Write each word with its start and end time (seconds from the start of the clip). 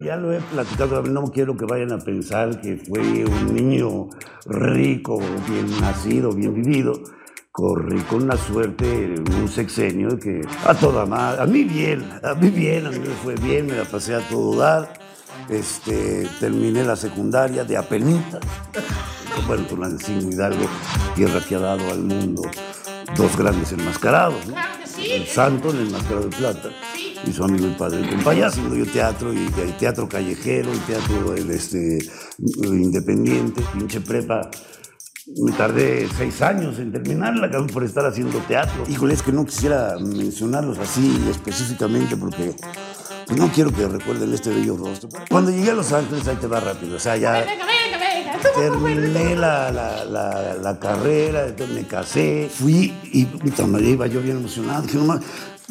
Ya 0.00 0.14
lo 0.14 0.32
he 0.32 0.40
platicado, 0.40 1.02
no 1.02 1.24
quiero 1.24 1.56
que 1.56 1.64
vayan 1.64 1.90
a 1.90 1.98
pensar 1.98 2.60
que 2.60 2.76
fue 2.76 3.24
un 3.24 3.52
niño 3.52 4.08
rico, 4.46 5.18
bien 5.48 5.68
nacido, 5.80 6.30
bien 6.30 6.54
vivido. 6.54 6.92
Corrí 7.50 8.00
con 8.02 8.22
una 8.22 8.36
suerte, 8.36 9.16
un 9.18 9.48
sexenio 9.48 10.16
que 10.16 10.42
a 10.64 10.74
toda 10.74 11.04
madre, 11.04 11.42
a 11.42 11.46
mí 11.46 11.64
bien, 11.64 12.08
a 12.22 12.34
mí 12.34 12.48
bien, 12.48 12.86
a 12.86 12.90
mí 12.90 13.00
me 13.00 13.06
fue 13.06 13.34
bien, 13.34 13.66
me 13.66 13.72
la 13.72 13.84
pasé 13.86 14.14
a 14.14 14.20
todo 14.20 14.56
dar. 14.56 14.88
Este, 15.48 16.28
terminé 16.38 16.84
la 16.84 16.94
secundaria 16.94 17.64
de 17.64 17.76
apenitas. 17.76 18.40
Bueno, 19.48 19.64
Tulancingo 19.66 20.30
Hidalgo, 20.30 20.68
tierra 21.16 21.40
que 21.40 21.56
ha 21.56 21.60
dado 21.60 21.90
al 21.90 22.04
mundo 22.04 22.42
dos 23.16 23.36
grandes 23.36 23.72
enmascarados. 23.72 24.46
¿no? 24.46 24.77
Sí. 25.00 25.10
El 25.12 25.26
santo, 25.26 25.70
el 25.70 25.86
enmascarado 25.86 26.28
de 26.28 26.36
plata. 26.36 26.70
Y 27.26 27.32
su 27.32 27.44
amigo 27.44 27.66
el 27.66 27.76
padre 27.76 28.00
el 28.08 28.22
payaso. 28.22 28.60
Yo 28.74 28.86
teatro, 28.86 29.32
y, 29.32 29.38
y 29.38 29.72
teatro 29.78 30.08
callejero, 30.08 30.72
y 30.74 30.78
teatro 30.78 31.34
el, 31.34 31.50
este, 31.50 31.98
independiente, 32.64 33.62
pinche 33.72 34.00
prepa. 34.00 34.50
Me 35.36 35.52
tardé 35.52 36.08
seis 36.16 36.40
años 36.40 36.78
en 36.78 36.90
terminarla, 36.90 37.50
por 37.66 37.84
estar 37.84 38.06
haciendo 38.06 38.38
teatro. 38.40 38.84
Híjole, 38.88 39.12
es 39.12 39.22
que 39.22 39.30
no 39.30 39.44
quisiera 39.44 39.96
mencionarlos 39.98 40.78
así 40.78 41.22
específicamente 41.30 42.16
porque 42.16 42.54
pues, 43.28 43.38
no 43.38 43.50
quiero 43.52 43.72
que 43.72 43.86
recuerden 43.86 44.32
este 44.34 44.50
bello 44.50 44.76
rostro. 44.76 45.08
Cuando 45.30 45.50
llegué 45.50 45.70
a 45.70 45.74
Los 45.74 45.92
Ángeles, 45.92 46.26
ahí 46.28 46.36
te 46.36 46.46
va 46.46 46.60
rápido. 46.60 46.96
O 46.96 47.00
sea, 47.00 47.16
ya 47.16 47.44
terminé 48.56 49.34
la, 49.36 49.70
la, 49.70 50.04
la, 50.04 50.54
la 50.54 50.78
carrera, 50.78 51.46
entonces 51.46 51.74
me 51.76 51.86
casé, 51.86 52.48
fui 52.52 52.92
y 53.12 53.24
puta 53.24 53.66
madre, 53.66 53.90
iba 53.90 54.06
yo 54.06 54.20
bien 54.20 54.38
emocionado. 54.38 54.82
Dije, 54.82 54.98
no 54.98 55.18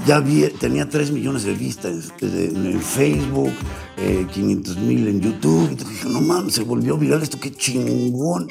ya 0.06 0.20
vi, 0.20 0.44
tenía 0.60 0.88
3 0.88 1.10
millones 1.12 1.44
de 1.44 1.54
vistas 1.56 2.14
de- 2.22 2.46
en, 2.50 2.66
en 2.68 2.82
Facebook, 2.82 3.52
eh, 3.98 4.28
500 4.32 4.78
mil 4.78 5.08
en 5.08 5.22
YouTube. 5.22 5.70
Entonces 5.70 5.90
dije, 5.90 6.10
no 6.10 6.22
mames, 6.22 6.54
se 6.54 6.64
volvió 6.64 6.98
viral 6.98 7.24
esto, 7.24 7.40
qué 7.40 7.52
chingón. 7.52 8.48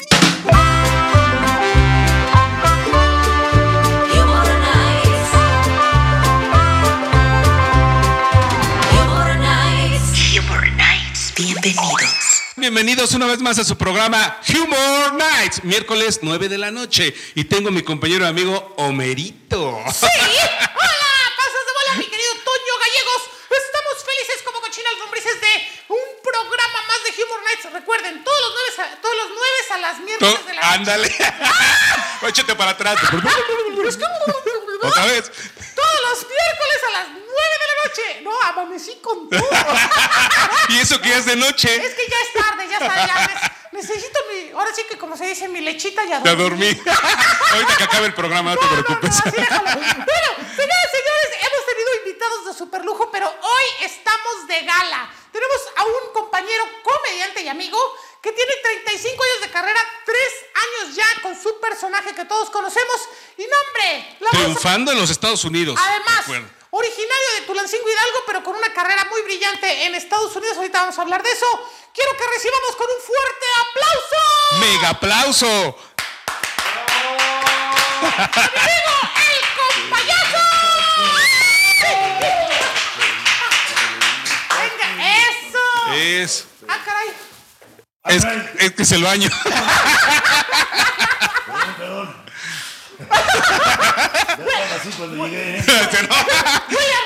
Bienvenidos. 11.66 12.42
Bienvenidos 12.54 13.10
una 13.14 13.26
vez 13.26 13.40
más 13.40 13.58
a 13.58 13.64
su 13.64 13.76
programa 13.76 14.40
Humor 14.54 15.14
Nights, 15.14 15.64
miércoles 15.64 16.20
9 16.22 16.48
de 16.48 16.58
la 16.58 16.70
noche. 16.70 17.12
Y 17.34 17.42
tengo 17.42 17.70
a 17.70 17.72
mi 17.72 17.82
compañero 17.82 18.24
y 18.24 18.28
amigo 18.28 18.72
Homerito. 18.76 19.82
Sí. 19.90 20.06
Hola, 20.30 21.26
pasas 21.34 21.66
de 21.66 21.72
bola, 21.74 21.98
mi 21.98 22.06
querido 22.06 22.34
Toño 22.44 22.78
Gallegos. 22.78 23.22
Estamos 23.50 23.98
felices 23.98 24.44
como 24.44 24.60
cochinas 24.60 24.94
lombrices 25.00 25.40
de 25.40 25.66
un 25.88 25.98
programa 26.22 26.86
más 26.86 27.02
de 27.02 27.10
Humor 27.24 27.42
Nights. 27.42 27.66
Recuerden, 27.72 28.22
todos 28.22 28.40
los 28.42 28.52
nueve 28.54 28.70
a, 28.78 28.94
todos 29.00 29.16
los 29.16 29.30
nueve 29.30 29.58
a 29.68 29.78
las 29.78 29.98
miércoles 29.98 30.46
de 30.46 30.54
la 30.54 30.60
noche. 30.60 30.72
Ándale. 30.72 31.08
Échate 32.28 32.54
para 32.54 32.70
atrás. 32.70 32.96
Otra 33.02 33.18
vez. 35.06 35.32
Todos 35.74 36.00
los 36.10 36.18
miércoles 36.30 36.78
a 36.86 36.90
las 36.92 37.08
nueve 37.08 37.26
de 37.26 37.55
la 37.55 37.55
noche. 37.88 38.20
No, 38.22 38.30
amanecí 38.42 38.98
con 39.02 39.28
todo. 39.30 39.48
Y 40.68 40.78
eso 40.78 41.00
que 41.00 41.08
ya 41.10 41.16
es 41.18 41.26
de 41.26 41.36
noche. 41.36 41.74
Es 41.76 41.94
que 41.94 42.06
ya 42.08 42.16
es 42.20 42.44
tarde, 42.44 42.66
ya 42.68 42.78
está, 42.78 43.06
ya 43.06 43.52
necesito 43.72 44.18
mi, 44.32 44.50
ahora 44.50 44.74
sí 44.74 44.82
que 44.88 44.96
como 44.98 45.16
se 45.16 45.26
dice, 45.26 45.48
mi 45.48 45.60
lechita 45.60 46.04
ya 46.04 46.22
Ya 46.24 46.34
dormí. 46.34 46.66
Ahorita 47.52 47.76
que 47.76 47.84
acabe 47.84 48.06
el 48.06 48.14
programa, 48.14 48.54
no 48.54 48.60
te 48.60 48.66
preocupes. 48.66 49.10
No, 49.24 49.30
no, 49.32 49.70
así. 49.70 49.78
Bueno, 49.78 50.28
señores, 50.56 50.88
señores, 50.90 51.28
hemos 51.40 51.66
tenido 51.66 51.90
invitados 52.04 52.46
de 52.46 52.54
super 52.54 52.84
lujo, 52.84 53.10
pero 53.12 53.28
hoy 53.28 53.64
estamos 53.84 54.46
de 54.48 54.62
gala. 54.62 55.10
Tenemos 55.30 55.58
a 55.76 55.84
un 55.84 56.12
compañero 56.14 56.64
comediante 56.82 57.42
y 57.42 57.48
amigo 57.48 57.78
que 58.22 58.32
tiene 58.32 58.52
35 58.62 59.22
años 59.22 59.40
de 59.42 59.50
carrera, 59.50 59.80
3 60.04 60.18
años 60.54 60.96
ya 60.96 61.06
con 61.22 61.40
su 61.40 61.60
personaje 61.60 62.14
que 62.14 62.24
todos 62.24 62.48
conocemos. 62.50 62.96
Y 63.36 63.42
nombre, 63.42 64.16
la 64.20 64.30
vamos 64.32 64.34
a- 64.34 64.44
Triunfando 64.46 64.92
en 64.92 64.98
los 64.98 65.10
Estados 65.10 65.44
Unidos. 65.44 65.78
Además. 65.80 66.24
Originario 66.76 67.28
de 67.34 67.46
Tulancingo 67.46 67.88
Hidalgo, 67.88 68.18
pero 68.26 68.42
con 68.44 68.54
una 68.56 68.72
carrera 68.72 69.04
muy 69.06 69.22
brillante 69.22 69.86
en 69.86 69.94
Estados 69.94 70.34
Unidos. 70.36 70.56
Ahorita 70.56 70.80
vamos 70.80 70.98
a 70.98 71.02
hablar 71.02 71.22
de 71.22 71.30
eso. 71.30 71.46
Quiero 71.94 72.12
que 72.16 72.26
recibamos 72.34 72.76
con 72.76 72.86
un 72.90 73.00
fuerte 73.00 73.46
aplauso. 73.64 74.16
Mega 74.60 74.88
aplauso. 74.90 75.76
¡Amigo, 78.16 78.94
el 79.26 79.40
compayazo! 79.56 80.44
Venga, 84.60 84.88
eso. 85.18 85.64
Es. 85.94 86.44
Ah, 86.68 86.78
caray. 86.84 87.08
Es, 88.08 88.24
es 88.62 88.72
que 88.72 88.82
es 88.82 88.92
el 88.92 89.02
baño. 89.02 89.30
Así 93.10 94.90
cuando 94.96 95.26
llegué, 95.26 95.58
¿eh? 95.58 95.64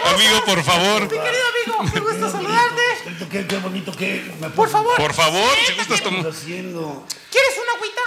Amigo, 0.06 0.44
por 0.44 0.62
favor. 0.64 1.02
Mi 1.02 1.08
querido 1.08 1.24
amigo, 1.24 1.82
me 1.94 2.00
gusta 2.00 2.30
saludarte. 2.30 2.82
Qué, 3.30 3.46
qué 3.46 3.56
bonito 3.58 3.92
que 3.92 4.32
me 4.40 4.50
Por 4.50 4.68
favor. 4.68 4.96
Por 4.96 5.14
favor, 5.14 5.50
si 5.58 5.64
Siéntate. 5.66 5.78
gustas 5.88 6.02
tomar. 6.02 6.18
estamos 6.20 6.36
haciendo. 6.36 7.06
¿Quieres 7.30 7.52
una 7.62 7.72
agüita? 7.76 8.00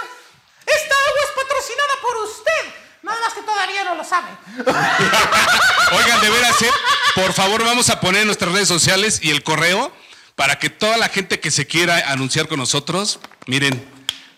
Esta 0.66 0.94
agua 0.94 1.20
es 1.24 1.30
patrocinada 1.42 1.94
por 2.02 2.16
usted. 2.24 2.74
Nada 3.02 3.20
más 3.20 3.34
que 3.34 3.42
todavía 3.42 3.84
no 3.84 3.94
lo 3.96 4.04
sabe. 4.04 4.28
Oigan, 5.96 6.20
de 6.20 6.30
veras, 6.30 6.62
¿eh? 6.62 6.70
por 7.14 7.32
favor, 7.32 7.64
vamos 7.64 7.90
a 7.90 8.00
poner 8.00 8.24
nuestras 8.26 8.52
redes 8.52 8.68
sociales 8.68 9.20
y 9.22 9.30
el 9.30 9.42
correo 9.42 9.92
para 10.36 10.58
que 10.58 10.68
toda 10.70 10.96
la 10.96 11.08
gente 11.08 11.38
que 11.40 11.50
se 11.50 11.66
quiera 11.66 12.10
anunciar 12.10 12.48
con 12.48 12.58
nosotros, 12.58 13.20
miren, 13.46 13.86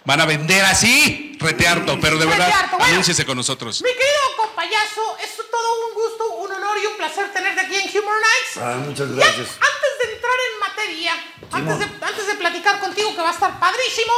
van 0.06 0.20
a 0.20 0.24
vender 0.24 0.64
así, 0.64 1.36
retearto, 1.40 1.98
pero 2.00 2.16
de 2.18 2.26
verdad, 2.26 2.46
Retearto, 2.46 2.76
bueno. 2.78 2.92
anúnciese 2.92 3.26
con 3.26 3.36
nosotros. 3.36 3.82
Mi 3.82 3.90
querido 3.90 4.22
compayazo, 4.38 5.16
es 5.22 5.36
todo 5.50 5.88
un 5.88 5.94
gusto, 5.94 6.28
un 6.36 6.52
honor 6.52 6.78
y 6.82 6.86
un 6.86 6.96
placer 6.96 7.32
tenerte 7.32 7.60
aquí 7.60 7.74
en 7.76 7.98
Humor 8.02 8.14
Nights. 8.14 8.56
Ah, 8.64 8.76
muchas 8.86 9.08
Ya, 9.10 9.14
gracias. 9.16 9.48
antes 9.58 9.92
de 10.06 10.14
entrar 10.14 10.34
en 10.52 10.60
materia, 10.60 11.12
antes 11.52 11.78
de, 11.80 12.06
antes 12.06 12.26
de 12.26 12.34
platicar 12.36 12.78
contigo 12.80 13.14
que 13.14 13.20
va 13.22 13.30
a 13.30 13.32
estar 13.32 13.58
padrísimo, 13.58 14.12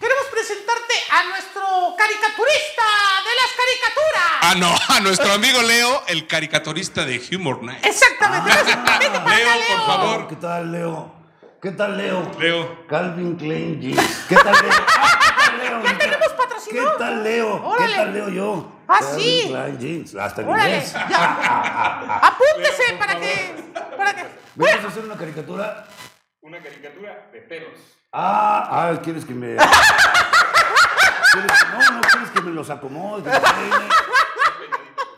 queremos 0.00 0.24
presentarte 0.32 0.94
a 1.10 1.24
nuestro 1.24 1.62
caricaturista 1.96 2.84
de 3.24 3.34
las 3.36 3.50
caricaturas. 3.54 4.32
Ah, 4.40 4.54
no, 4.56 4.74
a 4.94 5.00
nuestro 5.00 5.32
amigo 5.32 5.60
Leo, 5.62 6.04
el 6.08 6.26
caricaturista 6.26 7.04
de 7.04 7.20
Humor 7.36 7.62
Night. 7.62 7.84
Exactamente. 7.84 8.50
Acá, 8.50 8.98
Leo, 8.98 9.50
por 9.68 9.86
favor. 9.86 10.28
¿Qué 10.28 10.36
tal, 10.36 10.72
Leo? 10.72 11.13
¿Qué 11.64 11.70
tal, 11.72 11.96
Leo? 11.96 12.30
Leo. 12.38 12.86
Calvin 12.86 13.36
Klein 13.36 13.80
Jeans. 13.80 14.26
¿Qué 14.28 14.36
tal, 14.36 14.52
Leo? 14.52 14.70
¿Qué 14.70 14.84
tal, 15.38 15.58
Leo? 15.58 15.82
¿Ya 15.82 15.96
tenemos 15.98 16.28
patrocinador? 16.34 16.92
¿Qué 16.92 16.98
tal, 16.98 17.24
Leo? 17.24 17.64
Órale. 17.64 17.86
¿Qué 17.86 17.94
tal, 17.96 18.12
Leo 18.12 18.28
yo? 18.28 18.72
Ah, 18.86 18.98
Calvin 19.00 19.18
sí. 19.24 19.46
Klein 19.48 19.78
Jeans. 19.78 20.14
Hasta 20.14 20.42
en 20.42 20.48
Órale, 20.50 20.68
inglés. 20.74 20.92
ya. 21.08 22.20
Apúntese 22.22 22.92
para 22.98 23.18
que, 23.18 23.72
para 23.96 24.14
que. 24.14 24.24
¿Me 24.56 24.64
vas 24.74 24.84
a 24.84 24.88
hacer 24.88 25.04
una 25.06 25.16
caricatura? 25.16 25.86
Una 26.42 26.58
caricatura 26.62 27.28
de 27.32 27.40
pelos. 27.40 27.72
Ah, 28.12 28.68
ah, 28.70 29.00
¿quieres 29.02 29.24
que 29.24 29.32
me...? 29.32 29.56
¿Quieres- 31.32 31.66
No, 31.72 31.78
no, 31.94 32.00
¿quieres 32.02 32.30
que 32.30 32.40
me 32.42 32.50
los 32.50 32.68
acomode? 32.68 33.22
que 33.22 33.30
me 33.30 33.40
peine? 33.40 33.88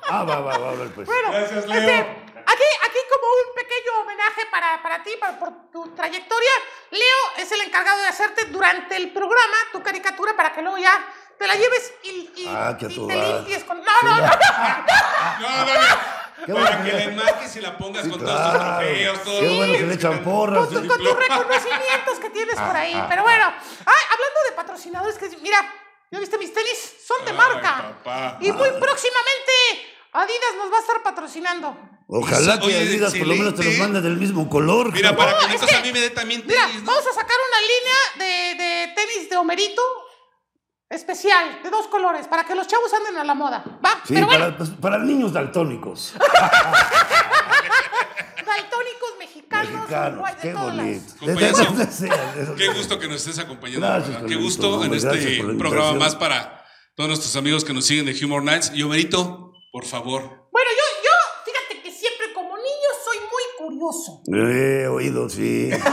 Ah, 0.09 0.23
va, 0.23 0.39
va, 0.39 0.59
va, 0.59 0.69
a 0.71 0.75
ver, 0.75 0.91
pues. 0.95 1.09
Bueno, 1.09 1.33
Gracias, 1.33 1.67
Leo. 1.67 1.81
este, 1.81 1.93
aquí, 1.99 2.69
aquí 2.87 2.99
como 3.26 3.48
un 3.48 3.54
pequeño 3.54 3.92
homenaje 4.03 4.47
para, 4.50 4.82
para 4.82 5.03
ti, 5.03 5.10
para, 5.19 5.38
por 5.38 5.70
tu 5.72 5.94
trayectoria, 5.94 6.50
Leo 6.91 7.19
es 7.38 7.50
el 7.53 7.60
encargado 7.62 8.00
de 8.03 8.09
hacerte 8.09 8.44
durante 8.47 8.97
el 8.97 9.12
programa 9.12 9.56
tu 9.72 9.82
caricatura 9.82 10.37
para 10.37 10.53
que 10.53 10.62
luego 10.62 10.78
ya 10.78 11.04
te 11.38 11.47
la 11.47 11.54
lleves 11.54 11.92
y, 12.03 12.09
y, 12.37 12.47
Ah, 12.48 12.76
y 12.78 12.84
te 12.84 12.88
limpies 12.88 13.64
con... 13.64 13.78
No, 13.82 13.92
no, 14.03 14.16
no. 14.16 14.26
No, 15.41 15.48
no, 15.48 15.64
no. 15.64 16.16
Qué 16.47 16.53
Para 16.53 16.76
bueno 16.76 16.84
que 16.84 16.92
le 16.92 17.09
marques 17.16 17.56
y 17.56 17.60
la 17.60 17.76
pongas 17.78 18.04
Sí, 18.04 18.10
con 18.10 18.20
todos 18.20 18.31
tus 18.32 18.50
claro. 18.50 18.78
trofeos. 18.78 19.19
Qué 19.41 19.48
bueno 19.56 19.72
que 19.72 19.82
le 19.87 19.94
echan 19.94 20.22
porras. 20.22 20.66
Con, 20.66 20.87
con 20.88 20.98
tus 20.98 21.16
reconocimientos 21.16 22.19
que 22.20 22.31
tienes 22.31 22.55
por 22.56 22.76
ahí. 22.76 23.05
Pero 23.08 23.22
bueno, 23.22 23.46
ay, 23.46 24.02
hablando 24.12 24.40
de 24.49 24.52
patrocinadores, 24.55 25.19
que 25.19 25.29
mira, 25.40 25.58
¿ya 26.11 26.19
viste 26.20 26.38
mis 26.38 26.52
tenis? 26.52 26.94
Son 27.06 27.25
de 27.25 27.31
Ay, 27.32 27.37
marca. 27.37 27.94
papá. 28.05 28.38
Y 28.40 28.52
muy 28.52 28.69
próximamente 28.70 29.52
Adidas 30.12 30.55
nos 30.56 30.72
va 30.72 30.76
a 30.76 30.81
estar 30.81 31.02
patrocinando. 31.02 31.76
Ojalá 32.08 32.61
que 32.61 32.67
Oye, 32.67 32.79
Adidas 32.79 33.14
por 33.14 33.26
lo 33.26 33.35
menos 33.35 33.55
te 33.55 33.64
los 33.64 33.67
excelente. 33.67 33.82
mande 33.94 34.00
del 34.08 34.17
mismo 34.19 34.49
color. 34.49 34.93
Mira, 34.93 35.17
para 35.17 35.32
que 35.38 35.58
que- 35.67 35.75
a 35.75 35.81
mí 35.82 35.93
me 35.93 36.00
dé 36.00 36.11
también 36.11 36.44
Mira, 36.47 36.67
tenis, 36.69 36.82
¿no? 36.82 36.93
vamos 36.93 37.05
a 37.06 37.12
sacar 37.12 37.37
una 37.49 37.61
línea 37.61 38.55
de, 38.56 38.62
de 38.62 38.93
tenis 38.94 39.29
de 39.29 39.37
Homerito 39.37 39.82
especial, 40.88 41.62
de 41.64 41.70
dos 41.70 41.88
colores, 41.88 42.29
para 42.29 42.44
que 42.44 42.55
los 42.55 42.69
chavos 42.69 42.93
anden 42.94 43.17
a 43.19 43.25
la 43.25 43.35
moda. 43.35 43.64
¿Va? 43.85 44.00
Sí, 44.06 44.14
Pero 44.14 44.26
bueno, 44.26 44.44
para, 44.44 44.56
pues, 44.56 44.70
para 44.81 44.99
niños 44.99 45.32
daltónicos. 45.32 46.14
daltónicos 48.47 49.11
mexicanos, 49.19 49.73
Mexicanos. 49.73 50.31
Qué 50.41 50.55
bonito. 50.55 51.14
Compañero, 51.19 51.56
De- 51.56 51.75
de- 51.75 51.87
de- 51.87 52.44
de- 52.44 52.47
de- 52.47 52.55
Qué 52.56 52.69
gusto 52.69 52.99
que 52.99 53.08
nos 53.08 53.17
estés 53.17 53.38
acompañando. 53.38 54.26
Qué 54.26 54.37
gusto 54.37 54.85
en 54.85 54.93
hombre, 54.93 54.99
este 54.99 55.43
programa 55.58 55.93
más 55.94 56.14
para 56.14 56.64
todos 56.94 57.08
nuestros 57.08 57.35
amigos 57.37 57.64
que 57.64 57.73
nos 57.75 57.85
siguen 57.87 58.06
de 58.06 58.25
Humor 58.25 58.43
Nights. 58.44 58.70
Y 58.75 58.82
Homerito, 58.82 59.53
por 59.73 59.85
favor. 59.85 60.23
Bueno, 60.53 60.70
yo, 60.70 60.95
He 64.33 64.87
oído, 64.88 65.29
sí. 65.29 65.71
Antes 65.73 65.93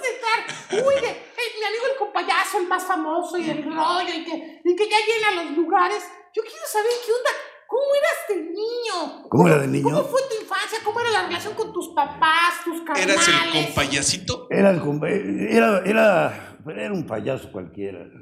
de 0.00 0.08
entrar, 0.08 0.38
uy, 0.86 0.94
de- 1.00 1.08
eh, 1.08 1.22
mi 1.58 1.64
amigo 1.66 1.84
el 1.92 1.96
compayazo, 1.98 2.58
el 2.58 2.68
más 2.68 2.84
famoso 2.84 3.36
y 3.38 3.50
el 3.50 3.62
rollo, 3.64 4.08
y 4.14 4.24
que, 4.24 4.60
y 4.64 4.76
que 4.76 4.88
ya 4.88 4.96
llena 5.06 5.42
los 5.42 5.50
lugares. 5.56 6.02
Yo 6.34 6.42
quiero 6.42 6.66
saber 6.66 6.92
qué 7.04 7.12
onda. 7.12 7.30
¿Cómo 7.66 7.84
eras 7.96 8.28
de 8.28 8.36
niño? 8.36 9.24
¿Cómo 9.28 9.48
era 9.48 9.58
de 9.58 9.66
niño? 9.66 9.84
¿Cómo 9.84 10.04
fue 10.04 10.20
tu 10.28 10.36
infancia? 10.40 10.78
¿Cómo 10.84 11.00
era 11.00 11.10
la 11.10 11.22
relación 11.26 11.54
con 11.54 11.72
tus 11.72 11.88
papás, 11.88 12.62
tus 12.64 12.82
carnales? 12.82 13.14
¿Eras 13.14 13.28
el 13.28 13.50
compayacito? 13.66 14.46
Era, 14.50 14.70
el 14.70 14.80
compa- 14.80 15.08
era, 15.10 15.82
era, 15.84 16.53
era 16.66 16.92
un 16.92 17.06
payaso 17.06 17.50
cualquiera. 17.52 18.00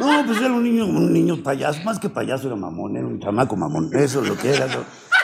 No, 0.00 0.24
pues 0.26 0.40
era 0.40 0.52
un 0.52 0.62
niño, 0.62 0.86
un 0.86 1.12
niño 1.12 1.42
payaso, 1.42 1.82
más 1.82 1.98
que 1.98 2.08
payaso 2.08 2.46
era 2.46 2.56
mamón, 2.56 2.96
era 2.96 3.06
un 3.06 3.18
chamaco 3.18 3.56
mamón, 3.56 3.90
eso 3.94 4.22
es 4.22 4.28
lo 4.28 4.36
que 4.36 4.54
era. 4.54 4.66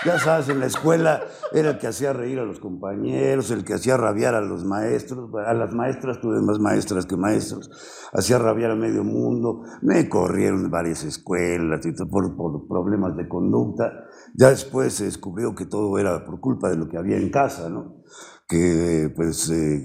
Ya 0.04 0.18
sabes, 0.18 0.48
en 0.48 0.60
la 0.60 0.66
escuela 0.66 1.22
era 1.52 1.70
el 1.70 1.78
que 1.78 1.86
hacía 1.86 2.12
reír 2.12 2.38
a 2.38 2.44
los 2.44 2.58
compañeros, 2.58 3.50
el 3.50 3.64
que 3.64 3.74
hacía 3.74 3.96
rabiar 3.96 4.34
a 4.34 4.40
los 4.40 4.64
maestros, 4.64 5.30
a 5.46 5.54
las 5.54 5.72
maestras, 5.72 6.20
tuve 6.20 6.42
más 6.42 6.58
maestras 6.58 7.06
que 7.06 7.16
maestros, 7.16 7.70
hacía 8.12 8.38
rabiar 8.38 8.72
a 8.72 8.76
medio 8.76 9.04
mundo, 9.04 9.62
me 9.82 10.08
corrieron 10.08 10.70
varias 10.70 11.04
escuelas 11.04 11.80
por 12.10 12.66
problemas 12.68 13.16
de 13.16 13.28
conducta. 13.28 13.92
Ya 14.34 14.50
después 14.50 14.94
se 14.94 15.04
descubrió 15.04 15.54
que 15.54 15.66
todo 15.66 15.98
era 15.98 16.24
por 16.24 16.40
culpa 16.40 16.68
de 16.68 16.76
lo 16.76 16.88
que 16.88 16.98
había 16.98 17.16
en 17.16 17.30
casa, 17.30 17.68
¿no? 17.70 18.02
Que 18.48 19.12
pues... 19.14 19.48
eh, 19.50 19.84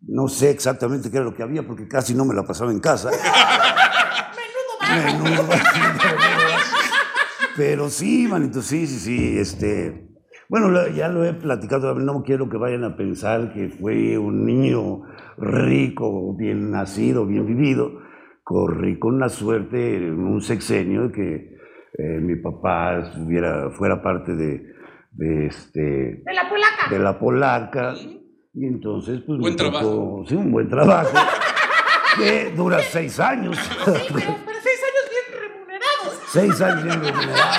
no 0.00 0.28
sé 0.28 0.50
exactamente 0.50 1.10
qué 1.10 1.16
era 1.16 1.24
lo 1.26 1.34
que 1.34 1.42
había 1.42 1.66
porque 1.66 1.88
casi 1.88 2.14
no 2.14 2.24
me 2.24 2.34
la 2.34 2.44
pasaba 2.44 2.70
en 2.70 2.80
casa. 2.80 3.10
Menudo 4.94 5.24
Menudo, 5.24 5.48
Pero 7.56 7.88
sí, 7.88 8.26
manito, 8.28 8.60
sí, 8.62 8.86
sí, 8.86 8.98
sí. 8.98 9.38
Este, 9.38 10.08
bueno, 10.48 10.88
ya 10.88 11.08
lo 11.08 11.24
he 11.24 11.32
platicado, 11.32 11.94
no 11.94 12.22
quiero 12.22 12.48
que 12.48 12.56
vayan 12.58 12.84
a 12.84 12.96
pensar 12.96 13.52
que 13.52 13.68
fue 13.70 14.18
un 14.18 14.44
niño 14.44 15.02
rico, 15.38 16.36
bien 16.36 16.70
nacido, 16.70 17.26
bien 17.26 17.46
vivido. 17.46 17.90
Corrí 18.42 18.98
con 18.98 19.18
la 19.18 19.28
suerte 19.28 19.96
en 19.96 20.20
un 20.20 20.40
sexenio 20.40 21.08
de 21.08 21.12
que 21.12 21.34
eh, 21.98 22.20
mi 22.20 22.36
papá 22.36 22.98
estuviera, 23.00 23.70
fuera 23.70 24.02
parte 24.02 24.36
de, 24.36 24.62
de 25.12 25.46
este, 25.46 25.80
De 25.80 26.34
la 26.34 26.48
polaca. 26.48 26.90
de 26.90 26.98
la 26.98 27.18
polaca. 27.18 27.94
Y 28.58 28.64
entonces, 28.64 29.20
pues. 29.26 29.38
Buen 29.38 29.52
me 29.54 29.58
tocó- 29.58 29.70
trabajo. 29.70 30.24
Sí, 30.28 30.34
un 30.34 30.50
buen 30.50 30.68
trabajo. 30.68 31.10
que 32.16 32.52
dura 32.56 32.80
seis 32.90 33.20
años. 33.20 33.56
Sí, 33.56 33.70
pero, 33.84 34.00
pero 34.14 34.58
seis 34.62 34.80
años 34.88 35.04
bien 35.10 35.40
remunerados. 35.42 36.20
seis 36.32 36.60
años 36.62 36.84
bien 36.84 37.00
remunerados. 37.04 37.56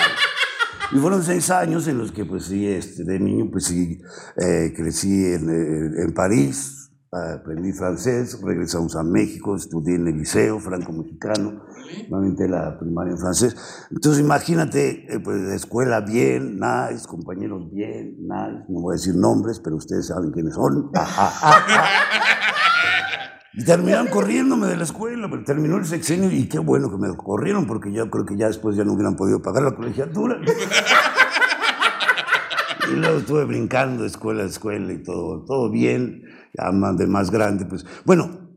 Y 0.92 0.98
fueron 1.00 1.22
seis 1.24 1.50
años 1.52 1.88
en 1.88 1.98
los 2.00 2.12
que, 2.12 2.26
pues 2.26 2.46
sí, 2.46 2.66
este, 2.68 3.04
de 3.04 3.20
niño, 3.20 3.50
pues 3.52 3.66
sí, 3.66 4.00
eh, 4.38 4.74
crecí 4.76 5.26
en, 5.34 5.50
en 6.02 6.14
París, 6.14 6.87
aprendí 7.12 7.72
francés, 7.72 8.40
regresamos 8.44 8.96
a 8.96 9.04
México, 9.04 9.56
estudié 9.56 9.96
en 9.96 10.08
el 10.08 10.18
liceo 10.18 10.60
franco-mexicano, 10.60 11.64
nuevamente 12.10 12.48
la 12.48 12.78
primaria 12.78 13.14
en 13.14 13.20
francés. 13.20 13.56
Entonces, 13.92 14.22
imagínate, 14.22 15.14
eh, 15.14 15.20
pues, 15.20 15.42
escuela 15.54 16.02
bien, 16.02 16.60
nice, 16.60 17.08
compañeros 17.08 17.72
bien, 17.72 18.18
nice, 18.22 18.66
no 18.70 18.82
voy 18.82 18.94
a 18.94 18.98
decir 18.98 19.16
nombres, 19.16 19.60
pero 19.60 19.78
ustedes 19.78 20.08
saben 20.08 20.32
quiénes 20.32 20.56
son. 20.56 20.92
Y 23.54 23.64
terminaron 23.64 24.08
corriéndome 24.08 24.68
de 24.68 24.78
la 24.78 24.84
escuela, 24.84 25.28
pero 25.32 25.44
terminó 25.44 25.78
el 25.78 25.86
sexenio 25.86 26.30
y 26.30 26.48
qué 26.48 26.60
bueno 26.60 26.92
que 26.92 26.98
me 26.98 27.16
corrieron 27.16 27.66
porque 27.66 27.92
yo 27.92 28.08
creo 28.08 28.24
que 28.24 28.38
ya 28.38 28.48
después 28.48 28.76
ya 28.76 28.84
no 28.84 28.94
hubieran 28.94 29.16
podido 29.16 29.42
pagar 29.42 29.64
la 29.64 29.76
colegiatura. 29.76 30.38
y 32.92 32.96
luego 32.98 33.18
estuve 33.18 33.46
brincando 33.46 34.04
de 34.04 34.10
escuela 34.10 34.44
a 34.44 34.46
escuela 34.46 34.94
y 34.94 35.02
todo, 35.02 35.44
todo 35.46 35.72
bien, 35.72 36.22
ya 36.58 36.72
más 36.72 36.98
de 36.98 37.08
más 37.08 37.30
grande, 37.32 37.66
pues 37.66 37.86
bueno, 38.06 38.50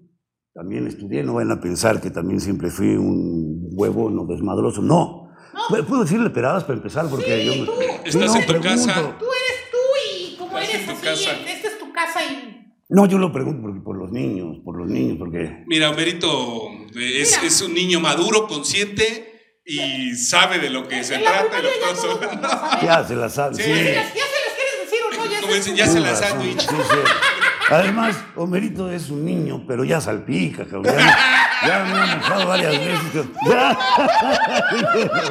también 0.54 0.86
estudié, 0.86 1.22
no 1.22 1.34
vayan 1.34 1.52
a 1.52 1.60
pensar 1.60 2.00
que 2.00 2.10
también 2.10 2.40
siempre 2.40 2.70
fui 2.70 2.96
un 2.96 3.68
huevo 3.72 4.10
no 4.10 4.26
desmadroso, 4.26 4.82
no. 4.82 5.28
Pu- 5.68 5.84
Puedo 5.84 6.02
decirle 6.02 6.30
peradas 6.30 6.64
para 6.64 6.74
empezar 6.78 7.06
porque 7.08 7.40
Sí, 7.40 7.46
yo 7.46 7.54
me- 7.60 7.66
tú. 7.66 7.72
Estás 8.04 8.34
en 8.36 8.46
tu 8.46 8.60
casa. 8.60 8.94
Tú 9.18 9.26
eres 9.26 9.70
tú 9.70 9.78
y 10.06 10.36
como 10.36 10.58
Estás 10.58 10.74
eres 10.74 10.88
en 10.88 10.94
tu 11.00 11.08
así, 11.08 11.24
casa. 11.26 11.50
esta 11.50 11.68
es 11.68 11.78
tu 11.78 11.92
casa 11.92 12.20
y... 12.24 12.56
No, 12.88 13.06
yo 13.06 13.18
lo 13.18 13.32
pregunto 13.32 13.62
porque 13.62 13.80
por 13.80 13.96
los 13.96 14.10
niños, 14.10 14.56
por 14.64 14.76
los 14.76 14.88
niños, 14.88 15.16
porque 15.18 15.62
Mira, 15.68 15.90
Homerito 15.90 16.68
eh, 16.96 17.20
es, 17.22 17.36
Mira. 17.36 17.46
es 17.46 17.62
un 17.62 17.72
niño 17.74 18.00
maduro, 18.00 18.48
consciente 18.48 19.60
y 19.64 20.14
sabe 20.16 20.58
de 20.58 20.70
lo 20.70 20.88
que 20.88 21.04
se 21.04 21.14
en 21.14 21.22
trata 21.22 21.58
y 21.60 21.62
lo 21.62 21.68
ya 21.68 21.74
está 21.92 22.06
no, 22.08 22.14
no 22.42 22.48
sabemos. 22.48 22.82
ya 22.82 23.04
se 23.04 23.14
la 23.16 23.28
sabe. 23.28 23.54
Sí. 23.54 23.62
sí. 23.62 23.70
Ya 23.70 23.76
se 23.76 23.94
las- 23.94 24.14
ya 24.14 24.24
se 24.24 24.40
las 24.44 24.54
quieres 24.56 24.90
decir 24.90 25.00
o 25.06 25.10
no, 25.24 25.30
ya 25.30 25.40
Como 25.40 25.52
se- 25.54 25.76
ya 25.76 25.86
se 25.86 26.00
la 26.00 26.16
sándwich. 26.16 26.60
sí, 26.60 26.66
sí. 26.68 27.39
Además, 27.70 28.16
Homerito 28.36 28.90
es 28.90 29.10
un 29.10 29.24
niño, 29.24 29.64
pero 29.66 29.84
ya 29.84 30.00
salpica, 30.00 30.64
cabrón. 30.64 30.84
Ya, 30.86 30.94
me- 30.94 31.68
ya 31.68 31.84
me 31.84 31.90
he 32.12 32.16
mojado 32.16 32.46
varias 32.48 32.72
veces. 32.72 33.26
Ya, 33.46 33.78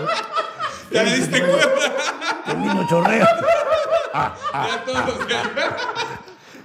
¿Ya 0.92 1.04
le 1.04 1.16
diste 1.16 1.40
cuenta? 1.46 1.68
el 2.48 2.60
niño 2.62 2.88
chorrea. 2.90 3.28
Ya 4.14 4.84
todos 4.86 5.06
los 5.06 5.28
días. 5.28 5.48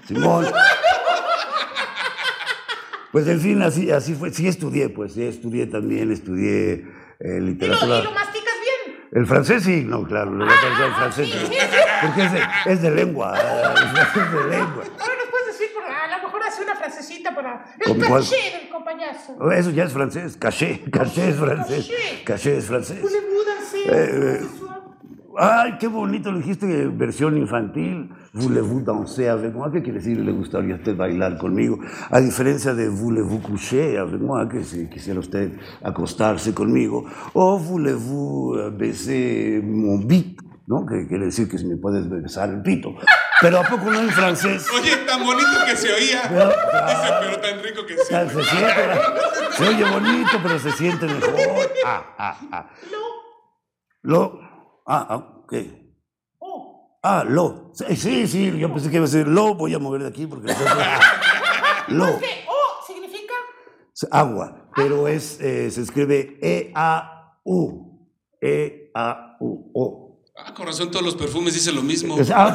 Simón. 0.06 0.46
Pues 3.12 3.26
en 3.28 3.40
fin, 3.40 3.62
así, 3.62 3.90
así 3.90 4.14
fue. 4.14 4.30
Sí 4.32 4.48
estudié, 4.48 4.88
pues, 4.88 5.12
sí 5.14 5.24
estudié 5.24 5.66
también, 5.66 6.10
estudié 6.12 6.72
eh, 6.72 6.84
Y 7.20 7.40
lo, 7.40 7.46
literatura. 7.46 7.98
y 8.00 8.02
lo 8.04 8.10
masticas 8.12 8.54
bien. 8.60 8.98
El 9.12 9.26
francés 9.26 9.62
sí, 9.62 9.84
no, 9.86 10.04
claro, 10.04 10.30
lo 10.32 10.44
voy 10.46 10.54
a 10.54 10.60
pensar 10.60 10.86
el 10.88 10.94
francés. 10.94 11.28
sí, 11.28 11.32
pero- 11.38 11.46
sí, 11.46 11.54
sí. 11.60 11.78
Porque 12.06 12.24
es 12.24 12.32
de, 12.32 12.42
es 12.66 12.82
de 12.82 12.90
lengua, 12.90 13.34
es 13.38 13.42
de 13.44 14.48
lengua. 14.50 14.84
Ahora 14.98 15.14
nos 15.16 15.28
puedes 15.30 15.46
decir, 15.46 15.68
por- 15.74 15.84
a 15.84 16.16
lo 16.18 16.22
mejor 16.24 16.42
frasecita 17.04 17.34
para 17.34 17.64
el 17.80 17.86
¿Con 17.86 17.98
cuál? 18.08 18.22
caché 18.22 18.58
del 18.60 18.68
compañazo. 18.70 19.50
Eso 19.52 19.70
ya 19.70 19.84
es 19.84 19.92
francés, 19.92 20.36
caché, 20.36 20.80
caché 20.90 21.28
es 21.30 21.36
francés, 21.36 21.90
Caché. 21.90 22.24
caché 22.24 22.56
es 22.58 22.66
francés. 22.66 22.98
Eh, 23.86 24.40
soir? 24.58 24.74
Ay, 25.36 25.78
qué 25.80 25.88
bonito, 25.88 26.30
lo 26.30 26.38
dijiste, 26.38 26.66
eh, 26.66 26.86
versión 26.86 27.36
infantil. 27.36 28.08
Voulez-vous 28.34 28.82
danser 28.84 29.28
avec 29.28 29.52
moi? 29.54 29.70
¿Qué 29.70 29.82
quiere 29.82 29.98
decir? 29.98 30.18
¿Le 30.18 30.32
gustaría 30.32 30.74
a 30.74 30.78
usted 30.78 30.96
bailar 30.96 31.38
conmigo? 31.38 31.78
A 32.10 32.20
diferencia 32.20 32.72
de 32.74 32.88
voulez-vous 32.88 33.40
coucher 33.40 33.98
avec 33.98 34.20
moi? 34.20 34.48
Que 34.48 34.62
si 34.64 34.88
quisiera 34.88 35.18
usted 35.20 35.52
acostarse 35.82 36.52
conmigo. 36.54 37.04
O 37.32 37.58
voulez-vous 37.58 38.56
eh, 38.58 38.70
baiser 38.70 39.60
mon 39.62 39.98
bit? 39.98 40.40
¿No? 40.66 40.86
Que 40.86 41.06
quiere 41.06 41.26
decir 41.26 41.48
que 41.48 41.58
si 41.58 41.66
me 41.66 41.76
puedes 41.76 42.08
besar 42.08 42.48
el 42.48 42.62
pito. 42.62 42.94
Pero 43.40 43.58
¿a 43.60 43.62
poco 43.64 43.90
no 43.90 44.00
en 44.00 44.08
francés? 44.10 44.66
Oye, 44.74 44.96
tan 45.06 45.22
bonito 45.22 45.48
que 45.66 45.76
se 45.76 45.92
oía. 45.92 46.22
Pero- 46.28 46.48
Dice, 46.48 47.12
pero 47.20 47.40
tan 47.40 47.62
rico 47.62 47.84
que 47.86 47.96
se 47.98 48.04
Se 48.04 48.44
siente, 48.44 48.82
se 49.56 49.68
oye 49.68 49.84
bonito, 49.90 50.30
pero 50.42 50.58
se 50.58 50.72
siente 50.72 51.06
mejor. 51.06 51.34
Ah, 51.84 52.14
ah, 52.18 52.38
ah. 52.52 52.70
Lo, 54.02 54.40
ah, 54.86 55.06
ah, 55.10 55.16
ok. 55.16 55.52
Oh, 56.38 56.98
Ah, 57.02 57.24
lo. 57.28 57.70
Sí, 57.74 57.96
sí, 57.96 58.26
sí, 58.26 58.58
yo 58.58 58.72
pensé 58.72 58.88
que 58.88 58.96
iba 58.96 59.04
a 59.04 59.08
decir 59.08 59.28
lo, 59.28 59.54
voy 59.54 59.74
a 59.74 59.78
mover 59.78 60.02
de 60.02 60.08
aquí 60.08 60.26
porque... 60.26 60.48
lo, 61.88 62.18
¿qué? 62.18 62.44
Oh, 62.48 62.82
significa... 62.86 63.34
es 63.94 64.06
agua, 64.10 64.70
pero 64.74 65.06
es, 65.08 65.38
eh, 65.40 65.70
se 65.70 65.82
escribe 65.82 66.38
E 66.40 66.70
E-A-U. 66.72 68.08
E-A-U-O. 68.40 70.03
Ah, 70.36 70.52
con 70.52 70.66
razón, 70.66 70.90
todos 70.90 71.04
los 71.04 71.14
perfumes 71.14 71.54
dicen 71.54 71.76
lo 71.76 71.82
mismo. 71.82 72.18
Es- 72.18 72.30
ah. 72.34 72.54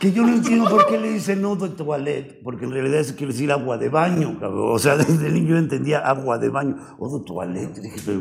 Que 0.00 0.12
yo 0.12 0.22
no 0.22 0.28
entiendo 0.34 0.68
por 0.68 0.86
qué 0.86 0.98
le 0.98 1.10
dicen 1.12 1.40
no 1.40 1.56
de 1.56 1.70
toilette, 1.70 2.42
porque 2.42 2.66
en 2.66 2.70
realidad 2.70 3.00
eso 3.00 3.14
quiere 3.16 3.32
decir 3.32 3.50
agua 3.50 3.78
de 3.78 3.88
baño, 3.88 4.38
cabrón. 4.38 4.74
O 4.74 4.78
sea, 4.78 4.96
desde 4.96 5.30
niño 5.30 5.50
yo 5.50 5.56
entendía 5.58 5.98
agua 6.00 6.38
de 6.38 6.48
baño. 6.50 6.76
O 6.98 7.18
de 7.18 7.24
toilette, 7.24 7.80
dije, 7.80 8.00
pero, 8.04 8.20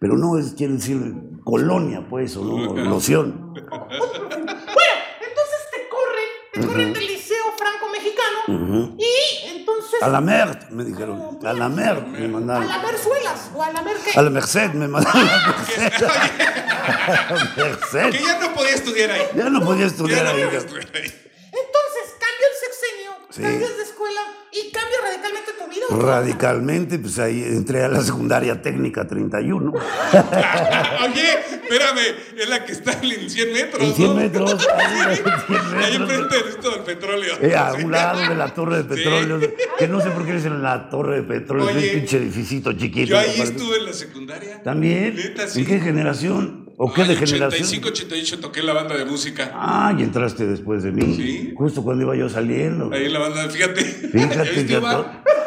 pero 0.00 0.16
no, 0.16 0.38
es, 0.38 0.54
quiere 0.54 0.74
decir 0.74 0.98
colonia, 1.44 2.06
pues, 2.08 2.36
o 2.36 2.44
no, 2.44 2.74
loción. 2.74 3.52
Bueno, 3.54 3.72
entonces 3.78 5.60
te 5.72 5.88
corren, 5.88 6.28
te 6.52 6.60
corren 6.66 6.92
del 6.92 7.06
liceo 7.06 7.44
franco-mexicano 7.56 8.96
y 8.98 9.45
entonces... 9.86 10.02
A 10.02 10.08
la 10.08 10.20
Merck, 10.20 10.70
me 10.70 10.84
dijeron. 10.84 11.38
A 11.44 11.52
la 11.52 11.68
Merck 11.68 12.06
me 12.06 12.24
A 12.24 12.28
mandaron. 12.28 12.68
la 12.68 12.78
Merzuelas 12.78 13.50
o 13.54 13.62
a 13.62 13.70
la 13.72 13.82
Merque. 13.82 14.10
A 14.14 14.22
la 14.22 14.30
Merced 14.30 14.70
me 14.74 14.88
mandaron. 14.88 15.20
A 15.20 15.24
la 15.24 15.46
Merced. 15.56 16.04
A 16.04 17.34
la 17.34 17.52
Merced. 17.56 18.10
Que 18.10 18.24
ya 18.24 18.38
no 18.38 18.54
podía 18.54 18.74
estudiar 18.74 19.10
ahí. 19.10 19.22
Ya 19.34 19.50
no 19.50 19.60
podía 19.64 19.80
Ya 19.82 19.86
estudiar 19.86 20.24
no 20.24 20.30
ahí. 20.30 20.34
podía 20.44 20.58
cabrón. 20.60 20.80
estudiar 20.82 20.96
ahí. 21.04 21.30
Entonces 21.46 22.04
cambia 22.18 22.46
el 22.50 22.56
sexenio, 22.66 23.10
Sí. 23.30 23.42
cambias 23.42 23.76
de 23.76 23.82
escuela 23.82 24.20
y 24.58 24.70
cambia 24.70 24.96
radicalmente 25.02 25.52
tu 25.58 25.68
vida. 25.68 25.86
Radicalmente, 26.12 26.98
pues 26.98 27.18
ahí 27.18 27.42
entré 27.42 27.82
a 27.84 27.88
la 27.88 28.02
secundaria 28.02 28.62
técnica 28.62 29.06
31. 29.06 29.72
Oye, 29.72 31.30
espérame, 31.52 31.98
es 32.36 32.48
la 32.48 32.64
que 32.64 32.72
está 32.72 32.92
en 33.02 33.28
100 33.30 33.52
metros. 33.52 33.82
En 33.82 33.94
100 33.94 34.08
¿no? 34.08 34.14
metros. 34.14 34.68
ahí, 34.76 35.16
100 35.16 35.28
Ahí 35.28 35.98
metros. 35.98 36.10
enfrente 36.10 36.36
del 36.36 36.48
esto 36.48 36.70
del 36.70 36.80
petróleo. 36.80 37.34
Eh, 37.42 37.54
a 37.54 37.72
Sí. 37.76 37.84
un 37.84 37.90
lado 37.92 38.20
de 38.28 38.34
la 38.34 38.54
torre 38.54 38.78
de 38.78 38.84
petróleo, 38.84 39.40
que 39.78 39.88
no 39.88 40.00
sé 40.00 40.10
por 40.10 40.24
qué 40.24 40.36
es 40.36 40.44
en 40.46 40.62
la 40.62 40.88
torre 40.88 41.16
de 41.16 41.22
petróleo, 41.22 41.68
es 41.70 41.76
Oye, 41.76 41.88
un 41.88 41.94
pinche 42.00 42.16
edificito 42.18 42.72
chiquito. 42.72 43.06
Yo 43.10 43.18
ahí 43.18 43.40
estuve 43.40 43.76
en 43.78 43.84
la 43.86 43.92
secundaria. 43.92 44.62
¿También? 44.62 45.16
Neta, 45.16 45.46
sí. 45.48 45.60
¿En 45.60 45.66
qué 45.66 45.80
generación? 45.80 46.65
¿O 46.78 46.92
qué 46.92 47.02
Ay, 47.02 47.08
de 47.08 47.16
generación? 47.16 47.62
85, 47.62 47.88
88 47.88 48.40
toqué 48.40 48.62
la 48.62 48.72
banda 48.74 48.96
de 48.96 49.04
música. 49.06 49.50
Ah, 49.54 49.94
y 49.98 50.02
entraste 50.02 50.46
después 50.46 50.82
de 50.82 50.92
mí. 50.92 51.14
Sí. 51.16 51.54
Justo 51.56 51.82
cuando 51.82 52.04
iba 52.04 52.14
yo 52.16 52.28
saliendo. 52.28 52.90
Ahí 52.92 53.06
en 53.06 53.12
la 53.14 53.18
banda, 53.20 53.48
fíjate. 53.48 53.82
¿Ya 54.14 54.28
Fíjate, 54.28 54.64
to- 54.64 54.66
qué. 54.66 54.80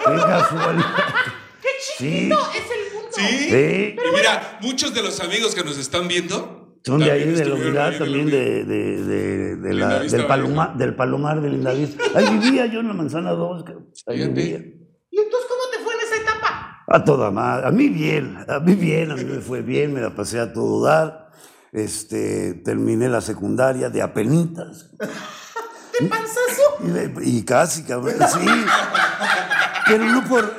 ¡Qué 1.62 1.68
Sí. 1.98 2.06
chiquito 2.06 2.40
es 2.56 2.72
el 2.72 2.94
mundo! 2.94 3.10
Sí. 3.12 3.50
Sí. 3.50 3.96
Y 3.96 4.16
mira, 4.16 4.58
muchos 4.62 4.94
de 4.94 5.04
los 5.04 5.20
amigos 5.20 5.54
que 5.56 5.64
nos 5.64 5.78
están 5.78 6.08
viendo. 6.08 6.78
Son 6.86 7.00
de 7.00 7.12
ahí, 7.12 7.20
también 7.26 7.36
de 7.44 7.46
la 7.46 7.56
unidad, 7.56 7.98
también 7.98 8.26
de, 8.30 8.64
de, 8.64 9.04
de, 9.04 9.56
de 9.58 9.74
la- 9.74 10.00
del, 10.00 10.26
paloma- 10.26 10.74
del 10.78 10.96
Palomar 10.96 11.42
de 11.42 11.50
Lindavista. 11.50 12.04
Ahí 12.16 12.38
vivía 12.40 12.66
yo 12.68 12.80
en 12.80 12.88
la 12.88 12.94
manzana 12.94 13.32
2. 13.32 13.66
Ahí 14.08 14.18
Fíjate. 14.18 14.34
vivía. 14.34 14.58
¿Y 15.12 15.20
entonces 15.20 15.50
cómo 15.50 15.62
te 15.72 15.84
fue 15.84 15.94
en 15.94 16.00
esa 16.00 16.16
etapa? 16.22 16.79
A 16.92 17.04
toda 17.04 17.30
madre. 17.32 17.68
A 17.68 17.72
mí 17.72 17.90
bien, 17.90 18.38
a 18.48 18.60
mí 18.60 18.76
bien, 18.76 19.12
a 19.12 19.16
mí 19.16 19.24
me 19.24 19.40
fue 19.40 19.62
bien, 19.62 19.94
me 19.94 20.02
la 20.02 20.16
pasé 20.16 20.40
a 20.40 20.52
todo 20.54 20.84
dar. 20.84 21.30
Este, 21.72 22.56
terminé 22.66 23.10
la 23.10 23.22
secundaria 23.22 23.90
de 23.90 24.02
apenitas. 24.02 24.90
¿De 26.00 26.08
panzazo? 26.08 27.22
Y, 27.24 27.38
y 27.40 27.44
casi, 27.44 27.84
cabrón, 27.84 28.16
sí. 28.32 28.48
Pero 29.88 30.06
no 30.06 30.24
por, 30.28 30.52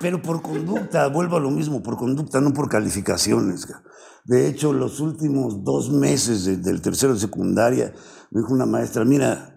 pero 0.00 0.20
por 0.20 0.42
conducta, 0.42 1.06
vuelvo 1.08 1.36
a 1.36 1.40
lo 1.40 1.50
mismo, 1.50 1.82
por 1.82 1.96
conducta, 1.96 2.40
no 2.40 2.52
por 2.52 2.68
calificaciones. 2.68 3.66
ca. 3.66 3.82
De 4.24 4.48
hecho, 4.48 4.72
los 4.72 5.00
últimos 5.00 5.64
dos 5.64 5.90
meses 5.90 6.44
de- 6.44 6.56
del 6.56 6.80
tercero 6.82 7.14
de 7.14 7.20
secundaria, 7.20 7.92
me 8.30 8.40
dijo 8.40 8.52
una 8.52 8.66
maestra, 8.66 9.04
mira, 9.04 9.53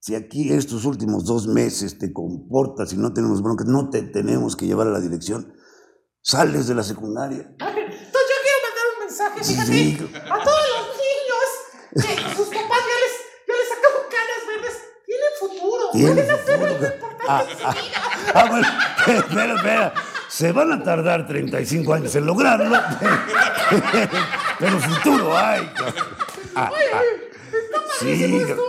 si 0.00 0.14
aquí 0.14 0.52
estos 0.52 0.84
últimos 0.86 1.24
dos 1.24 1.46
meses 1.46 1.98
te 1.98 2.12
comportas 2.12 2.92
y 2.92 2.96
no 2.96 3.12
tenemos 3.12 3.42
broncas, 3.42 3.66
no 3.66 3.90
te 3.90 4.02
tenemos 4.02 4.56
que 4.56 4.66
llevar 4.66 4.86
a 4.86 4.90
la 4.90 5.00
dirección, 5.00 5.54
sales 6.22 6.66
de 6.66 6.74
la 6.74 6.82
secundaria. 6.82 7.38
Entonces 7.50 7.68
yo 7.68 8.36
quiero 8.42 8.58
mandar 8.66 8.84
un 8.94 9.06
mensaje, 9.06 9.44
fíjate, 9.44 9.72
Sí. 9.72 9.98
a 10.16 10.44
todos 10.44 10.64
los 10.74 10.86
niños 10.96 11.48
que 11.92 12.36
sus 12.36 12.48
papás 12.48 12.80
ya 12.88 12.96
les, 13.02 13.14
ya 13.46 13.54
les 13.54 13.68
sacaron 13.68 14.02
canas 14.10 14.42
verdes. 14.48 14.76
Tienen 15.06 15.32
futuro. 15.38 15.90
Tienen 15.92 16.14
Pueden 16.14 16.30
hacer 16.30 16.58
futuro, 16.58 16.66
algo 16.66 16.86
importante 16.86 17.24
Ah, 17.28 17.44
en 17.50 17.58
su 17.58 17.66
ah, 17.66 17.72
vida. 17.72 18.32
ah, 18.34 18.46
bueno, 18.48 18.68
espera, 19.18 19.54
espera. 19.54 19.94
Se 20.28 20.52
van 20.52 20.72
a 20.72 20.82
tardar 20.82 21.26
35 21.26 21.92
años 21.92 22.14
en 22.14 22.24
lograrlo, 22.24 22.70
pero 24.58 24.78
futuro 24.78 25.36
hay. 25.36 25.68
Ah, 26.54 26.70
ah. 26.94 27.02
Sí, 27.98 28.06
Padrísimo 28.06 28.38
ca- 28.38 28.50
esto. 28.52 28.62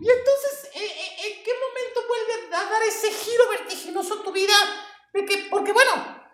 Y 0.00 0.08
entonces, 0.08 0.54
eh, 0.74 0.80
eh, 0.80 1.28
¿en 1.28 1.44
qué 1.44 1.52
momento 1.52 2.00
vuelve 2.08 2.32
a 2.32 2.50
dar 2.82 2.88
ese 2.88 3.08
giro 3.10 3.44
vertiginoso 3.58 4.18
en 4.18 4.24
tu 4.24 4.32
vida? 4.32 4.54
De 5.14 5.24
que, 5.24 5.46
porque 5.50 5.72
bueno, 5.72 5.90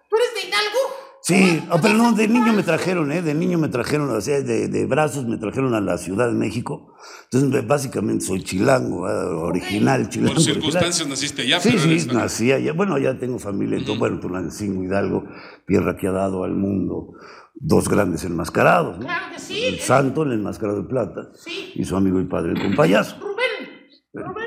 tú 0.09 0.17
eres 0.17 0.35
de 0.35 0.49
Hidalgo. 0.49 0.79
sí, 1.23 1.63
ah, 1.71 1.79
pero 1.83 1.95
no, 1.95 2.13
de 2.13 2.29
niño 2.29 2.53
me 2.53 2.63
trajeron, 2.63 3.11
¿eh? 3.13 3.23
De 3.23 3.35
niño 3.35 3.59
me 3.59 3.69
trajeron, 3.69 4.09
o 4.11 4.21
sea, 4.21 4.41
de, 4.41 4.69
de 4.69 4.87
brazos 4.87 5.25
me 5.27 5.37
trajeron 5.37 5.75
a 5.75 5.81
la 5.81 5.99
Ciudad 5.99 6.29
de 6.29 6.35
México. 6.35 6.95
Entonces, 7.31 7.67
básicamente 7.67 8.25
soy 8.25 8.43
chilango, 8.45 9.07
ah, 9.07 9.27
original, 9.37 10.09
chilango. 10.09 10.35
Por 10.35 10.43
original. 10.43 10.63
circunstancias 10.63 11.09
naciste 11.09 11.43
allá, 11.43 11.61
Sí, 11.61 11.71
pero 11.71 11.83
sí, 11.83 11.91
eres- 11.91 12.07
nací 12.13 12.53
allá. 12.53 12.73
Bueno, 12.73 12.97
ya 12.99 13.19
tengo 13.19 13.39
familia, 13.39 13.79
entonces, 13.79 13.99
bueno, 13.99 14.21
Tulancingo, 14.21 14.85
Hidalgo, 14.85 15.25
tierra 15.67 15.97
que 15.97 16.07
ha 16.09 16.13
dado 16.13 16.45
al 16.45 16.55
mundo 16.55 17.15
dos 17.61 17.89
grandes 17.89 18.23
enmascarados, 18.25 18.99
¿no? 18.99 19.05
Claro 19.05 19.27
que 19.35 19.41
sí. 19.41 19.65
El 19.65 19.81
santo, 19.81 20.23
el 20.23 20.33
enmascarado 20.35 20.83
de 20.83 20.89
plata, 20.89 21.31
Sí. 21.35 21.73
y 21.75 21.85
su 21.85 21.97
amigo 21.97 22.21
y 22.21 22.25
padre, 22.27 22.53
el 22.53 22.63
compayazo. 22.63 23.17
Rubén. 23.21 23.89
Rubén. 24.15 24.47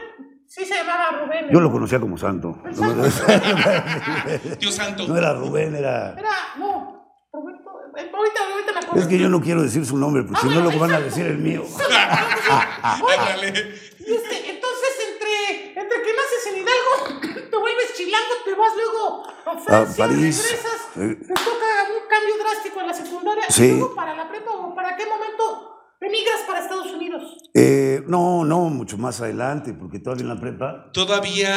Sí 0.53 0.65
se 0.65 0.75
llamaba 0.75 1.11
Rubén. 1.23 1.47
Yo 1.49 1.61
lo 1.61 1.71
conocía 1.71 1.97
como 2.01 2.17
santo. 2.17 2.57
Tío 4.59 4.69
Santo. 4.69 5.07
No 5.07 5.17
era 5.17 5.33
Rubén, 5.33 5.73
era... 5.75 6.11
Era, 6.11 6.29
no. 6.57 6.99
Roberto. 7.31 7.69
eh, 7.95 8.11
Ahorita, 8.13 8.41
ahorita 8.51 8.71
me 8.73 8.79
acuerdo. 8.79 8.99
Es 9.01 9.07
que 9.07 9.17
yo 9.17 9.29
no 9.29 9.39
quiero 9.39 9.61
decir 9.63 9.85
su 9.85 9.95
nombre, 9.95 10.23
porque 10.23 10.41
si 10.41 10.49
no, 10.53 10.59
luego 10.59 10.77
van 10.77 10.91
a 10.91 10.99
decir 10.99 11.25
el 11.25 11.37
mío. 11.37 11.63
Ándale. 12.83 13.47
Este, 13.47 14.49
entonces, 14.49 14.91
entre, 15.13 15.79
entre 15.79 16.01
que 16.03 16.11
naces 16.13 16.47
en 16.47 16.57
Hidalgo, 16.57 17.21
te 17.49 17.57
vuelves 17.57 17.93
chilango, 17.95 18.33
te 18.43 18.53
vas 18.53 18.73
luego 18.75 19.23
a 19.45 19.57
Francia, 19.57 20.05
París. 20.05 20.43
regresas, 20.43 20.81
Eh. 20.97 21.15
te 21.27 21.33
toca 21.33 21.67
un 21.95 22.09
cambio 22.09 22.37
drástico 22.43 22.81
en 22.81 22.87
la 22.87 22.93
secundaria, 22.93 23.43
Sí. 23.47 23.63
y 23.67 23.69
luego 23.77 23.95
para 23.95 24.13
la 24.15 24.27
prepa, 24.27 24.51
o 24.51 24.75
para 24.75 24.97
qué 24.97 25.05
momento 25.05 25.60
emigras 26.01 26.41
para 26.47 26.59
Estados 26.61 26.91
Unidos. 26.93 27.37
Eh, 27.53 28.03
no, 28.07 28.43
no, 28.45 28.69
mucho 28.69 28.97
más 28.97 29.21
adelante, 29.21 29.73
porque 29.73 29.99
todavía 29.99 30.23
en 30.23 30.29
la 30.29 30.39
prepa... 30.39 30.91
Todavía 30.93 31.55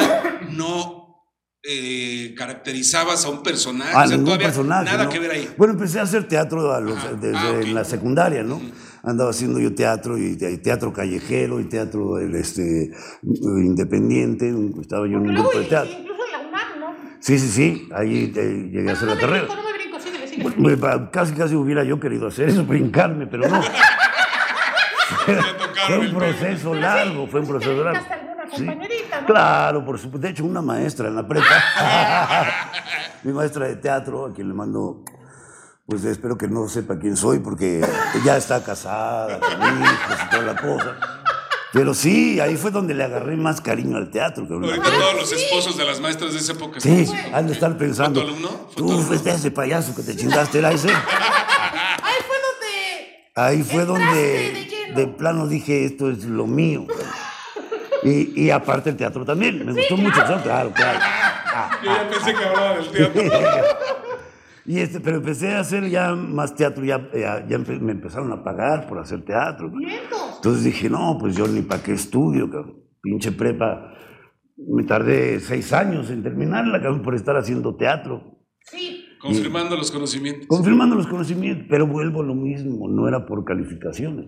no 0.51 1.03
eh, 1.67 2.35
caracterizabas 2.37 3.25
a 3.25 3.29
un 3.29 3.41
personaje. 3.41 3.91
Ah, 3.95 4.03
o 4.03 4.07
sea, 4.07 4.17
ningún 4.17 4.37
personaje. 4.37 4.85
Nada 4.85 5.05
¿no? 5.05 5.09
que 5.09 5.19
ver 5.19 5.31
ahí. 5.31 5.49
Bueno, 5.57 5.73
empecé 5.73 5.99
a 5.99 6.03
hacer 6.03 6.27
teatro 6.27 6.71
a 6.73 6.79
los- 6.79 6.95
Ajá. 6.97 7.13
desde 7.13 7.35
Ah, 7.37 7.53
ok. 7.59 7.67
la 7.73 7.83
secundaria, 7.83 8.43
¿no? 8.43 8.61
Andaba 9.03 9.29
haciendo 9.31 9.59
yo 9.59 9.73
teatro 9.73 10.17
y, 10.17 10.37
y 10.39 10.57
teatro 10.57 10.91
callejero 10.93 11.59
y 11.59 11.65
teatro 11.65 12.19
este, 12.19 12.91
independiente. 13.23 14.53
Estaba 14.81 15.07
yo 15.07 15.17
en 15.17 15.21
un 15.27 15.33
luego, 15.33 15.43
grupo 15.49 15.59
de 15.59 15.65
teatro. 15.65 15.91
incluso 15.99 16.21
en 16.25 16.31
la 16.31 16.39
UNAM, 16.47 16.79
¿no? 16.79 16.95
Sí, 17.19 17.39
sí, 17.39 17.47
sí. 17.49 17.89
Ahí 17.93 18.31
eh, 18.35 18.69
llegué 18.71 18.89
a 18.89 18.93
hacer 18.93 19.07
no 19.07 19.15
la 19.15 19.21
carrera. 19.21 19.43
brinco, 19.45 19.55
no 19.55 19.63
me 19.63 19.73
brinco, 19.77 19.99
síguele, 19.99 20.27
síguele. 20.27 20.43
Pues, 20.57 20.79
me- 20.79 21.09
casi, 21.11 21.33
casi 21.33 21.55
hubiera 21.55 21.83
yo 21.83 21.99
querido 21.99 22.27
hacer 22.27 22.49
eso, 22.49 22.63
brincarme, 22.67 23.27
pero 23.27 23.47
no. 23.49 23.61
Fue 25.87 25.97
un 25.99 26.13
proceso 26.15 26.73
largo, 26.73 27.27
fue 27.27 27.39
un 27.41 27.45
¿Te 27.45 27.51
proceso 27.51 27.83
largo. 27.83 28.05
Sí. 28.55 28.65
no? 28.65 29.25
Claro, 29.25 29.83
por 29.83 29.97
supuesto. 29.97 30.19
De 30.27 30.29
hecho, 30.31 30.45
una 30.45 30.61
maestra 30.61 31.07
en 31.07 31.15
la 31.15 31.27
prepa, 31.27 31.45
mi 33.23 33.33
maestra 33.33 33.67
de 33.67 33.75
teatro, 33.77 34.25
a 34.27 34.33
quien 34.33 34.47
le 34.47 34.53
mando, 34.53 35.03
pues 35.87 36.03
espero 36.05 36.37
que 36.37 36.47
no 36.47 36.67
sepa 36.69 36.97
quién 36.99 37.17
soy, 37.17 37.39
porque 37.39 37.85
ya 38.23 38.37
está 38.37 38.63
casada, 38.63 39.39
con 39.39 39.81
hijos 39.81 40.17
y 40.25 40.29
toda 40.29 40.43
la 40.43 40.55
cosa. 40.55 40.95
Pero 41.73 41.93
sí, 41.93 42.39
ahí 42.39 42.55
fue 42.55 42.71
donde 42.71 42.93
le 42.93 43.03
agarré 43.03 43.35
más 43.35 43.59
cariño 43.59 43.97
al 43.97 44.09
teatro. 44.09 44.47
cabrón. 44.47 44.63
Ahorita 44.63 44.89
todos 44.91 45.15
los 45.15 45.31
esposos 45.33 45.75
de 45.75 45.83
las 45.83 45.99
maestras 45.99 46.31
de 46.31 46.39
esa 46.39 46.53
época. 46.53 46.79
Sí, 46.79 47.05
han 47.33 47.47
de 47.47 47.53
estar 47.53 47.77
pensando. 47.77 48.21
¿Fue 48.21 48.29
tu 48.29 48.35
alumno? 48.37 48.67
¿Fue 48.71 48.75
tu 48.83 48.87
Tú 48.87 49.01
fuiste 49.01 49.31
ese 49.31 49.51
payaso 49.51 49.93
que 49.93 50.03
te 50.03 50.15
chingaste 50.15 50.59
era 50.59 50.71
ese. 50.71 50.87
Ahí 53.35 53.63
fue 53.63 53.85
donde... 53.85 54.67
De 54.95 55.07
plano 55.07 55.47
dije, 55.47 55.83
esto 55.85 56.09
es 56.09 56.23
lo 56.25 56.47
mío. 56.47 56.85
Y, 58.03 58.43
y 58.45 58.49
aparte 58.51 58.91
el 58.91 58.95
teatro 58.95 59.25
también, 59.25 59.65
me 59.65 59.73
gustó 59.73 59.97
mucho, 59.97 60.21
¿no? 60.29 60.41
claro, 60.41 60.71
claro. 60.71 60.99
Ah, 61.01 61.71
Yo 61.83 61.91
ya 61.91 62.09
pensé 62.09 62.33
que 62.33 62.43
hablaba 62.45 62.75
del 62.77 62.89
teatro. 62.91 63.21
Y 64.67 64.79
este, 64.79 64.99
pero 64.99 65.17
empecé 65.17 65.53
a 65.53 65.59
hacer 65.59 65.87
ya 65.89 66.15
más 66.15 66.55
teatro, 66.55 66.83
ya, 66.83 66.97
ya, 67.13 67.45
ya 67.47 67.55
empe- 67.55 67.79
me 67.79 67.91
empezaron 67.91 68.31
a 68.31 68.43
pagar 68.43 68.87
por 68.87 68.97
hacer 68.97 69.23
teatro. 69.23 69.71
Entonces 70.37 70.63
dije, 70.63 70.89
no, 70.89 71.19
pues 71.19 71.35
yo 71.35 71.45
ni 71.47 71.61
para 71.61 71.83
qué 71.83 71.93
estudio, 71.93 72.49
cabrón. 72.49 72.79
Pinche 72.99 73.31
prepa. 73.31 73.93
Me 74.57 74.81
tardé 74.83 75.39
seis 75.39 75.71
años 75.71 76.09
en 76.09 76.23
terminarla, 76.23 76.81
cabrón, 76.81 77.03
por 77.03 77.13
estar 77.13 77.37
haciendo 77.37 77.75
teatro. 77.75 78.39
Sí. 78.61 79.04
Confirmando 79.25 79.75
los 79.75 79.91
conocimientos. 79.91 80.47
Confirmando 80.47 80.95
los 80.95 81.07
conocimientos, 81.07 81.65
pero 81.69 81.87
vuelvo 81.87 82.21
a 82.21 82.25
lo 82.25 82.35
mismo, 82.35 82.87
no 82.87 83.07
era 83.07 83.25
por 83.25 83.43
calificaciones. 83.45 84.27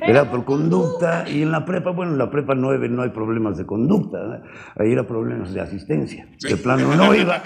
Era 0.00 0.28
por 0.30 0.44
conducta 0.44 1.24
y 1.30 1.42
en 1.42 1.52
la 1.52 1.64
prepa, 1.64 1.90
bueno, 1.90 2.12
en 2.12 2.18
la 2.18 2.28
prepa 2.30 2.54
9 2.56 2.88
no 2.88 3.02
hay 3.02 3.10
problemas 3.10 3.56
de 3.56 3.64
conducta, 3.64 4.18
¿eh? 4.18 4.42
ahí 4.76 4.92
era 4.92 5.06
problemas 5.06 5.54
de 5.54 5.60
asistencia. 5.60 6.28
De 6.40 6.56
plano 6.56 6.94
no 6.96 7.14
iba, 7.14 7.40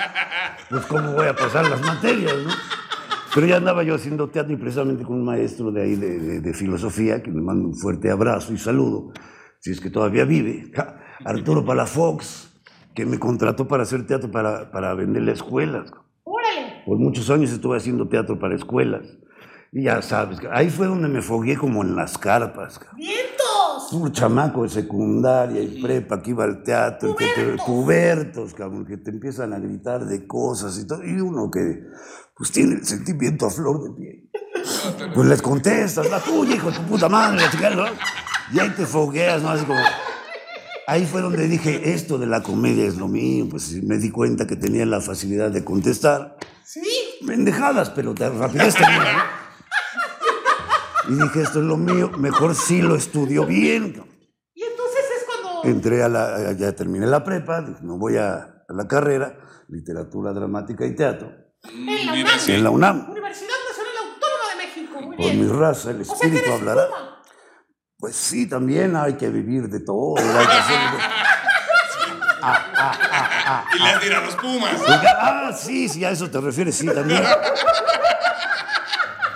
pues 0.70 0.86
cómo 0.86 1.12
voy 1.12 1.26
a 1.26 1.36
pasar 1.36 1.68
las 1.68 1.80
materias, 1.82 2.34
¿no? 2.44 2.50
Pero 3.34 3.46
ya 3.46 3.58
andaba 3.58 3.82
yo 3.82 3.94
haciendo 3.94 4.28
teatro 4.30 4.54
y 4.54 4.56
precisamente 4.56 5.04
con 5.04 5.16
un 5.16 5.24
maestro 5.26 5.70
de 5.70 5.82
ahí 5.82 5.94
de, 5.94 6.18
de- 6.18 6.40
de 6.40 6.54
filosofía, 6.54 7.22
que 7.22 7.30
me 7.30 7.42
manda 7.42 7.68
un 7.68 7.76
fuerte 7.76 8.10
abrazo 8.10 8.54
y 8.54 8.56
saludo, 8.58 9.12
si 9.60 9.70
es 9.72 9.80
que 9.80 9.90
todavía 9.90 10.24
vive, 10.24 10.70
ja, 10.74 10.96
Arturo 11.26 11.64
Palafox, 11.66 12.58
que 12.94 13.04
me 13.04 13.18
contrató 13.18 13.68
para 13.68 13.82
hacer 13.82 14.06
teatro 14.06 14.30
para, 14.30 14.70
para 14.72 14.94
venderle 14.94 15.32
a 15.32 15.34
escuelas. 15.34 15.92
Órale. 16.24 16.77
Por 16.88 16.96
muchos 16.96 17.28
años 17.28 17.50
estuve 17.50 17.76
haciendo 17.76 18.08
teatro 18.08 18.38
para 18.38 18.56
escuelas. 18.56 19.02
Y 19.72 19.82
ya 19.82 20.00
sabes, 20.00 20.38
ahí 20.50 20.70
fue 20.70 20.86
donde 20.86 21.06
me 21.06 21.20
fogué 21.20 21.58
como 21.58 21.82
en 21.82 21.94
las 21.94 22.16
carpas. 22.16 22.78
cabrón. 22.78 22.96
Vientos. 22.96 23.92
Un 23.92 24.10
chamaco 24.10 24.62
de 24.62 24.70
secundaria 24.70 25.60
y 25.60 25.82
prepa 25.82 26.22
que 26.22 26.30
iba 26.30 26.44
al 26.44 26.62
teatro, 26.62 27.10
y 27.10 27.14
que 27.14 27.26
te, 27.34 28.54
cabrón, 28.56 28.86
que 28.86 28.96
te 28.96 29.10
empiezan 29.10 29.52
a 29.52 29.58
gritar 29.58 30.06
de 30.06 30.26
cosas 30.26 30.78
y 30.78 30.86
todo. 30.86 31.04
Y 31.04 31.20
uno 31.20 31.50
que 31.50 31.84
pues 32.34 32.52
tiene 32.52 32.76
el 32.76 32.86
sentimiento 32.86 33.44
a 33.44 33.50
flor 33.50 33.82
de 33.82 33.90
piel. 33.94 34.30
Pues 35.14 35.28
les 35.28 35.42
contestas, 35.42 36.10
la 36.10 36.20
tuya, 36.20 36.54
hijo 36.54 36.70
de 36.70 36.76
tu 36.78 36.82
puta 36.84 37.10
madre. 37.10 37.42
Y 38.50 38.58
ahí 38.58 38.70
te 38.70 38.86
fogueas, 38.86 39.42
¿no? 39.42 39.50
Así 39.50 39.66
como... 39.66 39.80
Ahí 40.86 41.04
fue 41.04 41.20
donde 41.20 41.46
dije, 41.48 41.92
esto 41.92 42.16
de 42.16 42.26
la 42.26 42.42
comedia 42.42 42.86
es 42.86 42.96
lo 42.96 43.08
mío, 43.08 43.46
pues 43.50 43.74
me 43.82 43.98
di 43.98 44.10
cuenta 44.10 44.46
que 44.46 44.56
tenía 44.56 44.86
la 44.86 45.02
facilidad 45.02 45.50
de 45.50 45.62
contestar. 45.62 46.38
Sí. 46.70 46.82
Pendejadas, 47.26 47.88
pero 47.90 48.12
de 48.12 48.28
rapidez 48.28 48.74
tenía, 48.74 49.12
¿no? 49.14 49.22
Y 51.08 51.14
dije, 51.22 51.40
esto 51.42 51.60
es 51.60 51.64
lo 51.64 51.78
mío, 51.78 52.10
mejor 52.18 52.54
sí 52.54 52.82
lo 52.82 52.94
estudio 52.94 53.46
bien. 53.46 54.04
Y 54.54 54.62
entonces 54.64 55.04
es 55.16 55.24
cuando... 55.24 55.64
Entré 55.64 56.02
a 56.02 56.08
la, 56.10 56.52
ya 56.52 56.72
terminé 56.76 57.06
la 57.06 57.24
prepa, 57.24 57.62
dije, 57.62 57.80
no 57.82 57.96
voy 57.96 58.18
a, 58.18 58.34
a 58.68 58.72
la 58.74 58.86
carrera, 58.86 59.34
literatura 59.68 60.34
dramática 60.34 60.84
y 60.84 60.94
teatro, 60.94 61.30
En 61.64 61.86
la 62.06 62.12
UNAM. 62.12 62.38
sí. 62.38 62.52
en 62.52 62.64
la 62.64 62.70
UNAM. 62.70 63.10
Universidad 63.12 63.54
Nacional 63.66 63.94
Autónoma 64.12 64.50
de 64.50 64.56
México. 64.66 65.00
Muy 65.00 65.16
por 65.16 65.34
mi 65.34 65.46
raza, 65.60 65.90
el 65.92 66.02
O 66.02 66.04
sea 66.04 66.14
espíritu 66.16 66.52
hablará. 66.52 66.88
Pues 67.96 68.14
sí, 68.14 68.46
también 68.46 68.94
hay 68.94 69.14
que 69.14 69.30
vivir 69.30 69.68
de 69.70 69.80
todo. 69.80 70.18
hay 70.18 70.46
que 70.46 70.52
hacer- 70.52 71.00
Y 73.74 73.82
le 73.82 74.04
dirá 74.04 74.18
a 74.18 74.20
los 74.22 74.34
Pumas. 74.36 74.72
Ah, 75.20 75.50
sí, 75.56 75.88
sí, 75.88 76.04
a 76.04 76.10
eso 76.10 76.30
te 76.30 76.40
refieres, 76.40 76.76
sí, 76.76 76.86
también. 76.86 77.22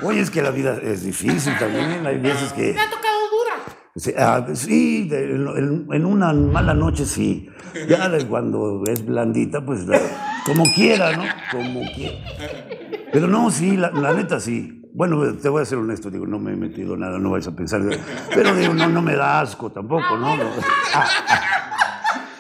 Oye, 0.02 0.20
es 0.20 0.30
que 0.30 0.42
la 0.42 0.50
vida 0.50 0.76
es 0.82 1.04
difícil 1.04 1.56
también. 1.58 2.04
Hay 2.06 2.18
veces 2.18 2.52
que. 2.52 2.72
Te 2.72 2.80
ha 2.80 2.90
tocado 2.90 3.18
dura. 3.30 3.54
Sí, 3.96 4.14
ah, 4.18 4.44
sí, 4.54 5.08
de- 5.08 5.34
en, 5.34 5.86
en 5.92 6.04
una 6.06 6.32
mala 6.32 6.74
noche 6.74 7.04
sí. 7.06 7.48
Ya 7.88 8.08
de 8.08 8.26
cuando 8.26 8.82
es 8.86 9.04
blandita, 9.04 9.64
pues 9.64 9.86
la- 9.86 10.00
como 10.44 10.64
quiera, 10.74 11.16
¿no? 11.16 11.24
Como 11.52 11.80
quiera. 11.94 12.18
Pero 13.12 13.28
no, 13.28 13.50
sí, 13.50 13.76
la, 13.76 13.90
la 13.90 14.12
neta 14.12 14.40
sí. 14.40 14.80
Bueno, 14.94 15.34
te 15.36 15.48
voy 15.48 15.62
a 15.62 15.64
ser 15.64 15.78
honesto, 15.78 16.10
digo, 16.10 16.26
no 16.26 16.38
me 16.38 16.52
he 16.52 16.56
metido 16.56 16.96
nada, 16.98 17.18
no 17.18 17.30
vais 17.30 17.46
a 17.46 17.52
pensar. 17.52 17.80
Pero 18.34 18.54
digo, 18.54 18.74
no, 18.74 18.88
no 18.88 19.00
me 19.00 19.14
da 19.16 19.40
asco 19.40 19.70
tampoco, 19.72 20.16
¿no? 20.18 20.36
No. 20.36 20.44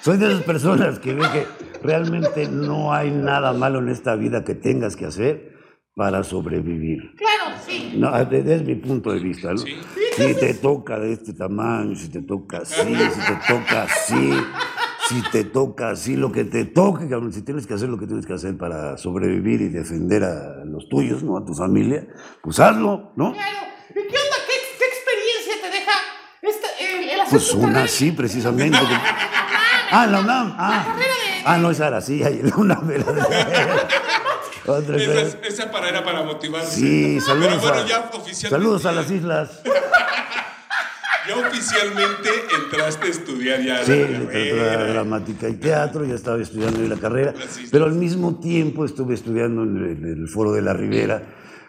Soy 0.02 0.18
de 0.18 0.26
esas 0.26 0.42
personas 0.42 0.98
que 0.98 1.14
ven 1.14 1.30
que 1.30 1.46
realmente 1.80 2.48
no 2.48 2.92
hay 2.92 3.12
nada 3.12 3.52
malo 3.52 3.78
en 3.78 3.88
esta 3.88 4.16
vida 4.16 4.42
que 4.42 4.56
tengas 4.56 4.96
que 4.96 5.06
hacer 5.06 5.52
para 5.94 6.24
sobrevivir. 6.24 7.14
Claro, 7.14 7.56
sí. 7.64 7.94
No, 7.94 8.10
desde 8.24 8.64
mi 8.64 8.74
punto 8.74 9.12
de 9.12 9.20
vista, 9.20 9.52
¿no? 9.52 9.58
Si 9.58 10.34
te 10.34 10.54
toca 10.54 10.98
de 10.98 11.12
este 11.12 11.34
tamaño, 11.34 11.94
si 11.94 12.08
te 12.08 12.20
toca 12.22 12.58
así, 12.58 12.82
si 12.82 13.20
te 13.20 13.54
toca 13.54 13.82
así, 13.84 14.32
si 15.08 15.22
te 15.30 15.44
toca 15.44 15.90
así, 15.90 16.16
lo 16.16 16.32
que 16.32 16.42
te 16.42 16.64
toque, 16.64 17.08
cabrón, 17.08 17.32
si 17.32 17.42
tienes 17.42 17.68
que 17.68 17.74
hacer 17.74 17.88
lo 17.88 17.96
que 17.96 18.08
tienes 18.08 18.26
que 18.26 18.32
hacer 18.32 18.58
para 18.58 18.98
sobrevivir 18.98 19.60
y 19.60 19.68
defender 19.68 20.24
a 20.24 20.64
los 20.64 20.88
tuyos, 20.88 21.22
¿no? 21.22 21.36
A 21.36 21.44
tu 21.44 21.54
familia, 21.54 22.08
pues 22.42 22.58
hazlo, 22.58 23.12
¿no? 23.14 23.34
Claro. 23.34 23.58
¿Y 23.90 23.94
qué 23.94 24.00
onda? 24.00 24.36
¿Qué, 24.48 24.54
qué 24.80 24.84
experiencia 24.84 25.54
te 25.62 25.70
deja 25.78 25.92
esta, 26.42 26.66
el, 26.80 27.30
Pues 27.30 27.54
una 27.54 27.86
sí, 27.86 28.10
precisamente. 28.10 28.78
Ah, 29.92 30.04
en 30.04 30.12
la 30.12 30.20
UNAM. 30.20 30.54
Ah, 30.58 30.84
carrera 30.86 31.06
de- 31.14 31.42
ah 31.44 31.58
no, 31.58 31.70
esa 31.70 31.88
era 31.88 31.98
así, 31.98 32.22
ahí 32.24 32.40
en 32.40 32.48
la 32.50 32.56
UNAM. 32.56 32.90
era- 32.90 33.04
Otra 34.66 34.96
Esa, 34.96 35.10
era- 35.12 35.20
es- 35.22 35.38
esa 35.42 35.70
para 35.70 35.88
era 35.88 36.04
para 36.04 36.22
motivarse. 36.22 36.76
Sí, 36.76 37.20
saludos, 37.20 37.48
Pero 37.48 37.60
bueno, 37.60 37.82
a, 37.82 37.86
ya 37.86 37.98
oficialmente. 38.12 38.48
saludos 38.48 38.86
a 38.86 38.92
las 38.92 39.10
islas. 39.10 39.60
Ya 41.28 41.36
oficialmente 41.36 42.28
entraste 42.64 43.06
a 43.06 43.10
estudiar 43.10 43.62
ya 43.62 43.84
Sí, 43.84 43.92
la 43.92 43.96
literatura 44.18 44.72
carrera. 44.72 44.92
dramática 44.92 45.48
y 45.48 45.52
teatro, 45.54 46.04
ya 46.04 46.14
estaba 46.16 46.42
estudiando 46.42 46.80
ahí 46.80 46.88
la 46.88 46.96
carrera, 46.96 47.32
pero 47.70 47.84
al 47.84 47.92
mismo 47.92 48.40
tiempo 48.40 48.84
estuve 48.84 49.14
estudiando 49.14 49.62
en 49.62 49.76
el, 49.76 49.84
en 49.84 50.04
el 50.22 50.28
Foro 50.28 50.50
de 50.50 50.62
la 50.62 50.72
Ribera, 50.72 51.22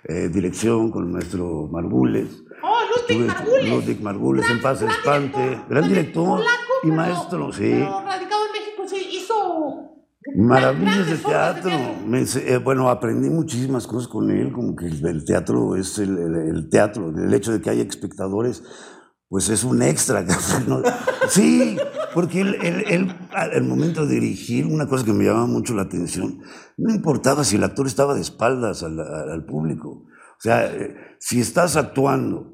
eh, 0.06 0.28
dirección 0.34 0.90
con 0.90 1.04
el 1.06 1.12
maestro 1.12 1.70
Margules. 1.72 2.30
Oh, 2.64 2.80
Ludwig 3.08 3.28
Margules. 3.28 3.70
Ludwig 3.70 4.02
Margules, 4.02 4.50
en 4.50 4.60
paz 4.60 4.80
Gran 4.82 4.92
espante, 4.92 5.38
director, 5.38 5.70
gran 5.70 5.88
director 5.88 6.26
polaco, 6.26 6.73
y 6.84 6.88
maestro, 6.92 7.52
sí. 7.52 7.62
Pero 7.72 8.02
radicado 8.06 8.42
en 8.48 8.52
México, 8.52 8.84
sí, 8.88 9.08
hizo... 9.12 9.90
Maravillas 10.36 11.08
de 11.08 11.18
teatro. 11.18 11.72
Eh, 11.72 12.58
bueno, 12.64 12.90
aprendí 12.90 13.30
muchísimas 13.30 13.86
cosas 13.86 14.08
con 14.08 14.32
él, 14.32 14.52
como 14.54 14.76
que 14.76 14.86
el, 14.88 15.26
teatro 15.26 15.76
es 15.76 16.00
el, 16.00 16.18
el- 16.18 16.36
el 16.56 16.70
teatro, 16.70 17.10
el 17.10 17.34
hecho 17.34 17.52
de 17.52 17.60
que 17.62 17.70
haya 17.70 17.84
espectadores, 17.84 18.64
pues 19.28 19.50
es 19.50 19.64
un 19.66 19.82
extra. 19.82 20.24
¿no? 20.68 20.82
Sí, 21.28 21.78
porque 22.14 22.40
él, 22.42 22.56
él- 22.64 22.84
él, 22.88 23.16
al 23.34 23.64
momento 23.66 24.06
de 24.06 24.14
dirigir, 24.16 24.66
una 24.66 24.88
cosa 24.88 25.04
que 25.04 25.12
me 25.14 25.26
llamaba 25.26 25.46
mucho 25.48 25.74
la 25.74 25.84
atención, 25.84 26.40
no 26.78 26.94
importaba 26.94 27.44
si 27.44 27.58
el 27.58 27.64
actor 27.66 27.86
estaba 27.86 28.16
de 28.16 28.22
espaldas 28.22 28.82
al, 28.84 29.00
al- 29.02 29.30
al 29.30 29.46
público. 29.46 29.90
O 29.90 30.40
sea, 30.40 30.66
eh, 30.74 30.96
si 31.20 31.42
estás 31.42 31.76
actuando 31.76 32.53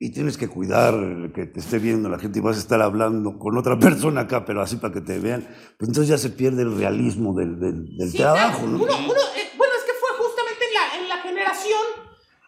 y 0.00 0.10
tienes 0.12 0.36
que 0.38 0.46
cuidar 0.48 0.94
que 1.34 1.46
te 1.46 1.58
esté 1.60 1.78
viendo 1.78 2.08
la 2.08 2.18
gente 2.20 2.38
y 2.38 2.42
vas 2.42 2.56
a 2.56 2.60
estar 2.60 2.80
hablando 2.80 3.38
con 3.38 3.58
otra 3.58 3.78
persona 3.80 4.22
acá, 4.22 4.44
pero 4.44 4.62
así 4.62 4.76
para 4.76 4.94
que 4.94 5.00
te 5.00 5.18
vean, 5.18 5.42
pues 5.76 5.88
entonces 5.88 6.08
ya 6.08 6.18
se 6.18 6.30
pierde 6.30 6.62
el 6.62 6.76
realismo 6.76 7.34
del, 7.34 7.58
del- 7.58 7.96
del 7.96 8.10
Sí, 8.10 8.18
trabajo, 8.18 8.58
claro. 8.60 8.70
¿no? 8.70 8.76
Uno, 8.84 8.96
uno, 8.96 9.20
eh, 9.36 9.48
bueno, 9.56 9.72
es 9.76 9.84
que 9.84 9.92
fue 9.98 10.10
justamente 10.24 10.64
en 10.68 10.74
la, 10.74 11.02
en 11.02 11.08
la 11.08 11.16
generación 11.22 11.82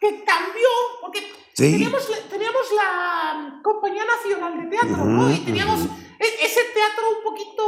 que 0.00 0.24
cambió, 0.24 0.68
porque 1.02 1.20
Sí. 1.52 1.72
teníamos, 1.72 2.08
la, 2.08 2.16
teníamos 2.30 2.62
la 2.74 3.60
Compañía 3.62 4.02
Nacional 4.06 4.62
de 4.62 4.66
Teatro, 4.70 4.94
Ujú, 5.02 5.04
¿no? 5.04 5.30
Y 5.30 5.38
teníamos 5.40 5.80
ujú. 5.80 5.94
e- 6.18 6.44
ese 6.46 6.60
teatro 6.72 7.04
un 7.18 7.22
poquito 7.22 7.62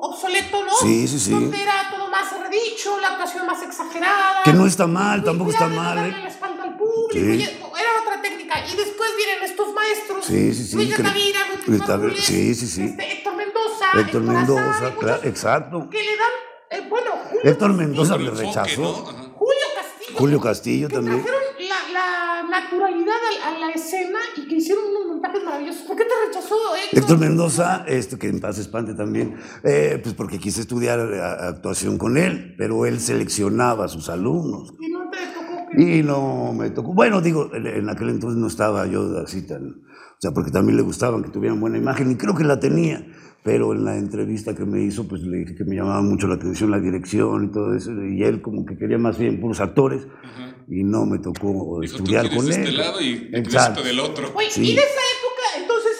obsoleto, 0.00 0.64
¿no? 0.64 0.72
Sí, 0.80 1.06
sí, 1.06 1.20
sí. 1.20 1.30
Donde 1.30 1.62
era 1.62 1.88
todo 1.90 2.08
más 2.08 2.32
redicho, 2.40 2.98
la 3.00 3.08
actuación 3.10 3.46
más 3.46 3.62
exagerada. 3.62 4.42
Que 4.42 4.52
no 4.52 4.66
está 4.66 4.88
mal, 4.88 5.22
tampoco 5.22 5.50
está 5.52 5.68
mal. 5.68 5.98
¿eh? 5.98 6.10
la 6.20 6.28
espalda 6.28 6.64
al 6.64 6.76
público. 6.76 7.12
Sí. 7.12 7.20
y 7.20 7.42
era 7.44 7.90
otra 8.02 8.20
técnica. 8.20 8.66
Y 8.66 8.76
después 8.76 9.10
vienen 9.16 9.44
estos 9.44 9.72
maestros. 9.72 10.24
Sí, 10.24 10.52
sí, 10.54 10.64
sí, 10.66 10.74
Luis 10.76 10.96
de 10.96 11.04
Tavira, 11.04 11.40
Luis 11.66 11.84
Tavira, 11.86 12.16
sí, 12.20 12.54
sí, 12.56 12.66
sí. 12.66 12.82
este, 12.86 13.12
Héctor 13.12 13.36
Mendoza. 13.36 13.86
Héctor 14.00 14.22
Mendoza, 14.22 14.70
Azar, 14.70 14.96
claro, 14.96 15.16
muchos 15.18 15.24
exacto. 15.30 15.88
Que 15.90 16.02
le 16.02 16.16
dan, 16.16 16.32
eh, 16.70 16.86
bueno, 16.88 17.12
Julio 17.30 17.40
Héctor 17.44 17.72
Mendoza 17.72 18.14
enfoque, 18.16 18.36
rechazó. 18.42 18.80
¿no? 18.82 18.94
Julio 19.36 19.66
Castillo. 19.76 20.18
Julio 20.18 20.40
Castillo 20.40 20.88
que 20.88 20.94
también. 20.94 21.24
Naturalidad 22.48 23.14
a, 23.44 23.48
a 23.48 23.58
la 23.58 23.70
escena 23.70 24.18
y 24.36 24.48
que 24.48 24.56
hicieron 24.56 24.84
unos 24.90 25.06
montajes 25.06 25.42
maravillosos. 25.44 25.82
¿Por 25.82 25.96
qué 25.96 26.04
te 26.04 26.10
rechazó 26.28 26.54
Héctor? 26.84 26.98
Héctor 26.98 27.18
Mendoza, 27.18 27.84
este, 27.86 28.18
que 28.18 28.28
en 28.28 28.40
paz 28.40 28.58
espante 28.58 28.94
también, 28.94 29.36
eh, 29.64 30.00
pues 30.02 30.14
porque 30.14 30.38
quise 30.38 30.60
estudiar 30.60 30.98
eh, 31.00 31.20
actuación 31.20 31.98
con 31.98 32.16
él, 32.16 32.54
pero 32.58 32.86
él 32.86 33.00
seleccionaba 33.00 33.84
a 33.84 33.88
sus 33.88 34.08
alumnos. 34.08 34.74
Y 34.80 34.90
no 34.90 35.10
te 35.10 35.18
tocó 35.34 35.68
que... 35.70 35.98
Y 35.98 36.02
no 36.02 36.52
me 36.52 36.70
tocó. 36.70 36.92
Bueno, 36.94 37.20
digo, 37.20 37.50
en- 37.54 37.88
aquel 37.88 38.08
entonces 38.10 38.38
no 38.38 38.46
estaba 38.46 38.86
yo 38.86 39.18
así 39.18 39.46
tan. 39.46 39.62
O 39.66 40.20
sea, 40.20 40.32
porque 40.32 40.50
también 40.50 40.76
le 40.76 40.82
gustaban 40.82 41.22
que 41.22 41.30
tuvieran 41.30 41.60
buena 41.60 41.78
imagen 41.78 42.10
y 42.10 42.16
creo 42.16 42.34
que 42.34 42.44
la 42.44 42.58
tenía. 42.58 43.06
Pero 43.44 43.72
en 43.72 43.84
la 43.84 43.96
entrevista 43.96 44.54
que 44.54 44.66
me 44.66 44.82
hizo, 44.82 45.06
pues 45.06 45.22
le 45.22 45.38
dije 45.38 45.54
que 45.54 45.64
me 45.64 45.76
llamaba 45.76 46.02
mucho 46.02 46.26
la 46.26 46.34
atención 46.34 46.72
la 46.72 46.80
dirección 46.80 47.44
y 47.44 47.52
todo 47.52 47.72
eso. 47.72 47.92
Y 48.04 48.22
él, 48.24 48.42
como 48.42 48.66
que 48.66 48.76
quería 48.76 48.98
más 48.98 49.16
bien 49.16 49.40
puros 49.40 49.60
actores. 49.60 50.06
Y 50.70 50.84
no 50.84 51.06
me 51.06 51.18
tocó 51.18 51.78
Dijo, 51.80 51.96
tú 51.98 52.02
estudiar 52.04 52.28
quieres 52.28 52.36
con 52.38 52.46
de 52.46 52.54
él. 52.54 52.60
este 52.62 52.72
lado 52.76 53.00
y 53.00 53.12
Exacto. 53.14 53.38
Exacto. 53.38 53.82
del 53.82 54.00
otro. 54.00 54.32
Oye, 54.34 54.50
Sí. 54.50 54.62
y 54.72 54.74
de 54.76 54.82
esa 54.82 55.00
época, 55.18 55.62
entonces, 55.62 55.92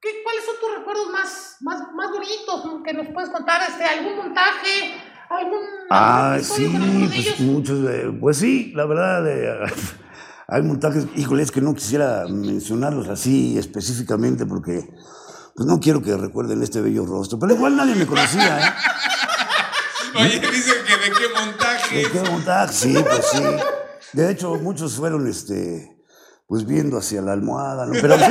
¿qué, 0.00 0.08
¿cuáles 0.24 0.44
son 0.44 0.54
tus 0.60 0.78
recuerdos 0.78 1.06
más, 1.12 1.56
más, 1.60 1.80
más 1.94 2.10
bonitos 2.10 2.64
no? 2.64 2.82
que 2.82 2.92
nos 2.92 3.06
puedes 3.14 3.30
contar? 3.30 3.62
Este, 3.70 3.84
¿Algún 3.84 4.16
montaje? 4.16 4.94
¿Algún 5.30 5.60
Ah, 5.90 6.38
sí, 6.42 6.64
con 6.64 7.00
de 7.02 7.06
pues 7.06 7.18
ellos? 7.26 7.40
muchos, 7.40 7.88
eh, 7.90 8.10
pues 8.20 8.38
sí, 8.38 8.72
la 8.74 8.86
verdad, 8.86 9.26
eh, 9.28 9.72
hay 10.48 10.62
montajes, 10.62 11.06
híjole, 11.16 11.42
es 11.42 11.50
que 11.52 11.60
no 11.60 11.74
quisiera 11.74 12.24
mencionarlos 12.28 13.08
así 13.08 13.56
específicamente 13.58 14.44
porque 14.46 14.88
pues 15.54 15.66
no 15.66 15.80
quiero 15.80 16.00
que 16.02 16.16
recuerden 16.16 16.62
este 16.62 16.80
bello 16.80 17.04
rostro, 17.04 17.38
pero 17.38 17.52
igual 17.54 17.76
nadie 17.76 17.94
me 17.96 18.06
conocía, 18.06 18.58
¿eh? 18.60 18.72
Oye, 20.20 20.40
dicen 20.40 20.74
que 20.86 20.96
de 20.96 21.16
qué 21.16 21.28
montaje. 21.34 21.96
¿De 21.96 22.10
qué 22.10 22.20
montaje? 22.30 22.72
Sí, 22.72 22.94
pues 23.02 23.26
sí. 23.32 23.42
De 24.12 24.30
hecho, 24.30 24.54
muchos 24.56 24.94
fueron, 24.96 25.26
este, 25.28 25.96
pues 26.46 26.64
viendo 26.66 26.98
hacia 26.98 27.20
la 27.22 27.32
almohada, 27.32 27.86
¿no? 27.86 27.92
Pero 28.00 28.16
sí, 28.18 28.24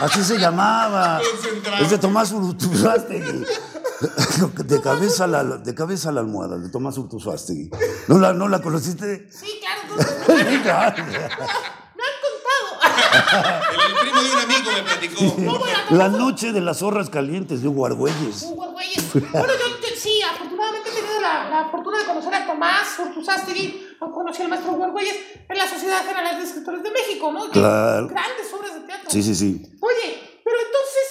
así 0.00 0.24
se 0.24 0.38
llamaba. 0.38 1.20
Es 1.80 1.90
de 1.90 1.98
Tomás 1.98 2.32
Urtuzástegui. 2.32 3.44
De 4.64 4.80
cabeza, 4.80 5.24
a 5.24 5.26
la, 5.28 5.44
de 5.44 5.74
cabeza 5.76 6.08
a 6.08 6.12
la 6.12 6.20
almohada, 6.22 6.58
de 6.58 6.68
Tomás 6.70 6.98
Urtuzástegui. 6.98 7.70
¿No 8.08 8.18
la, 8.18 8.32
¿No 8.32 8.48
la 8.48 8.60
conociste? 8.60 9.28
Sí, 9.30 9.60
claro, 9.60 10.12
Sí, 10.26 10.58
claro. 10.62 11.04
me 11.04 11.14
han 11.16 12.16
contado. 12.24 13.52
El, 13.72 13.92
el 13.92 13.98
primo 14.00 14.22
de 14.22 14.32
un 14.32 14.38
amigo 14.40 14.70
me 14.74 14.82
platicó. 14.82 15.22
No, 15.38 15.58
bueno, 15.58 15.78
La 15.90 16.08
noche 16.08 16.52
de 16.52 16.60
las 16.60 16.78
zorras 16.78 17.10
calientes 17.10 17.62
de 17.62 17.68
Hugo 17.68 17.86
Argüelles. 17.86 18.42
Hugo 18.42 18.64
Argüelles. 18.64 19.04
Bueno, 19.12 19.46
yo 19.46 19.71
sí, 20.02 20.20
afortunadamente 20.22 20.90
he 20.90 20.92
tenido 20.92 21.20
la, 21.20 21.48
la 21.48 21.68
fortuna 21.70 21.98
de 21.98 22.04
conocer 22.04 22.34
a 22.34 22.46
Tomás 22.46 22.98
Urtuzástegui, 22.98 23.86
o 24.00 24.10
conocí 24.10 24.42
al 24.42 24.48
maestro 24.48 24.72
Hugo 24.72 24.84
Argüelles 24.84 25.14
en 25.48 25.56
la 25.56 25.68
Sociedad 25.68 26.04
General 26.04 26.36
de 26.36 26.42
Escritores 26.44 26.82
de 26.82 26.90
México, 26.90 27.30
¿no? 27.32 27.48
Claro. 27.50 28.08
Grandes 28.08 28.52
obras 28.52 28.74
de 28.74 28.80
teatro. 28.80 29.10
Sí, 29.10 29.22
sí, 29.22 29.34
sí. 29.34 29.62
Oye, 29.80 30.40
pero 30.44 30.56
entonces, 30.58 31.06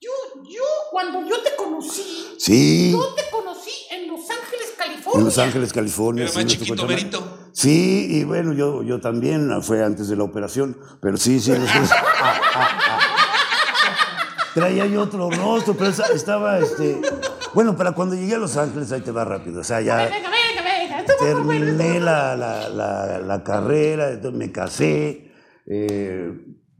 yo, 0.00 0.10
yo, 0.48 0.62
cuando 0.90 1.22
yo 1.28 1.40
te 1.42 1.54
conocí, 1.56 2.34
Sí. 2.38 2.92
yo 2.92 3.14
te 3.14 3.28
conocí 3.30 3.70
en 3.90 4.08
Los 4.08 4.20
Ángeles, 4.30 4.72
California. 4.78 5.18
En 5.20 5.24
Los 5.26 5.38
Ángeles, 5.38 5.72
California. 5.72 6.22
Era 6.24 6.32
sí, 6.32 6.38
más 6.38 6.46
chiquito. 6.46 6.86
Merito. 6.86 7.38
Sí, 7.52 8.06
y 8.10 8.24
bueno, 8.24 8.54
yo, 8.54 8.82
yo 8.82 9.00
también, 9.00 9.62
fue 9.62 9.84
antes 9.84 10.08
de 10.08 10.16
la 10.16 10.24
operación, 10.24 10.78
pero 11.02 11.16
sí, 11.18 11.38
sí. 11.40 11.50
Los 11.50 11.68
Ángeles- 11.68 11.90
Ah, 11.92 12.40
ah, 12.54 12.78
ah. 12.88 12.98
Traía 14.54 14.86
yo 14.86 15.02
otro 15.02 15.30
rostro, 15.30 15.74
pero 15.76 15.90
estaba, 15.90 16.58
este... 16.58 17.00
Bueno, 17.54 17.76
para 17.76 17.92
cuando 17.92 18.14
llegué 18.14 18.34
a 18.34 18.38
Los 18.38 18.56
Ángeles, 18.56 18.90
ahí 18.92 19.00
te 19.00 19.10
va 19.10 19.24
rápido, 19.24 19.60
o 19.60 19.64
sea, 19.64 19.80
ya... 19.80 19.96
Venga, 19.96 20.16
venga, 20.30 20.62
venga. 20.62 21.04
Terminé 21.18 21.98
la, 22.00 22.36
la, 22.36 22.68
la, 22.68 23.18
la 23.18 23.42
carrera, 23.44 24.10
entonces 24.10 24.38
me 24.38 24.52
casé, 24.52 25.32
eh, 25.66 26.32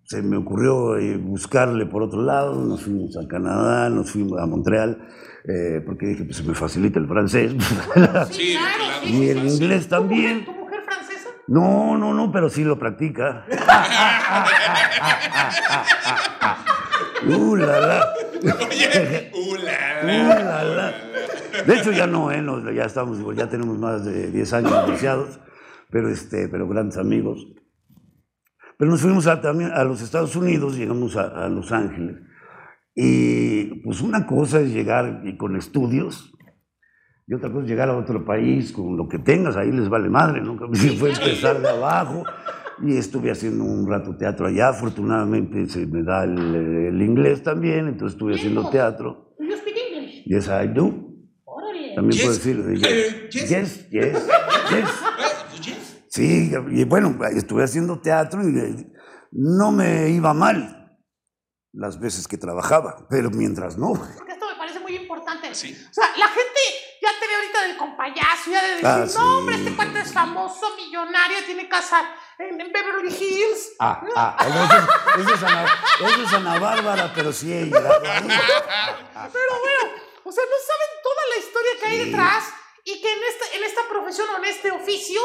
se 0.05 0.23
me 0.23 0.37
ocurrió 0.37 0.97
eh, 0.97 1.17
buscarle 1.17 1.87
por 1.87 2.03
otro 2.03 2.23
lado, 2.23 2.55
nos 2.55 2.83
fuimos 2.83 3.17
a 3.17 3.27
Canadá, 3.29 3.91
nos 3.91 4.11
fuimos 4.13 4.41
a 4.41 4.47
Montreal, 4.47 4.99
eh, 5.49 5.83
porque 5.85 6.07
dije, 6.07 6.25
pues 6.25 6.37
se 6.37 6.45
me 6.45 6.55
facilita 6.55 6.99
el 7.01 7.09
francés. 7.09 7.53
Sí, 8.31 8.57
claro, 8.57 8.85
y 9.05 9.09
sí, 9.09 9.29
el 9.31 9.51
sí. 9.51 9.57
inglés 9.57 9.89
¿Tu 9.89 9.97
mujer- 9.97 10.09
también. 10.09 10.45
¿Tu 10.45 10.53
mujer 10.53 10.81
francesa? 10.85 11.29
No, 11.49 11.97
no, 11.99 12.15
no, 12.15 12.31
pero 12.31 12.49
sí 12.49 12.63
lo 12.65 12.79
practica. 12.79 13.45
Uh, 17.27 17.57
la, 17.57 17.81
la. 17.81 18.15
Oye, 18.67 19.31
uh, 19.35 19.55
la, 19.57 19.81
Uh, 20.03 20.75
la. 20.75 20.95
De 21.67 21.77
hecho, 21.77 21.93
ya 21.93 22.07
no, 22.07 22.31
¿eh? 22.33 22.41
No, 22.41 22.71
ya 22.71 22.85
estamos, 22.85 23.19
ya 23.37 23.49
tenemos 23.49 23.79
más 23.79 24.05
de 24.05 24.31
10 24.31 24.53
años 24.55 24.85
divorciados, 24.85 25.41
pero, 25.91 26.09
este, 26.09 26.49
pero 26.49 26.67
grandes 26.69 26.97
amigos. 26.97 27.47
Pero 28.79 28.91
nos 28.91 29.03
fuimos 29.03 29.27
a, 29.27 29.41
también 29.41 29.73
a 29.73 29.85
los 29.85 30.01
Estados 30.01 30.35
Unidos, 30.37 30.77
llegamos 30.77 31.17
a, 31.17 31.45
a 31.45 31.49
Los 31.49 31.71
Ángeles. 31.71 32.17
Y 32.95 33.83
pues 33.83 34.01
una 34.01 34.27
cosa 34.27 34.61
es 34.61 34.73
llegar 34.73 35.21
y 35.25 35.37
con 35.37 35.57
estudios, 35.57 36.33
y 37.27 37.35
otra 37.35 37.51
cosa 37.51 37.65
es 37.65 37.69
llegar 37.69 37.91
a 37.91 37.97
otro 37.97 38.25
país 38.25 38.73
con 38.73 38.97
lo 38.97 39.07
que 39.07 39.19
tengas, 39.19 39.57
ahí 39.57 39.71
les 39.71 39.89
vale 39.89 40.09
madre, 40.09 40.41
¿no? 40.41 40.57
Se 40.75 40.91
fue 40.97 41.11
empezar 41.11 41.61
de 41.61 41.69
abajo 41.69 42.25
y 42.83 42.97
estuve 42.97 43.31
haciendo 43.31 43.65
un 43.65 43.89
rato 43.89 44.17
teatro 44.17 44.47
allá, 44.47 44.69
afortunadamente 44.71 45.69
se 45.69 45.87
me 45.87 46.03
da 46.03 46.25
el, 46.25 46.39
el 46.89 47.03
inglés 47.03 47.43
también, 47.43 47.89
entonces 47.89 48.15
estuve 48.15 48.35
haciendo 48.35 48.69
teatro. 48.71 49.35
You 49.39 49.57
speak 49.57 49.77
English? 49.77 50.25
Yes, 50.25 50.49
I 50.49 50.69
do. 50.69 50.87
Órale. 51.45 51.95
También 51.95 52.21
Yes. 52.21 52.39
puedo 52.39 52.63
decir 52.63 52.81
yes. 52.81 52.91
Eh, 52.91 53.29
yes. 53.31 53.49
Yes, 53.51 53.91
yes, 53.91 53.91
yes. 53.91 54.23
Yes. 54.71 54.91
Sí, 56.13 56.51
y 56.73 56.85
bueno, 56.85 57.17
estuve 57.37 57.63
haciendo 57.63 58.01
teatro 58.01 58.43
y 58.43 58.59
eh, 58.59 58.93
no 59.31 59.71
me 59.71 60.09
iba 60.11 60.35
mal 60.35 60.99
las 61.73 62.01
veces 62.01 62.27
que 62.27 62.37
trabajaba, 62.37 63.07
pero 63.09 63.31
mientras 63.31 63.79
no. 63.79 63.93
Porque 63.93 64.33
esto 64.33 64.47
me 64.53 64.59
parece 64.59 64.81
muy 64.81 64.97
importante. 64.97 65.55
Sí. 65.55 65.73
O 65.73 65.93
sea, 65.95 66.07
la 66.19 66.27
gente 66.27 66.61
ya 67.03 67.09
te 67.19 67.27
ve 67.27 67.35
ahorita 67.35 67.63
del 67.69 67.77
compayazo, 67.77 68.51
ya 68.51 68.63
de 68.63 68.69
decir, 68.71 68.87
Ah, 68.87 68.99
no, 69.01 69.07
sí. 69.07 69.17
hombre, 69.19 69.55
este 69.57 69.75
cuate 69.77 70.01
es 70.01 70.13
famoso, 70.13 70.77
millonario, 70.77 71.39
tiene 71.47 71.69
casa 71.69 72.03
en, 72.39 72.61
en 72.61 72.73
Beverly 72.73 73.09
Hills. 73.15 73.73
Ah, 73.79 74.03
ah, 74.17 74.37
eso 74.47 75.21
es, 75.21 75.27
eso 75.27 75.35
es 75.35 75.43
Ana, 75.43 75.67
eso 76.01 76.23
es 76.23 76.33
Ana 76.35 76.59
Bárbara, 76.59 77.13
pero 77.15 77.33
sí 77.33 77.53
ahí. 77.53 77.71
Pero 77.71 79.53
bueno, 79.61 79.95
o 80.25 80.33
sea, 80.33 80.45
no 80.45 80.57
saben 80.67 80.91
toda 81.03 81.23
la 81.31 81.37
historia 81.39 81.71
que 81.81 81.87
hay 81.87 81.99
Sí. 81.99 82.05
detrás 82.11 82.45
y 82.85 83.01
que 83.01 83.13
en 83.13 83.19
esta, 83.25 83.57
en 83.57 83.65
esta 83.65 83.81
profesión 83.89 84.29
o 84.31 84.39
en 84.39 84.45
este 84.47 84.71
oficio, 84.71 85.21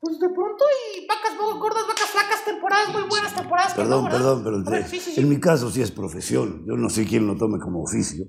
pues 0.00 0.18
de 0.18 0.28
pronto 0.28 0.64
hay 0.66 1.06
vacas 1.06 1.34
muy 1.34 1.58
gordas, 1.58 1.86
vacas 1.86 2.10
flacas, 2.10 2.44
temporadas 2.44 2.88
muy 2.90 3.02
buenas, 3.02 3.34
temporadas 3.34 3.74
que 3.74 3.82
no, 3.84 4.04
Perdón, 4.04 4.10
perdón, 4.10 4.42
pero 4.44 4.62
ver, 4.64 4.88
sí, 4.88 5.00
sí. 5.00 5.14
en 5.20 5.28
mi 5.28 5.40
caso 5.40 5.70
sí 5.70 5.82
es 5.82 5.90
profesión. 5.90 6.64
Yo 6.66 6.76
no 6.76 6.88
sé 6.90 7.06
quién 7.06 7.26
lo 7.26 7.36
tome 7.36 7.58
como 7.58 7.82
oficio, 7.82 8.24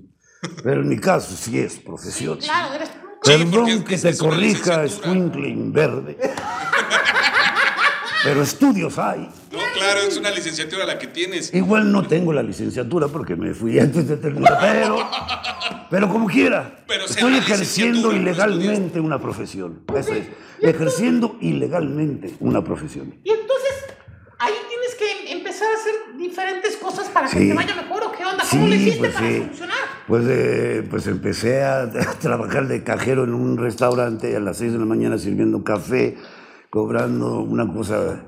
pero 0.62 0.82
en 0.82 0.88
mi 0.88 0.98
caso 0.98 1.34
sí 1.36 1.58
es 1.58 1.76
profesión. 1.78 2.38
Claro, 2.38 2.74
eres... 2.74 2.88
Sí, 3.22 3.32
Perdón 3.32 3.68
es- 3.68 3.84
que 3.84 3.94
es- 3.96 4.02
te 4.02 4.08
es 4.10 4.18
corrija. 4.18 4.88
Squinkling 4.88 5.72
verde. 5.72 6.16
Pero 8.24 8.42
estudios 8.42 8.98
hay. 8.98 9.28
No, 9.52 9.58
claro, 9.74 10.00
es 10.00 10.16
una 10.16 10.30
licenciatura 10.30 10.84
la 10.84 10.98
que 10.98 11.06
tienes. 11.06 11.54
Igual 11.54 11.90
no 11.92 12.06
tengo 12.06 12.32
la 12.32 12.42
licenciatura 12.42 13.06
porque 13.08 13.36
me 13.36 13.54
fui 13.54 13.78
antes 13.78 14.08
de 14.08 14.16
terminar, 14.16 14.58
pero, 14.60 15.08
pero 15.88 16.08
como 16.08 16.26
quiera. 16.26 16.84
Pero 16.86 17.04
estoy 17.06 17.36
ejerciendo 17.36 18.12
ilegalmente 18.12 18.98
una 19.00 19.20
profesión. 19.20 19.82
Eso 19.96 20.14
es. 20.14 20.26
Ejerciendo 20.60 21.36
ilegalmente 21.40 22.34
una 22.40 22.62
profesión. 22.64 23.14
Y 23.22 23.30
entonces 23.30 23.72
ahí 24.40 24.54
tienes 24.68 24.94
que 24.96 25.32
empezar 25.32 25.68
a 25.70 25.74
hacer 25.80 25.94
diferentes 26.18 26.76
cosas 26.76 27.08
para 27.08 27.28
que 27.28 27.38
te 27.38 27.54
vaya 27.54 27.74
mejor 27.76 28.02
o 28.04 28.12
qué 28.12 28.24
onda, 28.24 28.44
¿cómo 28.50 28.64
Sí, 28.64 28.70
le 28.70 28.76
hiciste 28.76 28.98
pues 28.98 29.14
para 29.14 29.28
sí. 29.28 29.40
funcionar? 29.46 29.76
Pues, 30.06 30.24
eh, 30.28 30.86
pues 30.90 31.06
empecé 31.06 31.62
a, 31.64 31.82
a 31.82 31.88
trabajar 32.20 32.66
de 32.68 32.82
cajero 32.82 33.24
en 33.24 33.34
un 33.34 33.56
restaurante 33.56 34.34
a 34.36 34.40
las 34.40 34.58
6 34.58 34.72
de 34.72 34.78
la 34.78 34.84
mañana 34.84 35.16
sirviendo 35.18 35.62
café, 35.64 36.16
cobrando 36.70 37.40
una 37.40 37.72
cosa 37.72 38.24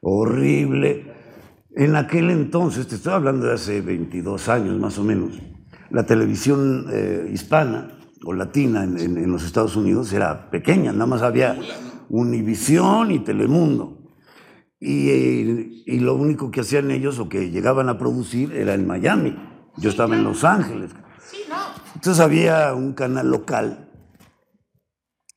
horrible. 0.00 1.12
En 1.74 1.96
aquel 1.96 2.30
entonces, 2.30 2.86
te 2.86 2.96
estoy 2.96 3.12
hablando 3.14 3.46
de 3.46 3.54
hace 3.54 3.80
22 3.80 4.48
años 4.48 4.78
más 4.78 4.98
o 4.98 5.04
menos, 5.04 5.38
la 5.90 6.04
televisión 6.04 6.86
eh, 6.92 7.30
hispana 7.32 7.98
o 8.24 8.32
latina 8.34 8.84
en, 8.84 8.98
en- 8.98 9.16
en 9.18 9.30
los 9.32 9.44
Estados 9.44 9.74
Unidos 9.76 10.12
era 10.12 10.50
pequeña, 10.50 10.92
nada 10.92 11.06
más 11.06 11.22
había 11.22 11.56
Univisión 12.08 13.10
y 13.10 13.20
Telemundo. 13.20 14.01
Y, 14.84 15.10
eh, 15.10 15.82
y 15.86 16.00
lo 16.00 16.16
único 16.16 16.50
que 16.50 16.60
hacían 16.60 16.90
ellos 16.90 17.20
o 17.20 17.28
que 17.28 17.50
llegaban 17.50 17.88
a 17.88 17.98
producir 17.98 18.52
era 18.52 18.74
en 18.74 18.84
Miami. 18.84 19.38
Yo 19.76 19.88
estaba 19.88 20.16
en 20.16 20.24
Los 20.24 20.42
Ángeles. 20.42 20.90
Sí, 21.30 21.38
no. 21.48 21.54
Entonces 21.94 22.18
había 22.18 22.74
un 22.74 22.92
canal 22.92 23.30
local 23.30 23.88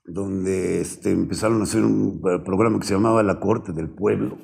donde 0.03 0.81
este, 0.81 1.11
empezaron 1.11 1.61
a 1.61 1.65
hacer 1.65 1.83
un 1.83 2.21
programa 2.43 2.79
que 2.79 2.87
se 2.87 2.95
llamaba 2.95 3.21
La 3.21 3.39
Corte 3.39 3.71
del 3.71 3.87
Pueblo, 3.87 4.39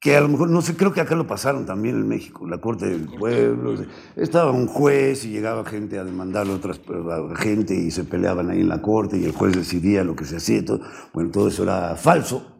que 0.00 0.16
a 0.16 0.20
lo 0.20 0.28
mejor, 0.28 0.50
no 0.50 0.60
sé, 0.60 0.76
creo 0.76 0.92
que 0.92 1.00
acá 1.00 1.14
lo 1.14 1.28
pasaron 1.28 1.66
también 1.66 1.94
en 1.94 2.08
México, 2.08 2.48
La 2.48 2.60
Corte 2.60 2.86
del 2.86 3.06
Pueblo. 3.16 3.76
Estaba 4.16 4.50
un 4.50 4.66
juez 4.66 5.24
y 5.24 5.30
llegaba 5.30 5.64
gente 5.64 6.00
a 6.00 6.04
demandarle 6.04 6.52
a 6.52 6.56
otras 6.56 6.80
a 6.88 7.36
gente 7.36 7.76
y 7.76 7.92
se 7.92 8.02
peleaban 8.02 8.50
ahí 8.50 8.62
en 8.62 8.68
la 8.68 8.82
corte 8.82 9.18
y 9.18 9.24
el 9.24 9.32
juez 9.32 9.54
decidía 9.54 10.02
lo 10.02 10.16
que 10.16 10.24
se 10.24 10.38
hacía. 10.38 10.58
y 10.58 10.64
todo. 10.64 10.80
Bueno, 11.12 11.30
todo 11.30 11.46
eso 11.46 11.62
era 11.62 11.94
falso. 11.94 12.56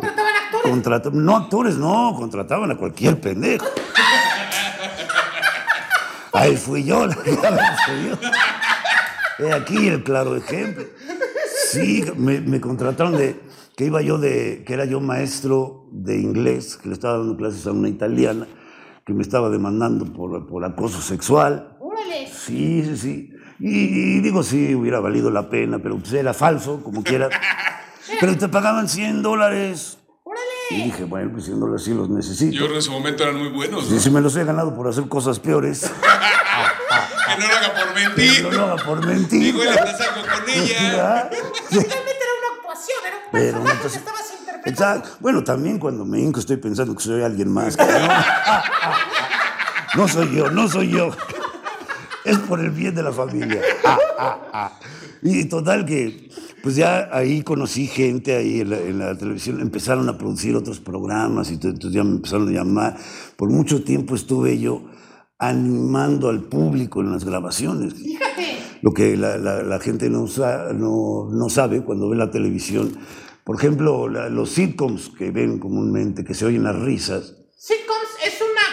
Contrataban 0.00 0.34
actores. 0.44 0.70
Contrata- 0.72 1.10
no 1.12 1.36
actores, 1.36 1.76
no, 1.76 2.14
contrataban 2.16 2.70
a 2.70 2.76
cualquier 2.76 3.20
pendejo. 3.20 3.66
Ahí 6.32 6.56
fui 6.56 6.84
yo, 6.84 7.06
la. 7.06 7.18
He 9.38 9.52
aquí 9.52 9.88
el 9.88 10.02
claro 10.04 10.36
ejemplo. 10.36 10.84
Sí, 11.70 12.04
me, 12.16 12.40
me 12.40 12.60
contrataron 12.60 13.16
de 13.16 13.40
que 13.76 13.86
iba 13.86 14.02
yo 14.02 14.18
de, 14.18 14.62
que 14.66 14.74
era 14.74 14.84
yo 14.84 15.00
maestro 15.00 15.86
de 15.92 16.18
inglés, 16.18 16.76
que 16.76 16.88
le 16.88 16.94
estaba 16.94 17.18
dando 17.18 17.36
clases 17.36 17.66
a 17.66 17.72
una 17.72 17.88
italiana, 17.88 18.46
que 19.06 19.12
me 19.14 19.22
estaba 19.22 19.48
demandando 19.50 20.04
por, 20.12 20.46
por 20.46 20.64
acoso 20.64 21.00
sexual. 21.00 21.76
Órale. 21.80 22.28
Sí, 22.28 22.82
sí, 22.84 22.96
sí. 22.96 23.30
Y, 23.58 24.16
y 24.16 24.20
digo, 24.20 24.42
sí, 24.42 24.74
hubiera 24.74 25.00
valido 25.00 25.30
la 25.30 25.48
pena, 25.48 25.78
pero 25.78 25.96
pues 25.98 26.12
era 26.12 26.32
falso, 26.34 26.82
como 26.82 27.02
quiera. 27.02 27.28
Pero 28.20 28.36
te 28.38 28.48
pagaban 28.48 28.88
100 28.88 29.22
dólares. 29.22 29.98
Y 30.06 30.28
Órale. 30.28 30.84
dije, 30.84 31.04
bueno, 31.04 31.30
pues 31.32 31.44
100 31.46 31.60
dólares 31.60 31.84
sí 31.84 31.94
los 31.94 32.08
necesito. 32.08 32.52
Yo 32.56 32.68
que 32.68 32.76
en 32.76 32.82
su 32.82 32.92
momento 32.92 33.22
eran 33.24 33.36
muy 33.36 33.48
buenos. 33.48 33.90
¿no? 33.90 33.98
sí 33.98 34.10
me 34.10 34.20
los 34.20 34.36
he 34.36 34.44
ganado 34.44 34.74
por 34.74 34.86
hacer 34.88 35.08
cosas 35.08 35.38
peores. 35.38 35.90
Que 37.30 37.36
no 37.38 37.46
lo 37.48 37.54
haga 37.56 37.74
por 37.84 37.94
mentir. 37.94 38.42
no 38.42 38.50
lo 38.50 38.64
haga 38.64 38.84
por 38.84 39.06
mentir. 39.06 39.40
Digo, 39.40 39.62
él 39.62 39.68
hasta 39.68 39.96
salgo 39.98 40.22
con 40.22 40.48
ella. 40.50 41.30
Finalmente 41.68 41.78
era 41.78 42.34
una 42.38 42.56
actuación, 42.56 42.98
era 43.06 43.16
un 43.16 43.22
Pero 43.30 43.44
personaje 43.62 43.76
entonces- 43.76 43.92
que 43.92 43.98
estabas 43.98 44.30
interpretando. 44.40 44.68
Exacto. 44.70 45.16
Bueno, 45.20 45.44
también 45.44 45.78
cuando 45.78 46.04
me 46.04 46.18
hinco 46.18 46.40
estoy 46.40 46.56
pensando 46.56 46.94
que 46.96 47.02
soy 47.04 47.22
alguien 47.22 47.52
más. 47.52 47.76
que 47.76 47.84
No, 47.84 48.08
No 50.02 50.08
soy 50.08 50.34
yo, 50.34 50.50
no 50.50 50.68
soy 50.68 50.88
yo. 50.90 51.10
Es 52.24 52.38
por 52.38 52.60
el 52.60 52.70
bien 52.70 52.94
de 52.94 53.02
la 53.02 53.12
familia. 53.12 53.60
Ah, 53.84 53.98
ah, 54.18 54.38
ah. 54.52 54.80
Y 55.22 55.44
total 55.46 55.84
que, 55.86 56.28
pues 56.62 56.76
ya 56.76 57.08
ahí 57.12 57.42
conocí 57.42 57.86
gente 57.86 58.34
ahí 58.36 58.60
en 58.60 58.70
la, 58.70 58.78
en 58.78 58.98
la 58.98 59.16
televisión, 59.18 59.60
empezaron 59.60 60.08
a 60.08 60.16
producir 60.18 60.54
otros 60.56 60.80
programas 60.80 61.50
y 61.50 61.54
entonces 61.54 61.92
ya 61.92 62.04
me 62.04 62.12
empezaron 62.16 62.48
a 62.48 62.52
llamar. 62.52 62.96
Por 63.36 63.50
mucho 63.50 63.82
tiempo 63.84 64.14
estuve 64.14 64.58
yo 64.58 64.84
animando 65.38 66.28
al 66.28 66.42
público 66.44 67.00
en 67.00 67.12
las 67.12 67.24
grabaciones. 67.24 67.94
Fíjate. 67.94 68.58
Lo 68.82 68.92
que 68.92 69.16
la, 69.16 69.36
la- 69.38 69.62
la 69.62 69.78
gente 69.78 70.08
no, 70.10 70.26
sa- 70.26 70.72
no, 70.72 71.28
no 71.30 71.48
sabe 71.50 71.82
cuando 71.82 72.08
ve 72.08 72.16
la 72.16 72.30
televisión. 72.30 72.92
Por 73.44 73.56
ejemplo, 73.56 74.08
los 74.08 74.50
sitcoms 74.50 75.10
que 75.18 75.30
ven 75.30 75.58
comúnmente, 75.58 76.24
que 76.24 76.34
se 76.34 76.44
oyen 76.46 76.62
las 76.62 76.78
risas, 76.78 77.36
Sitcoms 77.56 78.08
es 78.26 78.40
una 78.40 78.69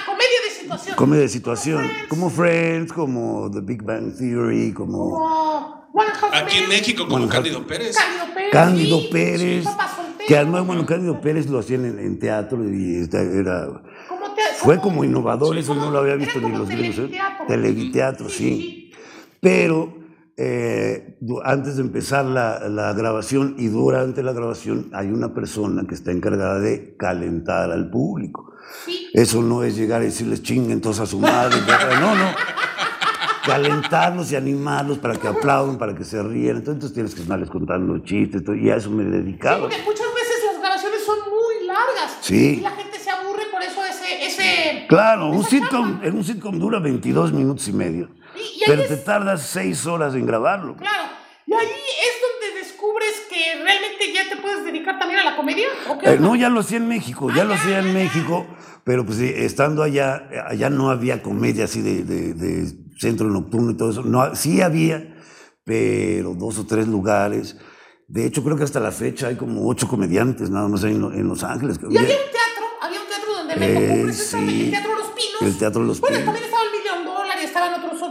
situación. 0.68 0.96
comedia 0.96 1.22
de 1.24 1.30
situación, 1.30 1.84
Friends. 1.86 2.08
como 2.10 2.30
Friends, 2.30 2.94
como 2.94 3.52
The 3.52 3.62
Big 3.62 3.84
Bang 3.84 4.16
Theory, 4.18 4.74
como 4.74 4.98
Como 5.10 5.88
One 5.94 6.10
Half 6.22 6.34
Aquí 6.34 6.58
en 6.60 6.70
México, 6.70 7.08
como 7.08 7.28
Cándido 7.28 7.66
Pérez. 7.66 7.96
Cándido 7.96 8.34
Pérez. 8.34 8.52
Cándido 8.52 9.00
sí, 9.00 9.10
Pérez, 9.12 9.64
sí, 9.64 9.66
Papá 9.66 9.88
Soltero. 9.96 10.28
que 10.28 10.38
además, 10.38 10.68
bueno, 10.68 10.86
Cándido 10.86 11.22
Pérez 11.22 11.48
lo 11.50 11.60
hacían 11.60 11.86
en, 11.86 12.00
en 12.00 12.20
teatro 12.20 12.64
y 12.64 12.98
era, 13.12 13.68
Como 14.08 14.34
te- 14.36 14.42
fue 14.58 14.80
como 14.80 15.04
innovador, 15.04 15.58
eso 15.58 15.74
como- 15.74 15.86
no 15.86 15.92
lo 15.92 16.00
había 16.00 16.16
visto 16.16 16.38
ni 16.40 16.44
como 16.46 16.60
los 16.60 16.68
gringos. 16.70 16.98
¿eh? 16.98 17.02
televiteatro. 17.02 17.46
Televiteatro, 17.48 18.30
sí. 18.30 18.92
Pero 19.40 19.97
eh, 20.40 21.18
antes 21.44 21.78
de 21.78 21.82
empezar 21.82 22.24
la, 22.26 22.70
la 22.70 22.94
grabación 22.94 23.56
y 23.58 23.68
durante 23.68 24.22
la 24.22 24.34
grabación 24.34 24.90
hay 24.94 25.08
una 25.08 25.34
persona 25.34 25.86
que 25.88 25.96
está 25.96 26.12
encargada 26.12 26.60
de 26.60 26.96
calentar 26.96 27.72
al 27.72 27.90
público. 27.90 28.54
Sí. 28.86 29.08
Eso 29.14 29.42
no 29.42 29.64
es 29.64 29.76
llegar 29.76 30.04
y 30.04 30.06
decirles 30.06 30.44
chinguen 30.44 30.80
todos 30.82 31.00
a 31.00 31.06
su 31.08 31.20
madre. 31.20 31.56
no, 32.02 32.16
no. 32.16 32.30
Calentarlos 33.46 34.32
y 34.32 34.36
animarlos 34.36 34.98
para 35.00 35.16
que 35.16 35.28
aplaudan, 35.28 35.78
para 35.78 35.96
que 35.96 36.04
se 36.04 36.22
rían. 36.22 36.58
Entonces 36.58 36.92
tienes 36.94 37.16
que 37.16 37.22
estarles 37.22 37.50
contando 37.50 37.98
chistes 38.00 38.44
y 38.62 38.70
a 38.70 38.76
eso 38.76 38.92
me 38.92 39.06
Sí, 39.06 39.10
dedicaba. 39.10 39.62
porque 39.62 39.78
muchas 39.86 40.08
veces 40.14 40.36
las 40.52 40.60
grabaciones 40.62 41.00
son 41.06 41.18
muy 41.30 41.66
largas. 41.66 42.18
Sí. 42.22 42.58
Y 42.60 42.62
la 42.62 42.72
gente 42.72 43.00
se 43.00 43.10
aburre 43.10 43.44
por 43.52 43.62
eso 43.64 43.80
ese... 43.86 44.26
ese 44.26 44.86
Claro, 44.88 45.30
un 45.30 45.44
sitcom, 45.46 46.00
en 46.04 46.16
un 46.16 46.24
sitcom 46.26 46.60
dura 46.60 46.80
22 46.80 47.32
minutos 47.32 47.68
y 47.70 47.74
medio. 47.74 48.10
Y- 48.56 48.62
Pero 48.66 48.82
es- 48.84 48.88
te 48.90 48.98
tardas 48.98 49.42
6 49.44 49.86
horas 49.86 50.14
en 50.16 50.26
grabarlo. 50.26 50.76
Claro. 50.76 51.04
Y 51.46 51.54
ahí 51.54 51.66
es 51.66 52.22
donde 52.22 52.60
descubres 52.60 53.14
que 53.30 53.64
realmente 53.64 54.12
ya 54.14 54.30
te 54.30 54.36
puedes 54.42 54.66
dedicar 54.66 55.00
también 55.00 55.20
a 55.22 55.24
la 55.32 55.36
comedia? 55.38 55.68
¿O 55.90 55.98
qué 55.98 56.14
Eh, 56.14 56.18
no, 56.20 56.36
ya 56.36 56.50
lo 56.50 56.60
hacía 56.60 56.78
en 56.78 56.88
México, 56.88 57.30
ya 57.34 57.44
lo 57.46 57.54
hacía 57.54 57.80
en 57.80 57.94
México, 57.94 58.46
pero 58.84 59.06
pues 59.06 59.20
eh, 59.20 59.46
estando 59.46 59.82
allá, 59.84 60.28
allá 60.48 60.70
no 60.70 60.90
había 60.90 61.22
comedia 61.22 61.64
así 61.66 61.82
de, 61.82 62.04
de- 62.04 62.34
de 62.34 62.74
centro 63.00 63.28
nocturno 63.30 63.72
y 63.72 63.78
todo 63.78 63.92
eso. 63.92 64.04
No, 64.04 64.36
sí 64.36 64.62
había, 64.62 65.16
pero 65.64 66.34
dos 66.34 66.58
o 66.60 66.66
tres 66.68 66.88
lugares. 66.88 67.56
De 68.08 68.26
hecho, 68.26 68.44
creo 68.44 68.58
que 68.58 68.64
hasta 68.64 68.80
la 68.80 68.92
fecha 68.92 69.28
hay 69.28 69.36
como 69.36 69.68
ocho 69.70 69.88
comediantes 69.88 70.50
nada 70.50 70.68
más 70.68 70.84
en, 70.84 70.96
en 71.04 71.28
Los 71.28 71.44
Ángeles. 71.44 71.78
Y 71.82 71.86
había 71.98 72.02
un 72.02 72.08
teatro, 72.08 72.66
había 72.82 73.00
un 73.02 73.08
teatro 73.08 73.34
donde 73.34 73.56
me 73.56 73.68
tocó 73.74 73.82
Eh, 73.86 74.04
presentarme, 74.04 74.52
sí. 74.52 74.64
el 74.66 74.72
Teatro 74.72 74.96
Los 74.96 75.08
Pinos. 75.08 75.42
El 75.42 75.58
Teatro 75.58 75.84
Los 75.84 76.00
Bueno, 76.02 76.18
Pinos. 76.18 76.34
también 76.34 76.52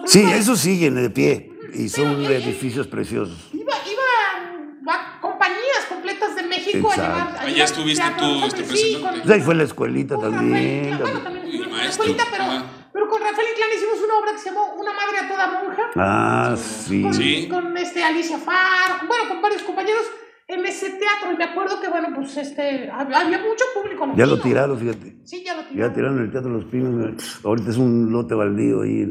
Sí, 0.06 0.20
lugares. 0.20 0.42
eso 0.42 0.56
siguen 0.56 0.94
de 0.94 1.10
pie 1.10 1.50
y 1.74 1.88
son 1.88 2.16
Pero, 2.16 2.30
eh, 2.30 2.36
edificios 2.36 2.86
preciosos. 2.86 3.50
Iba, 3.52 3.72
iba 3.90 4.92
a 4.94 5.20
compañías 5.20 5.84
completas 5.88 6.36
de 6.36 6.42
México 6.44 6.88
Exacto. 6.90 7.02
a 7.02 7.26
llevar. 7.28 7.46
Allá 7.46 7.64
estuviste 7.64 8.04
tú, 8.18 8.44
este. 8.46 8.64
Sí, 8.76 8.98
con- 9.02 9.20
Pues 9.20 9.30
ahí 9.30 9.40
fue 9.40 9.54
la 9.54 9.64
escuelita 9.64 10.16
también. 10.18 10.90
Rafael. 10.92 10.98
Bueno, 11.12 11.20
también. 11.22 11.46
en 11.54 11.60
la 11.60 11.68
maestro. 11.68 11.90
escuelita, 12.04 12.24
pero, 12.30 12.44
pero 12.92 13.08
con 13.08 13.20
Rafael 13.20 13.46
Inclán 13.52 13.68
hicimos 13.76 13.98
una 14.04 14.14
obra 14.18 14.32
que 14.32 14.38
se 14.38 14.48
llamó 14.50 14.74
Una 14.74 14.92
madre 14.92 15.18
a 15.18 15.28
toda 15.28 15.62
monja. 15.62 15.82
Ah, 15.96 16.56
sí. 16.56 17.02
con, 17.02 17.14
Sí. 17.14 17.48
con, 17.48 17.76
este 17.76 18.02
Alicia 18.04 18.38
Farr, 18.38 19.06
bueno, 19.06 19.28
con 19.28 19.42
varios 19.42 19.62
compañeros 19.62 20.02
en 20.48 20.64
ese 20.64 20.90
teatro. 20.90 21.32
Y 21.32 21.36
me 21.36 21.44
acuerdo 21.44 21.80
que, 21.80 21.88
bueno, 21.88 22.08
pues 22.14 22.36
este, 22.36 22.88
hab- 22.90 23.12
había 23.14 23.38
mucho 23.38 23.64
público. 23.74 24.12
Ya 24.16 24.26
lo 24.26 24.40
tiraron, 24.40 24.78
fíjate. 24.78 25.16
Sí, 25.24 25.42
ya 25.44 25.54
lo 25.54 25.62
Ya 25.62 25.68
tiraron. 25.68 25.94
tiraron 25.94 26.18
el 26.22 26.30
Teatro 26.30 26.50
Los 26.50 26.64
Pinos. 26.66 27.40
Ahorita 27.44 27.70
es 27.70 27.76
un 27.76 28.12
lote 28.12 28.34
baldío 28.34 28.82
ahí 28.82 29.10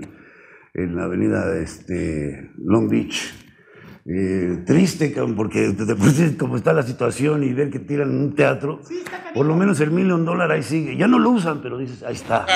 en, 0.75 0.95
la 0.95 1.03
avenida 1.05 1.57
este, 1.57 2.51
Long 2.57 2.89
Beach. 2.89 3.33
Eh, 4.07 4.63
triste, 4.67 5.15
porque 5.35 5.69
después 5.69 6.19
de 6.19 6.37
cómo 6.37 6.57
está 6.57 6.73
la 6.73 6.83
situación 6.83 7.43
y 7.43 7.53
ver 7.53 7.71
que 7.71 7.79
tiran 7.79 8.11
un 8.11 8.35
teatro, 8.35 8.79
Sí, 8.87 9.03
por 9.33 9.47
lo 9.47 9.55
menos 9.55 9.79
el 9.79 9.89
Million 9.89 10.23
Dollar 10.23 10.51
ahí 10.51 10.61
sigue. 10.61 10.95
Ya 10.95 11.07
no 11.07 11.17
lo 11.17 11.31
usan, 11.31 11.59
pero 11.63 11.79
dices, 11.79 12.03
ahí 12.03 12.13
está. 12.13 12.45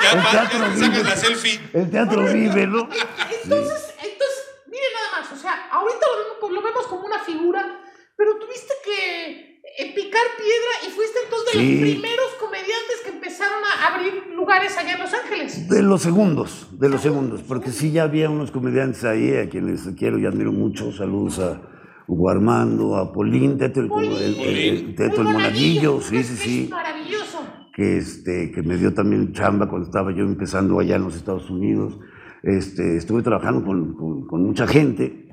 Ya, 0.00 0.12
el 0.12 0.22
teatro 0.30 0.60
vive. 0.76 1.02
la 1.02 1.16
selfie. 1.16 1.60
El 1.72 1.90
teatro 1.90 2.22
vive, 2.32 2.66
¿no? 2.68 2.82
Entonces, 2.82 3.82
entonces, 3.98 4.44
miren 4.70 4.92
nada 4.94 5.20
más, 5.20 5.32
o 5.32 5.36
sea, 5.36 5.66
ahorita 5.72 6.06
lo, 6.06 6.34
vemos- 6.46 6.52
lo 6.54 6.62
vemos 6.62 6.86
como 6.86 7.06
una 7.06 7.18
figura, 7.24 7.80
pero 8.16 8.38
tuviste 8.38 8.72
que 8.84 9.60
eh, 9.80 9.94
picar 9.96 10.22
piedra 10.36 10.72
y 10.86 10.90
fuiste 10.94 11.18
entonces 11.24 11.54
de 11.54 11.58
Sí. 11.60 11.80
los 11.80 11.90
primeros 11.90 12.30
comediantes 12.38 13.00
que 13.04 13.10
empezaron 13.10 13.58
a 13.64 13.86
abrir 13.94 14.22
lugares 14.48 14.78
allá 14.78 14.94
en 14.94 14.98
Los 15.00 15.12
Ángeles. 15.12 15.68
De 15.68 15.82
los 15.82 16.00
segundos, 16.00 16.68
de 16.80 16.88
los 16.88 17.02
segundos, 17.02 17.42
porque 17.46 17.70
sí 17.70 17.92
ya 17.92 18.04
había 18.04 18.30
unos 18.30 18.50
comediantes 18.50 19.04
ahí 19.04 19.34
a 19.36 19.46
quienes 19.50 19.86
quiero 19.98 20.18
y 20.18 20.24
admiro 20.24 20.52
mucho. 20.52 20.90
Saludos 20.90 21.38
a 21.38 21.60
Hugo 22.06 22.30
Armando, 22.30 22.96
a 22.96 23.12
Polín, 23.12 23.58
Teto 23.58 23.80
el, 23.80 23.90
el, 23.92 24.40
el- 24.40 24.56
el- 24.58 24.94
Teto 24.94 25.20
el 25.20 25.28
Monaguillo, 25.28 26.00
sí, 26.00 26.22
sí, 26.24 26.32
Es 26.32 26.38
sí. 26.40 26.68
maravilloso. 26.70 27.40
que, 27.74 27.98
este, 27.98 28.50
que 28.50 28.62
me 28.62 28.78
dio 28.78 28.94
también 28.94 29.34
chamba 29.34 29.68
cuando 29.68 29.86
estaba 29.86 30.12
yo 30.12 30.24
empezando 30.24 30.80
allá 30.80 30.96
en 30.96 31.02
los 31.04 31.14
Estados 31.14 31.50
Unidos. 31.50 31.98
Este, 32.42 32.96
estuve 32.96 33.20
trabajando 33.22 33.62
con, 33.66 33.92
con- 33.94 34.26
con 34.26 34.44
mucha 34.44 34.66
gente 34.66 35.28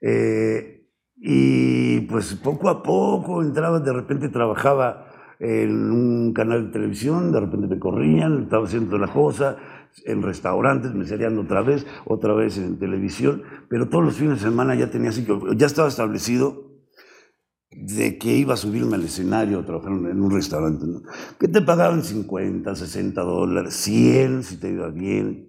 eh, 0.00 0.84
y 1.16 2.00
pues 2.02 2.34
poco 2.34 2.68
a 2.68 2.82
poco 2.82 3.40
entraba, 3.40 3.78
de 3.78 3.92
repente 3.92 4.28
trabajaba 4.28 5.07
en 5.40 5.90
un 5.90 6.32
canal 6.32 6.66
de 6.66 6.72
televisión, 6.72 7.32
de 7.32 7.40
repente 7.40 7.66
me 7.66 7.78
corrían, 7.78 8.42
estaba 8.42 8.66
haciendo 8.66 8.96
otra 8.96 9.12
cosa, 9.12 9.56
en 10.04 10.22
restaurantes, 10.22 10.94
me 10.94 11.06
seriando 11.06 11.42
otra 11.42 11.62
vez, 11.62 11.86
otra 12.04 12.34
vez 12.34 12.58
en 12.58 12.78
televisión, 12.78 13.42
pero 13.68 13.88
todos 13.88 14.04
los 14.04 14.14
fines 14.14 14.42
de 14.42 14.48
semana 14.48 14.74
ya 14.74 14.90
tenía 14.90 15.10
así, 15.10 15.24
que 15.24 15.36
ya 15.56 15.66
estaba 15.66 15.88
establecido 15.88 16.68
de 17.70 18.18
que 18.18 18.36
iba 18.36 18.54
a 18.54 18.56
subirme 18.56 18.96
al 18.96 19.04
escenario 19.04 19.60
a 19.60 19.64
trabajar 19.64 19.92
en 19.92 20.20
un 20.20 20.30
restaurante, 20.30 20.86
¿no? 20.86 21.02
que 21.38 21.48
te 21.48 21.62
pagaban 21.62 22.02
50, 22.02 22.74
60 22.74 23.22
dólares, 23.22 23.74
100 23.74 24.42
si 24.42 24.56
te 24.56 24.70
iba 24.70 24.88
bien. 24.88 25.47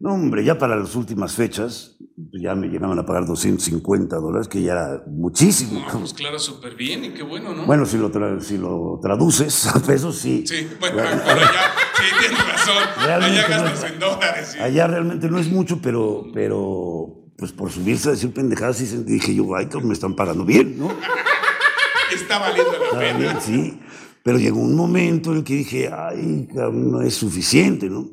No, 0.00 0.14
hombre, 0.14 0.44
ya 0.44 0.56
para 0.58 0.76
las 0.76 0.94
últimas 0.94 1.32
fechas 1.34 1.96
pues 2.30 2.42
ya 2.42 2.54
me 2.54 2.68
llegaban 2.68 2.98
a 2.98 3.06
pagar 3.06 3.26
250 3.26 4.16
dólares, 4.16 4.48
que 4.48 4.60
ya 4.62 4.72
era 4.72 5.02
muchísimo. 5.08 5.80
No, 5.92 6.00
pues 6.00 6.14
claro, 6.14 6.38
súper 6.38 6.74
bien 6.76 7.04
y 7.04 7.10
qué 7.10 7.22
bueno, 7.22 7.54
¿no? 7.54 7.64
Bueno, 7.66 7.84
si 7.86 7.96
lo, 7.96 8.10
tra- 8.12 8.40
si 8.40 8.58
lo 8.58 8.98
traduces 9.02 9.66
a 9.74 9.80
pesos, 9.80 10.16
sí. 10.16 10.44
Sí, 10.46 10.68
bueno, 10.80 10.96
pero 10.98 11.08
allá, 11.08 11.50
sí, 11.96 12.04
tienes 12.20 12.48
razón. 12.48 12.74
Realmente 13.04 13.38
allá 13.40 13.56
no 13.58 13.62
gastas 13.64 13.84
es- 13.84 13.92
en 13.92 13.98
dólares. 14.00 14.48
sí. 14.52 14.58
Allá 14.60 14.86
realmente 14.88 15.28
no 15.30 15.38
es 15.38 15.48
mucho, 15.48 15.80
pero, 15.82 16.24
pero 16.34 17.14
pues 17.36 17.52
por 17.52 17.70
subirse 17.70 18.08
a 18.08 18.12
decir 18.12 18.32
pendejadas, 18.32 18.76
sí 18.78 18.86
se- 18.86 19.04
dije 19.04 19.34
yo, 19.34 19.54
ay, 19.56 19.68
me 19.82 19.94
están 19.94 20.14
pagando 20.16 20.44
bien, 20.44 20.78
¿no? 20.78 20.90
Está 22.14 22.38
valiendo 22.38 22.72
la 22.72 22.84
Está 22.84 22.98
pena. 22.98 23.18
bien, 23.18 23.36
sí. 23.40 23.80
Pero 24.22 24.38
llegó 24.38 24.60
un 24.60 24.74
momento 24.74 25.30
en 25.32 25.38
el 25.38 25.44
que 25.44 25.54
dije, 25.54 25.90
ay, 25.92 26.48
cabrón, 26.54 26.90
no 26.90 27.00
es 27.02 27.14
suficiente, 27.14 27.88
¿no? 27.88 28.08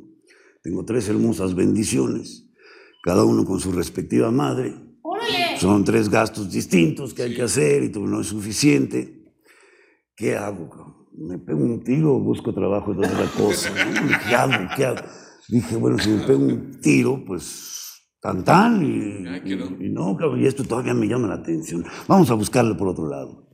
Tengo 0.66 0.84
tres 0.84 1.08
hermosas 1.10 1.54
bendiciones, 1.54 2.50
cada 3.04 3.24
uno 3.24 3.46
con 3.46 3.60
su 3.60 3.72
respectiva 3.72 4.32
madre. 4.32 4.74
Órale. 5.04 5.60
Son 5.60 5.84
tres 5.84 6.10
gastos 6.10 6.52
distintos 6.52 7.14
que 7.14 7.22
hay 7.22 7.36
que 7.36 7.44
hacer 7.44 7.84
y 7.84 7.90
todo 7.92 8.08
no 8.08 8.20
es 8.22 8.26
suficiente. 8.28 9.32
¿Qué 10.16 10.36
hago? 10.36 11.08
¿Me 11.16 11.38
pego 11.38 11.60
un 11.60 11.84
tiro 11.84 12.16
o 12.16 12.20
busco 12.20 12.52
trabajo 12.52 12.96
de 12.96 13.06
otra 13.08 13.28
cosa? 13.38 13.72
¿Qué 14.28 14.36
hago? 14.36 14.68
¿Qué 14.76 14.86
hago? 14.86 15.02
Dije, 15.48 15.76
bueno, 15.76 16.00
si 16.00 16.10
me 16.10 16.24
pego 16.24 16.44
un 16.44 16.82
tiro, 16.82 17.24
pues 17.28 18.02
tan 18.20 18.44
tan 18.44 18.82
y, 18.84 19.28
Ay, 19.28 19.42
y- 19.46 19.86
y 19.86 19.90
no, 19.92 20.18
y 20.36 20.48
esto 20.48 20.64
todavía 20.64 20.96
me 20.96 21.08
llama 21.08 21.28
la 21.28 21.36
atención. 21.36 21.86
Vamos 22.08 22.32
a 22.32 22.34
buscarlo 22.34 22.76
por 22.76 22.88
otro 22.88 23.08
lado. 23.08 23.52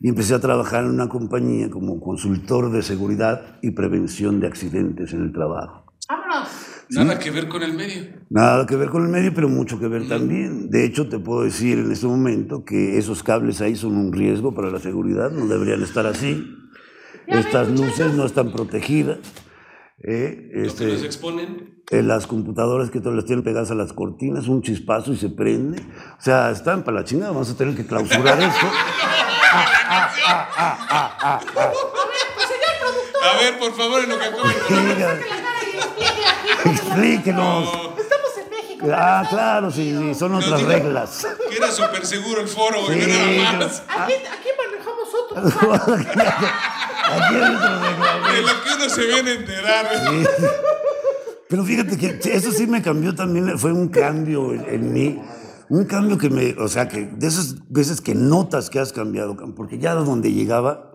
Y 0.00 0.08
empecé 0.08 0.32
a 0.32 0.40
trabajar 0.40 0.84
en 0.84 0.92
una 0.92 1.10
compañía 1.10 1.68
como 1.68 2.00
consultor 2.00 2.72
de 2.72 2.80
seguridad 2.82 3.58
y 3.60 3.72
prevención 3.72 4.40
de 4.40 4.46
accidentes 4.46 5.12
en 5.12 5.24
el 5.24 5.32
trabajo. 5.34 5.87
Vámonos. 6.08 6.48
Nada 6.90 7.18
que 7.18 7.30
ver 7.30 7.48
con 7.48 7.62
el 7.62 7.74
medio. 7.74 8.02
Nada 8.30 8.64
que 8.66 8.76
ver 8.76 8.88
con 8.88 9.02
el 9.04 9.08
medio, 9.10 9.34
pero 9.34 9.48
mucho 9.48 9.78
que 9.78 9.88
ver 9.88 10.08
también. 10.08 10.70
De 10.70 10.86
hecho, 10.86 11.08
te 11.08 11.18
puedo 11.18 11.42
decir 11.42 11.78
en 11.78 11.92
este 11.92 12.06
momento 12.06 12.64
que 12.64 12.96
esos 12.96 13.22
cables 13.22 13.60
ahí 13.60 13.76
son 13.76 13.96
un 13.96 14.12
riesgo 14.12 14.54
para 14.54 14.70
la 14.70 14.78
seguridad, 14.78 15.30
no 15.30 15.46
deberían 15.46 15.82
estar 15.82 16.06
así. 16.06 16.46
Estas 17.26 17.66
ven, 17.68 17.76
luces 17.76 18.14
no 18.14 18.24
están 18.24 18.52
protegidas. 18.52 19.18
Eh, 20.02 20.48
Lo 20.54 20.62
que 20.62 20.66
este, 20.68 20.86
nos 20.86 21.02
exponen. 21.02 21.82
eh, 21.90 22.02
las 22.02 22.26
computadoras 22.26 22.90
que 22.90 23.00
todas 23.00 23.16
las 23.16 23.26
tienen 23.26 23.44
pegadas 23.44 23.70
a 23.70 23.74
las 23.74 23.92
cortinas, 23.92 24.48
un 24.48 24.62
chispazo 24.62 25.12
y 25.12 25.16
se 25.16 25.28
prende. 25.28 25.82
O 26.18 26.22
sea, 26.22 26.50
están 26.50 26.84
para 26.84 27.00
la 27.00 27.04
chingada, 27.04 27.32
vamos 27.32 27.50
a 27.50 27.56
tener 27.56 27.74
que 27.76 27.84
clausurar 27.84 28.40
esto. 28.40 28.66
A 29.50 31.30
ver, 32.08 32.34
pues 32.34 32.48
señor 32.48 32.74
productor. 32.80 33.24
A 33.24 33.38
ver, 33.40 33.58
por 33.58 33.72
favor, 33.76 34.02
en 34.04 34.08
lo 34.10 34.18
que 34.18 34.30
comen. 34.30 34.54
Diga, 34.68 35.08
saque 35.10 35.28
la 35.28 35.36
cara 35.42 35.58
y 35.64 35.76
explique 35.76 36.24
aquí 36.26 36.48
cómo 36.62 36.74
es 36.74 36.87
la 36.87 36.87
Explíquenos. 36.98 37.68
Estamos 37.98 38.30
en 38.42 38.50
México. 38.50 38.86
Ah, 38.92 39.26
claro, 39.28 39.70
sí, 39.70 39.96
sí, 39.98 40.14
son 40.14 40.32
Nos 40.32 40.44
otras 40.44 40.60
dijo 40.60 40.72
reglas. 40.72 41.26
Que 41.48 41.56
era 41.56 41.70
súper 41.70 42.04
seguro 42.04 42.40
el 42.40 42.48
foro, 42.48 42.84
güey. 42.84 43.02
Sí, 43.02 43.38
nada 43.38 43.58
más. 43.58 43.82
Aquí, 43.88 44.12
aquí 44.12 44.48
manejamos 44.58 45.08
otros. 45.14 45.52
Aquí 47.10 47.34
hay 47.36 47.54
otro 47.54 47.80
reglamento. 47.80 48.32
De 48.32 48.42
lo 48.42 48.64
que 48.64 48.74
uno 48.76 48.88
se 48.90 49.06
viene 49.06 49.30
a 49.30 49.34
enterar. 49.34 49.88
Pero 51.48 51.64
fíjate 51.64 51.96
que 51.96 52.18
eso 52.34 52.52
sí 52.52 52.66
me 52.66 52.82
cambió 52.82 53.14
también, 53.14 53.58
fue 53.58 53.72
un 53.72 53.88
cambio 53.88 54.52
en, 54.52 54.66
en 54.68 54.92
mí, 54.92 55.22
un 55.70 55.86
cambio 55.86 56.18
que 56.18 56.28
me, 56.28 56.52
o 56.58 56.68
sea, 56.68 56.88
que 56.88 57.06
de 57.06 57.26
esas 57.26 57.56
veces 57.70 58.02
que 58.02 58.14
notas 58.14 58.68
que 58.68 58.78
has 58.78 58.92
cambiado, 58.92 59.34
porque 59.56 59.78
ya 59.78 59.94
donde 59.94 60.32
llegaba, 60.32 60.87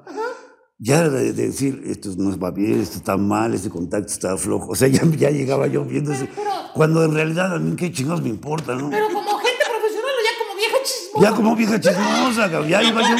ya 0.85 0.99
era 0.99 1.09
de, 1.09 1.31
de 1.33 1.47
decir, 1.47 1.81
esto 1.85 2.09
no 2.17 2.37
va 2.37 2.51
bien, 2.51 2.81
esto 2.81 2.97
está 2.97 3.15
mal, 3.15 3.53
este 3.53 3.69
contacto 3.69 4.11
está 4.11 4.35
flojo, 4.37 4.71
o 4.71 4.75
sea, 4.75 4.89
ya, 4.89 5.01
ya 5.17 5.29
llegaba 5.29 5.67
yo 5.67 5.85
viendo 5.85 6.11
ese, 6.11 6.25
Pero- 6.25 6.49
cuando 6.73 7.03
en 7.05 7.13
realidad 7.13 7.53
a 7.55 7.59
mí 7.59 7.75
qué 7.77 7.91
chingados 7.91 8.21
me 8.21 8.29
importa, 8.29 8.75
¿no? 8.75 8.89
Pero 8.89 9.05
como 9.07 9.37
gente 9.37 9.63
profesional 9.69 10.11
o 10.19 10.23
ya 10.23 10.33
como 10.43 10.55
vieja 10.57 10.77
chismosa. 10.83 11.21
Ya 11.21 11.35
como 11.35 11.55
vieja 11.55 11.79
chismosa, 11.79 12.67
ya 12.67 12.83
iba 12.83 13.01
yo, 13.09 13.17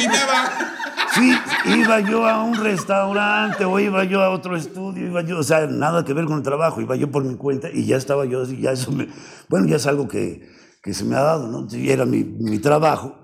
sí, 1.14 1.32
iba 1.78 2.00
yo 2.00 2.26
a 2.26 2.42
un 2.44 2.54
restaurante 2.54 3.64
o 3.64 3.78
iba 3.80 4.04
yo 4.04 4.22
a 4.22 4.30
otro 4.30 4.56
estudio, 4.56 5.06
iba 5.06 5.22
yo, 5.22 5.38
o 5.38 5.42
sea, 5.42 5.66
nada 5.66 6.04
que 6.04 6.12
ver 6.12 6.26
con 6.26 6.36
el 6.38 6.42
trabajo, 6.42 6.80
iba 6.82 6.96
yo 6.96 7.10
por 7.10 7.24
mi 7.24 7.36
cuenta 7.36 7.70
y 7.72 7.86
ya 7.86 7.96
estaba 7.96 8.26
yo 8.26 8.42
así, 8.42 8.60
ya 8.60 8.72
eso 8.72 8.92
me, 8.92 9.08
bueno, 9.48 9.66
ya 9.66 9.76
es 9.76 9.86
algo 9.86 10.06
que, 10.08 10.46
que 10.82 10.92
se 10.92 11.04
me 11.04 11.16
ha 11.16 11.22
dado, 11.22 11.48
¿no? 11.48 11.66
Y 11.74 11.88
era 11.90 12.04
mi, 12.04 12.24
mi 12.24 12.58
trabajo. 12.58 13.16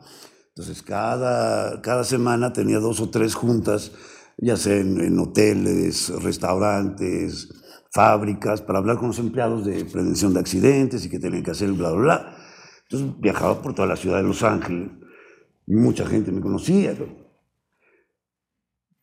Entonces, 0.55 0.83
cada, 0.83 1.81
cada 1.83 2.05
semana 2.05 2.53
tenía 2.53 2.79
dos 2.81 3.01
o 3.01 3.09
tres 3.11 3.35
juntas, 3.35 3.93
ya 4.43 4.57
sea 4.57 4.77
en, 4.77 5.01
en 5.01 5.19
hoteles, 5.19 6.13
restaurantes, 6.23 7.49
fábricas, 7.93 8.63
para 8.63 8.79
hablar 8.79 8.97
con 8.97 9.09
los 9.09 9.19
empleados 9.19 9.65
de 9.65 9.85
prevención 9.85 10.33
de 10.33 10.41
accidentes 10.41 11.05
y 11.05 11.11
que 11.11 11.19
tenían 11.19 11.43
que 11.43 11.51
hacer, 11.51 11.73
bla, 11.73 11.91
bla, 11.91 12.01
bla. 12.01 12.37
Entonces, 12.89 13.21
viajaba 13.21 13.61
por 13.63 13.75
toda 13.75 13.89
la 13.89 13.97
ciudad 13.97 14.17
de 14.17 14.25
Los 14.25 14.43
Ángeles. 14.43 14.91
Mucha 15.67 16.07
gente 16.07 16.33
me 16.33 16.41
conocía. 16.41 16.95
¿no? 16.95 17.07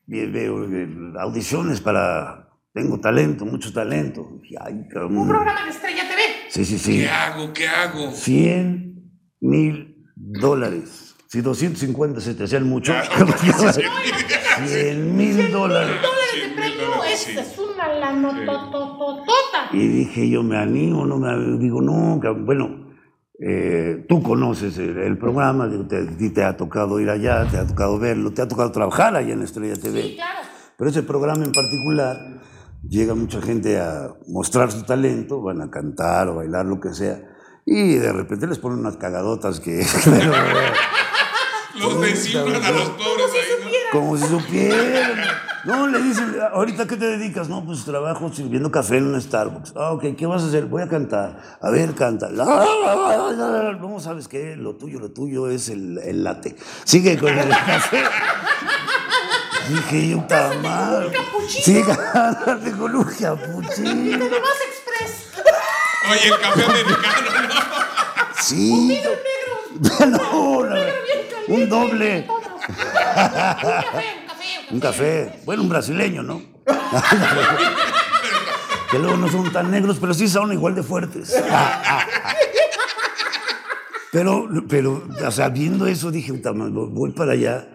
Y 0.08 0.26
veo 0.26 0.65
eh, 0.65 1.13
audiciones 1.19 1.82
para... 1.82 2.43
Tengo 2.73 3.00
talento, 3.00 3.45
mucho 3.45 3.73
talento. 3.73 4.39
Y, 4.43 4.56
ay, 4.60 4.73
Un 4.73 5.28
programa 5.28 5.63
de 5.63 5.71
Estrella 5.71 6.04
TV. 6.08 6.21
Sí, 6.50 6.63
sí, 6.63 6.78
sí. 6.78 7.00
¿Qué 7.00 7.10
hago? 7.10 7.54
¿Qué 7.54 7.67
hago? 7.67 8.12
100 8.12 9.12
mil 9.39 10.06
dólares. 10.15 11.07
Si 11.28 11.42
250 11.42 12.22
se 12.22 12.34
te 12.36 12.46
hacían 12.46 12.63
mucho, 12.63 12.94
Claro, 12.94 13.28
sí, 13.38 13.52
sí, 13.74 13.82
100 14.66 15.16
mil 15.18 15.52
dólares. 15.52 15.90
de 16.02 16.48
mil 16.48 16.56
premio, 16.56 16.86
dólares, 16.96 17.28
esta 17.28 17.44
sí. 17.44 17.52
es 17.52 17.60
una 17.60 17.94
lanotototota. 17.94 19.70
Y 19.74 19.88
dije, 19.88 20.30
yo 20.30 20.42
me 20.44 20.58
animo, 20.58 21.06
no 21.06 21.18
me. 21.18 21.58
Digo, 21.60 21.82
no, 21.82 22.20
bueno, 22.46 22.94
eh, 23.40 24.06
tú 24.08 24.24
conoces 24.24 24.78
el, 24.78 24.98
el 24.98 25.18
programa, 25.18 25.70
te, 25.88 25.98
a 25.98 26.18
ti 26.18 26.30
te 26.30 26.44
ha 26.44 26.56
tocado 26.56 27.00
ir 27.00 27.10
allá, 27.10 27.46
te 27.52 27.58
ha 27.58 27.68
tocado 27.68 28.00
verlo, 28.00 28.32
te 28.32 28.42
ha 28.42 28.48
tocado 28.48 28.72
trabajar 28.72 29.16
allá 29.16 29.34
en 29.34 29.44
Estrella 29.44 29.76
TV. 29.76 30.02
Sí, 30.02 30.16
claro. 30.16 30.48
Pero 30.78 30.90
ese 30.90 31.04
programa 31.04 31.44
en 31.44 31.52
particular, 31.52 32.18
llega 32.88 33.16
mucha 33.16 33.42
gente 33.42 33.80
a 33.80 34.13
mostrar 34.28 34.72
su 34.72 34.84
talento, 34.84 35.42
van 35.42 35.62
a 35.62 35.70
cantar 35.70 36.30
o 36.30 36.36
bailar, 36.36 36.66
lo 36.66 36.80
que 36.80 36.94
sea, 36.94 37.20
y 37.66 37.96
de 37.96 38.13
repente 38.13 38.48
les 38.48 38.60
ponen 38.60 38.80
unas 38.80 38.96
cagadotas 38.96 39.60
que... 39.60 39.86
Los 41.80 42.02
descifran 42.02 42.63
a 42.63 42.72
los 42.72 42.90
pobres 42.90 43.32
ahí, 43.34 43.74
como 43.92 44.18
si 44.18 44.26
supieran. 44.28 45.22
No, 45.66 45.88
le 45.88 46.02
dicen, 46.02 46.36
ahorita 46.54 46.88
qué 46.88 46.96
te 46.96 47.06
dedicas? 47.06 47.50
No, 47.50 47.66
pues 47.66 47.84
trabajo 47.84 48.32
sirviendo 48.34 48.72
café 48.72 48.98
en 48.98 49.08
un 49.13 49.22
Starbucks. 49.22 49.74
Ah, 49.76 49.92
ok, 49.92 50.16
¿qué 50.18 50.26
vas 50.26 50.44
a 50.44 50.48
hacer? 50.48 50.66
Voy 50.66 50.82
a 50.82 50.88
cantar. 50.88 51.42
A 51.62 51.70
ver, 51.70 51.94
canta. 51.94 52.30
La, 52.30 52.46
la, 52.46 52.96
la, 52.96 53.32
la, 53.32 53.63
la. 53.63 53.72
No, 53.74 54.00
¿sabes 54.00 54.28
qué? 54.30 54.56
Lo 54.56 54.76
tuyo, 54.76 55.00
lo 55.00 55.12
tuyo 55.12 55.50
es 55.50 55.68
el, 55.70 55.98
el 56.00 56.24
latte. 56.24 56.56
Sigue 56.86 57.18
con 57.18 57.38
el 57.38 57.50
café. 57.50 58.04
Dije 59.70 60.10
yo, 60.12 60.26
capuchino. 60.28 61.12
Sí, 61.50 61.84
cántate 62.13 62.72
con 62.72 62.96
un 62.96 63.04
capuchino. 63.04 64.26
Express. 64.26 65.34
Oye, 66.10 66.28
el 66.28 66.40
café 66.40 66.63
americano, 66.63 67.32
¿no? 67.50 68.42
Sí. 68.42 69.02
No, 69.80 70.63
la- 70.63 70.76
un 71.48 71.70
doble. 71.70 72.28
Un 72.70 72.76
café, 72.80 73.86
un 73.86 74.28
café. 74.28 74.68
Un 74.72 74.80
café. 74.80 75.40
Bueno, 75.46 75.64
un 75.64 75.70
brasileño, 75.70 76.24
¿no? 76.24 76.42
que 78.92 79.00
luego 79.00 79.18
no 79.18 79.28
son 79.30 79.52
tan 79.52 79.72
negros, 79.72 79.98
pero 80.02 80.14
sí 80.14 80.28
son 80.28 80.52
igual 80.52 80.76
de 80.76 80.84
fuertes. 80.84 81.34
pero, 84.12 84.48
pero, 84.68 85.04
o 85.26 85.32
sea, 85.32 85.50
viendo 85.50 85.88
eso 85.88 86.12
dije, 86.12 86.34
"Puta 86.34 86.54
madre, 86.54 86.74
voy 86.74 87.12
para 87.12 87.34
allá. 87.34 87.68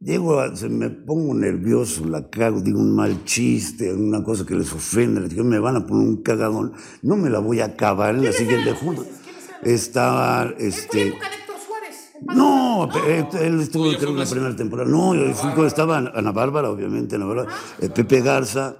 Llego, 0.00 0.38
a- 0.40 0.54
se 0.54 0.68
me 0.68 0.90
pongo 0.90 1.34
nervioso, 1.34 2.04
la 2.04 2.28
cago, 2.28 2.60
digo 2.60 2.78
un 2.78 2.94
mal 2.94 3.24
chiste, 3.24 3.92
una 3.92 4.22
cosa 4.22 4.44
que 4.44 4.54
les 4.54 4.70
ofende, 4.72 5.20
les 5.22 5.30
digo, 5.30 5.44
me 5.44 5.58
van 5.58 5.76
a 5.76 5.86
poner 5.86 6.06
un 6.08 6.22
cagadón, 6.22 6.74
no 7.02 7.16
me 7.16 7.30
la 7.30 7.38
voy 7.38 7.60
a 7.60 7.66
acabar 7.66 8.14
en 8.14 8.24
la 8.24 8.32
siguiente 8.32 8.72
junta. 8.74 9.02
Estaba, 9.62 10.50
este... 10.58 11.14
No, 12.26 12.88
eh, 13.06 13.26
él 13.40 13.60
estuvo 13.60 13.92
creo, 13.96 14.10
en 14.10 14.18
la 14.18 14.26
primera 14.26 14.56
temporada. 14.56 14.88
No, 14.88 15.14
yo 15.14 15.32
fui 15.34 15.50
cuando 15.50 15.66
estaba 15.66 15.98
Ana 15.98 16.32
Bárbara, 16.32 16.70
obviamente, 16.70 17.16
Ana 17.16 17.26
Bárbara, 17.26 17.54
eh, 17.80 17.88
Pepe 17.88 18.20
Garza, 18.20 18.76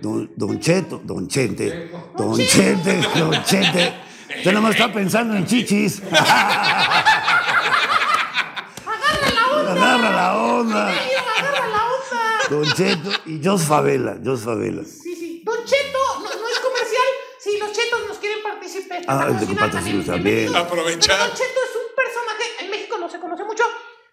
don, 0.00 0.30
don 0.36 0.58
Cheto, 0.58 1.00
Don 1.04 1.28
Chente, 1.28 1.90
Don 2.16 2.36
Chente, 2.38 3.00
Don 3.18 3.44
Chente. 3.44 3.94
Usted 4.36 4.52
nomás 4.52 4.72
está 4.72 4.92
pensando 4.92 5.34
en 5.36 5.44
chichis. 5.46 6.00
Agarra 8.86 9.30
la 9.34 9.46
onda. 9.50 9.72
Agarra 9.72 10.10
la 10.10 10.36
onda. 10.36 10.88
Agarra 10.88 11.68
la 11.68 11.84
onda. 11.84 12.48
Don 12.48 12.64
Cheto 12.72 13.10
y 13.26 13.40
Jos 13.44 13.62
Favela, 13.62 14.16
Jos 14.24 14.40
Favela. 14.40 14.82
Sí, 14.84 15.14
sí. 15.16 15.42
Don 15.44 15.64
Cheto, 15.64 15.98
no, 16.22 16.28
no 16.28 16.48
es 16.48 16.58
comercial. 16.60 17.10
Si 17.40 17.58
los 17.58 17.72
chetos 17.72 18.00
nos 18.06 18.18
quieren 18.18 18.42
participar. 18.42 19.02
Ah, 19.08 19.26
el 19.28 19.46
de 19.46 19.54
patrocinio 19.54 20.04
también. 20.04 20.54
Aprovechar. 20.54 21.18
Don 21.18 21.30
Cheto 21.30 21.60
es 21.68 21.76
un 21.76 21.94
personaje, 21.96 22.64
en 22.64 22.70
México 22.70 22.98
no 22.98 23.08
se 23.08 23.18
conoce 23.18 23.44
mucho, 23.44 23.64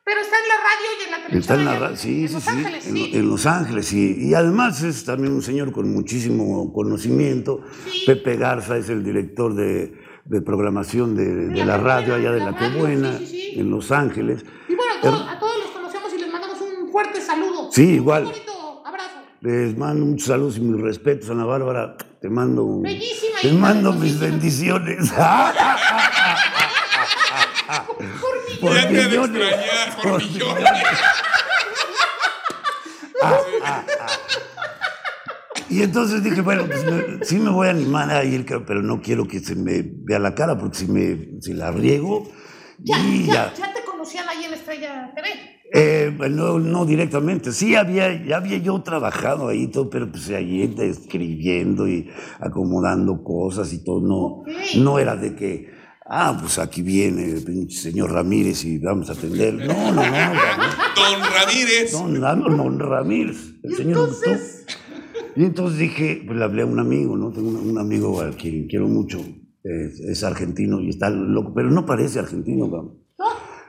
pero 0.08 0.22
está 0.22 0.38
en 0.38 0.48
la 0.48 0.56
radio 0.56 0.88
y 0.98 1.04
en 1.04 1.12
la 1.12 1.18
televisión. 1.18 1.42
Está 1.42 1.54
en 1.56 1.66
la 1.66 1.72
allá 1.72 1.80
ra- 1.90 1.96
sí, 1.98 2.22
en 2.22 2.28
sí, 2.30 2.34
Los 2.34 2.44
sí, 2.44 2.50
Ángeles, 2.50 2.88
en, 2.88 2.94
sí. 2.96 3.12
en 3.14 3.30
Los 3.30 3.46
Ángeles, 3.46 3.86
sí. 3.88 4.16
Y 4.22 4.34
además 4.34 4.82
es 4.84 5.04
también 5.04 5.34
un 5.34 5.42
señor 5.42 5.72
con 5.74 5.92
muchísimo 5.92 6.72
conocimiento. 6.72 7.60
Sí. 7.92 8.04
Pepe 8.06 8.38
Garza 8.38 8.78
es 8.78 8.88
el 8.90 9.04
director 9.04 9.54
de, 9.54 9.94
de 10.24 10.42
programación 10.42 11.14
de, 11.16 11.26
de 11.50 11.66
la 11.66 11.76
radio 11.78 12.16
allá 12.16 12.32
de 12.32 12.40
la 12.40 12.52
la 12.52 12.58
que 12.58 12.68
radio, 12.70 12.80
buena, 12.80 13.18
sí, 13.18 13.28
sí, 13.28 13.52
sí. 13.54 13.60
en 13.60 13.70
Los 13.70 13.92
Ángeles. 13.92 14.46
Y 14.70 14.76
bueno, 14.76 14.94
a 14.98 15.02
todos, 15.02 15.28
a 15.30 15.40
todos 15.40 15.58
los 15.60 15.72
conocemos 15.72 16.14
y 16.14 16.20
les 16.22 16.32
mandamos 16.32 16.58
un 16.62 16.90
fuerte 16.90 17.20
saludo. 17.20 17.70
Sí, 17.74 17.84
igual. 17.96 18.24
Un 18.24 18.30
bonito 18.32 18.84
abrazo. 18.86 19.10
Les 19.42 19.78
mando 19.78 20.06
muchos 20.06 20.28
saludos 20.28 20.56
y 20.58 20.62
mis 20.62 20.82
respetos, 20.82 21.30
Ana 21.30 21.44
Bárbara. 21.44 21.98
Te 22.22 22.30
mando, 22.30 22.80
Bellísima 22.82 23.38
te 23.42 23.52
mando 23.52 23.92
mis 23.94 24.18
bendiciones. 24.20 25.12
Por 28.62 28.74
Ya 28.76 28.82
te 28.82 28.88
han 28.88 28.94
de 28.94 29.04
millones. 29.10 29.44
extrañar 29.44 29.96
por 29.96 30.12
Por 30.12 30.22
millones. 30.24 30.66
Y 35.70 35.82
entonces 35.84 36.24
dije, 36.24 36.40
bueno, 36.42 36.66
pues 36.66 36.86
me- 36.86 37.26
sí 37.26 37.38
me 37.40 37.50
voy 37.50 37.68
a 37.68 37.72
animar 37.72 38.10
a 38.10 38.24
ir, 38.24 38.46
pero 38.66 38.82
no 38.82 39.02
quiero 39.02 39.28
que 39.28 39.40
se 39.42 39.54
me 39.56 39.84
vea 39.86 40.18
la 40.20 40.34
cara, 40.34 40.58
porque 40.58 40.78
si, 40.78 40.88
me, 40.88 41.42
si 41.42 41.54
la 41.54 41.72
riego, 41.72 42.26
Ya, 42.80 42.98
y 43.00 43.26
ya, 43.26 43.34
ya. 43.34 43.54
ya 43.68 43.74
te 43.74 43.84
conocían 43.84 44.30
ahí 44.30 44.46
en 44.46 44.54
Estrella 44.54 45.12
TV. 45.14 45.28
Eh, 45.74 46.16
no, 46.30 46.58
no 46.60 46.86
directamente. 46.86 47.52
Sí, 47.52 47.76
había, 47.76 48.24
ya 48.26 48.38
había 48.38 48.60
yo 48.60 48.82
trabajado 48.82 49.50
ahí, 49.50 49.64
y 49.64 49.68
todo, 49.68 49.90
pero 49.90 50.10
pues 50.10 50.30
ahí 50.30 50.74
escribiendo 50.80 51.86
y 51.88 52.10
acomodando 52.40 53.22
cosas 53.22 53.74
y 53.74 53.84
todo. 53.84 54.00
No, 54.00 54.44
no 54.82 55.00
era 55.00 55.18
de 55.18 55.36
que, 55.36 55.70
ah, 56.10 56.38
pues 56.40 56.58
aquí 56.60 56.82
viene 56.82 57.26
el 57.32 57.44
pinche 57.44 57.78
señor 57.80 58.12
Ramírez 58.12 58.64
y 58.66 58.78
vamos 58.80 59.10
a 59.10 59.14
atender. 59.14 59.54
No, 59.56 59.92
no, 59.92 59.92
no. 59.92 60.02
no. 60.02 60.42
Don 60.96 61.22
Ramírez. 61.34 61.92
Don, 61.92 62.16
Ram- 62.22 62.58
don 62.58 62.80
Ramírez, 62.80 63.38
el 63.64 63.72
Y 63.72 63.76
señor 63.76 63.98
entonces-. 64.10 64.66
Y 65.36 65.44
entonces 65.44 65.78
dije, 65.78 66.24
pues 66.26 66.38
le 66.38 66.44
hablé 66.44 66.64
a 66.64 66.66
un 66.66 66.80
amigo, 66.80 67.16
¿no? 67.16 67.32
Tengo 67.32 67.50
un, 67.50 67.58
un 67.58 67.78
amigo 67.78 68.20
al 68.22 68.36
quien 68.36 68.68
quiero 68.68 68.88
mucho, 68.88 69.20
es, 69.64 70.00
es 70.00 70.24
argentino 70.24 70.80
y 70.82 70.90
está 70.90 71.10
loco, 71.12 71.54
pero 71.54 71.70
no 71.70 71.86
parece 71.86 72.18
argentino, 72.20 72.66
cabrón. 72.72 72.98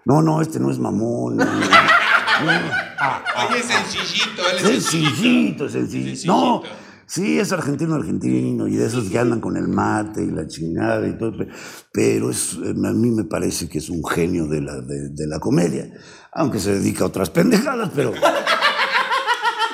¿No? 0.07 0.23
No, 0.23 0.41
este 0.41 0.59
no 0.59 0.71
es 0.71 0.79
mamón. 0.79 1.37
no, 1.37 1.45
no, 1.45 1.53
no. 1.53 3.51
Oye, 3.51 3.63
sencillito, 3.63 4.43
él 4.51 4.57
es 4.57 4.63
sencillito. 4.85 5.09
Sencillito, 5.11 5.69
sencillito. 5.69 6.09
Sencillito. 6.09 6.33
No, 6.33 6.63
sí, 7.09 7.39
es 7.39 7.53
argentino, 7.53 7.95
argentino, 7.95 8.69
y 8.69 8.77
de 8.77 8.87
esos 8.87 9.09
que 9.11 9.19
andan 9.19 9.41
con 9.41 9.57
el 9.57 9.67
mate 9.67 10.23
y 10.23 10.31
la 10.31 10.47
chingada 10.47 11.09
y 11.09 11.17
todo, 11.19 11.37
pe- 11.37 11.49
pero 11.93 12.31
es, 12.31 12.57
eh, 12.63 12.71
a 12.71 12.93
mí 12.93 13.11
me 13.11 13.25
parece 13.25 13.69
que 13.69 13.79
es 13.79 13.89
un 13.91 14.05
genio 14.07 14.47
de 14.47 14.61
la, 14.61 14.81
de, 14.81 15.27
la 15.27 15.41
comedia, 15.41 15.91
aunque 16.33 16.61
se 16.61 16.75
dedica 16.75 17.05
a 17.05 17.09
otras 17.09 17.31
pendejadas, 17.31 17.91
pero... 17.95 18.13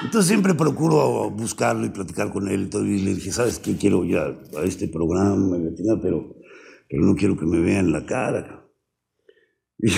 Entonces 0.03 0.29
siempre 0.29 0.55
procuro 0.55 1.31
buscarlo 1.31 1.87
y 1.87 1.89
platicar 1.91 2.31
con 2.31 2.47
él 2.49 2.65
y 2.65 2.67
todo, 2.67 2.85
y 2.85 3.01
le 3.01 3.15
dije, 3.15 3.33
¿sabes 3.33 3.59
qué? 3.59 3.77
Quiero 3.77 4.05
ir 4.05 4.19
a, 4.19 4.35
este 4.65 4.87
programa, 4.89 5.57
pero, 6.03 6.37
pero 6.89 7.03
no 7.05 7.15
quiero 7.15 7.39
que 7.39 7.47
me 7.47 7.59
vean 7.61 7.91
la 7.91 8.05
cara. 8.05 8.43
cabrón". 8.45 8.65
Y 9.81 9.91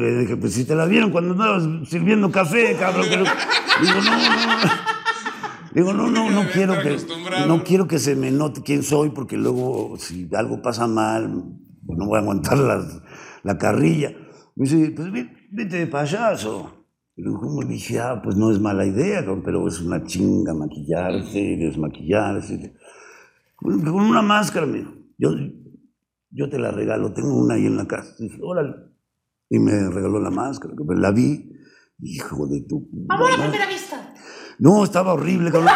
le 0.00 0.18
dije, 0.20 0.36
pues 0.36 0.52
si 0.52 0.64
te 0.64 0.74
la 0.74 0.86
vieron 0.86 1.10
cuando 1.10 1.32
andabas 1.32 1.88
sirviendo 1.88 2.30
café, 2.32 2.76
cabrón. 2.76 3.06
Pero, 3.08 3.24
digo, 3.24 4.00
no, 4.04 4.18
no. 4.18 4.85
Digo, 5.76 5.92
no, 5.92 6.10
no, 6.10 6.30
no 6.30 6.48
quiero 6.50 6.72
que, 6.80 6.96
no 7.46 7.62
quiero 7.62 7.86
que 7.86 7.98
se 7.98 8.16
me 8.16 8.30
note 8.30 8.62
quién 8.62 8.82
soy, 8.82 9.10
porque 9.10 9.36
luego 9.36 9.96
si 9.98 10.26
algo 10.34 10.62
pasa 10.62 10.86
mal, 10.86 11.30
pues 11.86 11.98
no 11.98 12.06
voy 12.06 12.16
a 12.16 12.22
aguantar 12.22 12.56
la, 12.56 12.82
la 13.42 13.58
carrilla. 13.58 14.16
Me 14.54 14.64
dice, 14.66 14.90
pues 14.96 15.12
ve- 15.12 15.30
vete 15.52 15.76
de 15.76 15.86
payaso. 15.86 16.86
Y 17.14 17.20
luego, 17.20 17.40
como 17.40 17.60
le 17.60 17.68
dije, 17.68 17.98
ah, 18.00 18.22
pues 18.24 18.36
no 18.36 18.50
es 18.50 18.58
mala 18.58 18.86
idea, 18.86 19.22
pero 19.44 19.68
es 19.68 19.78
una 19.82 20.02
chinga 20.04 20.54
maquillarse, 20.54 21.58
desmaquillarse. 21.58 22.74
Con, 23.54 23.86
una 23.86 24.22
máscara, 24.22 24.64
me 24.64 24.78
dijo. 24.78 24.92
Yo, 25.18 25.28
yo 26.30 26.48
te 26.48 26.58
la 26.58 26.70
regalo, 26.70 27.12
tengo 27.12 27.36
una 27.38 27.54
ahí 27.56 27.66
en 27.66 27.76
la 27.76 27.86
casa. 27.86 28.14
Dije, 28.18 28.38
órale. 28.42 28.74
Y 29.50 29.58
me 29.58 29.90
regaló 29.90 30.20
la 30.20 30.30
máscara, 30.30 30.72
la 30.96 31.10
vi. 31.10 31.52
Hijo 32.00 32.46
de 32.46 32.62
tu. 32.62 32.88
Amor 33.10 33.30
a 33.30 33.36
primera 33.36 33.66
vista. 33.66 34.05
No, 34.58 34.84
estaba 34.84 35.12
horrible, 35.14 35.50
cabrón. 35.50 35.70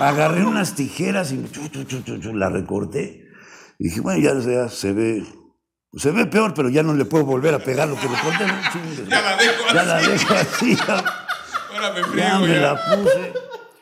Agarré 0.00 0.44
unas 0.44 0.74
tijeras 0.74 1.32
y 1.32 1.42
chu, 1.50 1.68
chu, 1.68 1.84
chu, 1.84 2.02
chu, 2.02 2.18
chu, 2.20 2.34
la 2.34 2.48
recorté. 2.50 3.28
Y 3.78 3.84
dije, 3.88 4.00
bueno, 4.00 4.20
ya, 4.20 4.38
ya 4.38 4.68
se 4.68 4.92
ve. 4.92 5.24
Se 5.94 6.10
ve 6.12 6.26
peor, 6.26 6.54
pero 6.54 6.68
ya 6.68 6.82
no 6.82 6.94
le 6.94 7.04
puedo 7.06 7.24
volver 7.24 7.54
a 7.54 7.58
pegar 7.58 7.88
lo 7.88 7.96
que. 7.96 8.06
¿no? 8.06 8.14
Chingue. 8.72 9.08
Ya 9.10 9.20
la 9.22 9.36
dejo 9.36 9.64
Ya 9.74 9.82
la 9.84 9.96
dejo 10.00 10.34
así. 10.34 10.76
ya. 10.76 11.04
Ahora 11.74 11.92
me 11.92 12.00
Ya 12.00 12.06
friego 12.06 12.38
me 12.40 12.48
ya. 12.54 12.60
la 12.60 12.96
puse. 12.96 13.32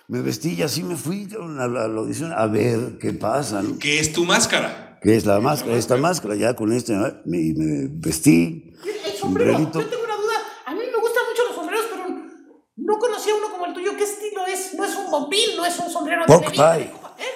Me 0.09 0.23
vestí 0.23 0.53
y 0.55 0.63
así 0.63 0.85
me 0.85 0.95
fui 0.97 1.27
cabrón, 1.27 1.59
a 1.61 1.67
la, 1.67 1.85
a 1.85 1.89
la 1.89 1.99
audición 1.99 2.33
a 2.33 2.47
ver 2.47 2.97
qué 3.01 3.13
pasa, 3.13 3.61
¿no? 3.61 3.77
¿Qué 3.79 3.99
es 3.99 4.13
tu 4.13 4.25
máscara? 4.25 4.99
¿Qué 5.03 5.17
es 5.17 5.27
la 5.27 5.41
máscara? 5.41 5.77
Esta 5.77 5.97
máscara, 5.97 6.37
ya 6.37 6.55
con 6.55 6.73
este, 6.73 6.95
me, 6.95 7.53
me 7.57 7.89
vestí. 7.91 8.73
El 9.05 9.13
sombrero. 9.19 9.53
Sombrerito. 9.55 9.81
Yo 9.81 9.89
tengo 9.89 10.05
una 10.05 10.15
duda. 10.15 10.35
A 10.67 10.73
mí 10.75 10.79
me 10.81 11.01
gustan 11.01 11.23
mucho 11.29 11.43
los 11.49 11.57
sombreros, 11.57 11.87
pero 11.91 12.07
no 12.77 12.99
conocía 12.99 13.35
uno 13.35 13.51
como 13.51 13.67
el 13.67 13.75
tuyo. 13.75 13.97
¿Qué 13.97 14.05
estilo 14.05 14.47
es? 14.47 14.75
No 15.37 15.43
es 15.45 15.49
un 15.49 15.55
bombín, 15.55 15.57
no 15.57 15.67
es 15.67 15.79
un 15.79 15.91
sombrero 15.91 16.21
de 16.23 16.27
Pork 16.27 16.51
pie. 16.53 16.83
¿eh? 16.83 16.93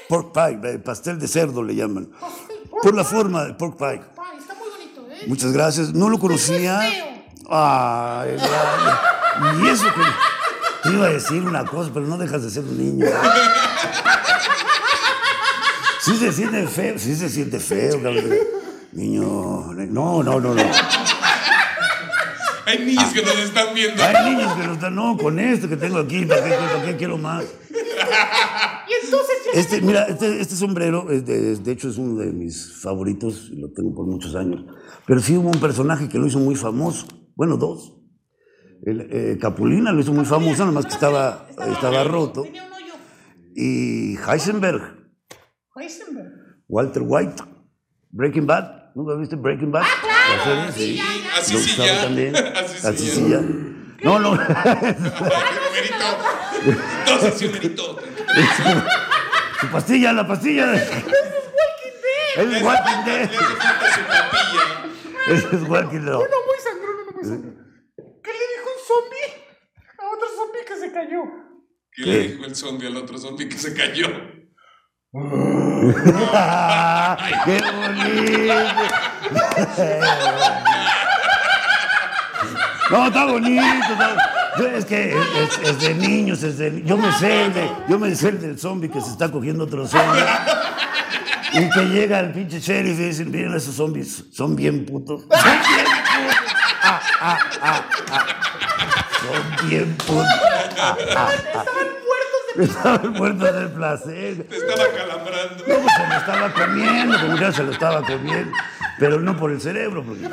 Pork 0.09 0.33
pie, 0.33 0.79
pastel 0.79 1.19
de 1.19 1.29
cerdo 1.29 1.63
le 1.63 1.75
llaman. 1.75 2.09
Por 2.83 2.95
la 2.95 3.03
pie. 3.03 3.11
forma 3.11 3.45
de 3.45 3.55
pork 3.55 3.77
pie. 3.77 4.01
Está 4.39 4.55
muy 4.55 4.69
bonito, 4.71 5.07
¿eh? 5.11 5.25
Muchas 5.27 5.53
gracias. 5.53 5.93
No 5.93 6.09
lo 6.09 6.19
conocía. 6.19 6.81
Ya, 7.51 8.27
y 9.63 9.69
eso 9.69 9.87
que 9.87 10.03
te 10.83 10.95
iba 10.95 11.07
a 11.07 11.11
decir 11.11 11.43
una 11.43 11.65
cosa, 11.65 11.91
pero 11.93 12.07
no 12.07 12.17
dejas 12.17 12.43
de 12.43 12.51
ser 12.51 12.63
un 12.63 12.79
niño. 12.79 13.07
Sí 16.01 16.17
se 16.17 16.33
siente 16.33 16.67
feo, 16.67 16.99
sí 16.99 17.15
se 17.15 17.29
siente 17.29 17.61
feo, 17.61 18.03
cabrón. 18.03 18.35
Niño, 18.93 19.23
no, 19.75 20.23
no, 20.23 20.41
no, 20.41 20.55
no. 20.55 20.63
Hay 22.67 22.79
niños 22.79 23.13
que 23.13 23.23
nos 23.23 23.37
están 23.37 23.75
viendo. 23.75 24.03
Hay 24.03 24.31
niños 24.31 24.53
que 24.55 24.63
lo 24.65 24.73
están, 24.75 24.95
no, 24.95 25.17
con 25.17 25.39
esto 25.39 25.69
que 25.69 25.77
tengo 25.77 25.99
aquí, 25.99 26.25
¿para 26.25 26.43
qué, 26.45 26.51
para 26.51 26.85
qué 26.85 26.97
quiero 26.97 27.19
más? 27.19 27.45
Y 28.89 29.05
entonces 29.05 29.37
ya 29.53 29.61
Este, 29.61 29.81
mira, 29.81 30.05
este, 30.05 30.41
este 30.41 30.55
sombrero, 30.57 31.11
es 31.11 31.25
de, 31.27 31.57
de 31.57 31.73
hecho, 31.73 31.89
es 31.89 31.97
uno 31.99 32.21
de 32.21 32.33
mis 32.33 32.81
favoritos, 32.83 33.49
y 33.53 33.61
lo 33.61 33.71
tengo 33.73 33.95
por 33.95 34.07
muchos 34.07 34.35
años. 34.35 34.65
Pero 35.07 35.21
sí 35.21 35.37
hubo 35.37 35.49
un 35.49 35.61
personaje 35.61 36.09
que 36.09 36.19
lo 36.19 36.27
hizo 36.27 36.39
muy 36.39 36.55
famoso. 36.57 37.07
Bueno, 37.35 37.57
dos. 37.57 37.97
El, 38.85 39.09
eh, 39.11 39.39
Capulina 39.41 39.93
lo 39.93 40.01
hizo 40.01 40.13
muy 40.13 40.25
famoso, 40.25 40.61
nada 40.61 40.73
más 40.73 40.87
que 40.87 40.93
estaba, 40.95 41.49
estaba 41.51 42.03
roto. 42.05 42.43
tenía 42.45 42.65
un 42.67 42.73
hoyo. 42.73 42.93
Y 43.55 44.17
Heisenberg, 44.17 45.11
Heisenberg. 45.77 46.33
Walter 46.69 47.03
White, 47.05 47.43
Breaking 48.11 48.47
Bad. 48.47 48.93
¿Nunca 48.95 49.15
viste 49.17 49.37
Breaking 49.37 49.71
Bad? 49.71 49.83
Ah, 49.85 49.89
claro, 50.03 50.63
La 50.67 50.73
serie, 50.73 50.95
sí, 50.95 50.97
ya, 50.97 51.05
ya. 51.05 51.39
Así 51.39 51.57
sí 51.59 51.77
ya. 51.77 52.03
también. 52.03 52.37
Así 52.57 52.79
sí 52.81 52.87
Así 52.87 53.07
ya. 53.07 53.13
sí 53.15 53.29
ya. 53.31 53.41
No, 54.03 54.19
no. 54.19 54.31
Numerito. 54.35 56.19
Dos 57.07 57.23
así, 57.25 57.47
numerito. 57.47 57.97
Su 59.61 59.67
pastilla, 59.69 60.13
la 60.13 60.27
pastilla. 60.27 60.75
Es 60.75 60.91
Walking 62.63 63.05
Dead. 63.05 63.25
hace 63.25 63.39
falta 63.39 63.95
su 63.95 64.01
papilla. 64.07 64.65
Ese 65.29 65.49
es 65.57 65.63
Walking 65.69 66.01
Dead. 66.01 66.15
Uno 66.17 66.39
muy 66.47 66.59
sangrón, 66.63 66.97
uno 67.03 67.13
muy 67.15 67.25
sangrón. 67.25 67.57
¿Qué 68.23 68.31
le 68.33 68.39
dijo 68.39 68.69
un 68.71 68.79
zombie 68.87 69.29
a 69.99 70.01
otro 70.09 70.29
zombie 70.37 70.65
que 70.67 70.77
se 70.77 70.93
cayó? 70.93 71.23
¿Qué 71.93 72.03
le 72.03 72.19
dijo 72.29 72.45
el 72.45 72.55
zombie 72.57 72.87
al 72.87 72.97
otro 72.97 73.19
zombie 73.19 73.49
que 73.49 73.59
se 73.59 73.75
cayó? 73.75 74.07
¡Qué 77.45 77.61
bonito! 77.61 78.55
No, 82.91 83.07
está 83.07 83.25
bonito. 83.27 83.63
está- 83.93 84.77
Es 84.77 84.85
que 84.85 85.17
es, 85.65 85.79
de 85.81 85.95
niños, 85.95 86.43
es 86.43 86.59
de, 86.59 86.83
yo 86.85 86.97
me 86.97 87.11
sé 87.13 87.47
el 87.47 87.55
de, 87.55 87.71
yo 87.89 87.99
me 87.99 88.15
sé 88.15 88.29
el 88.31 88.41
del 88.41 88.59
zombie 88.59 88.91
que 88.91 89.01
se 89.01 89.11
está 89.11 89.31
cogiendo 89.31 89.65
otro 89.65 89.87
zombie. 89.87 90.21
Y 91.53 91.69
que 91.71 91.81
llega 91.87 92.21
el 92.21 92.33
pinche 92.33 92.61
sheriff 92.61 92.99
y 92.99 93.05
dicen, 93.05 93.31
miren 93.31 93.55
esos 93.55 93.75
zombies, 93.77 94.25
son 94.33 94.55
bien 94.57 94.85
putos. 94.87 95.23
Son 95.23 95.29
bien 95.41 95.87
putos. 95.87 96.37
Ah, 96.83 97.01
ah, 97.21 97.39
ah, 97.63 97.81
ah. 98.13 98.27
Son 99.21 99.69
bien 99.69 99.95
putos. 99.97 100.27
Estaban 100.99 101.35
muertos 102.07 102.57
de 102.57 102.65
Estaban 102.65 103.13
muertos 103.13 103.55
del 103.55 103.69
placer. 103.71 104.47
Te 104.49 104.57
estaba 104.57 104.85
calambrando. 104.97 105.65
No, 105.67 105.75
pues 105.81 105.95
se 105.97 106.07
lo 106.09 106.17
estaba 106.19 106.53
comiendo, 106.53 107.21
como 107.21 107.37
ya 107.37 107.53
se 107.53 107.63
lo 107.63 107.73
estaba 107.73 108.03
comiendo, 108.03 108.53
pero 108.99 109.21
no 109.21 109.37
por 109.37 109.51
el 109.53 109.61
cerebro. 109.61 110.05
Porque, 110.05 110.29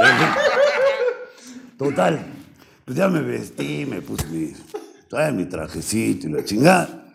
total, 1.77 2.19
pues 2.87 2.97
ya 2.97 3.09
me 3.09 3.21
vestí, 3.21 3.85
me 3.85 4.01
puse 4.01 4.25
mi, 4.27 4.53
trae 5.09 5.33
mi 5.33 5.43
trajecito 5.43 6.29
y 6.29 6.31
la 6.31 6.45
chingada, 6.45 7.13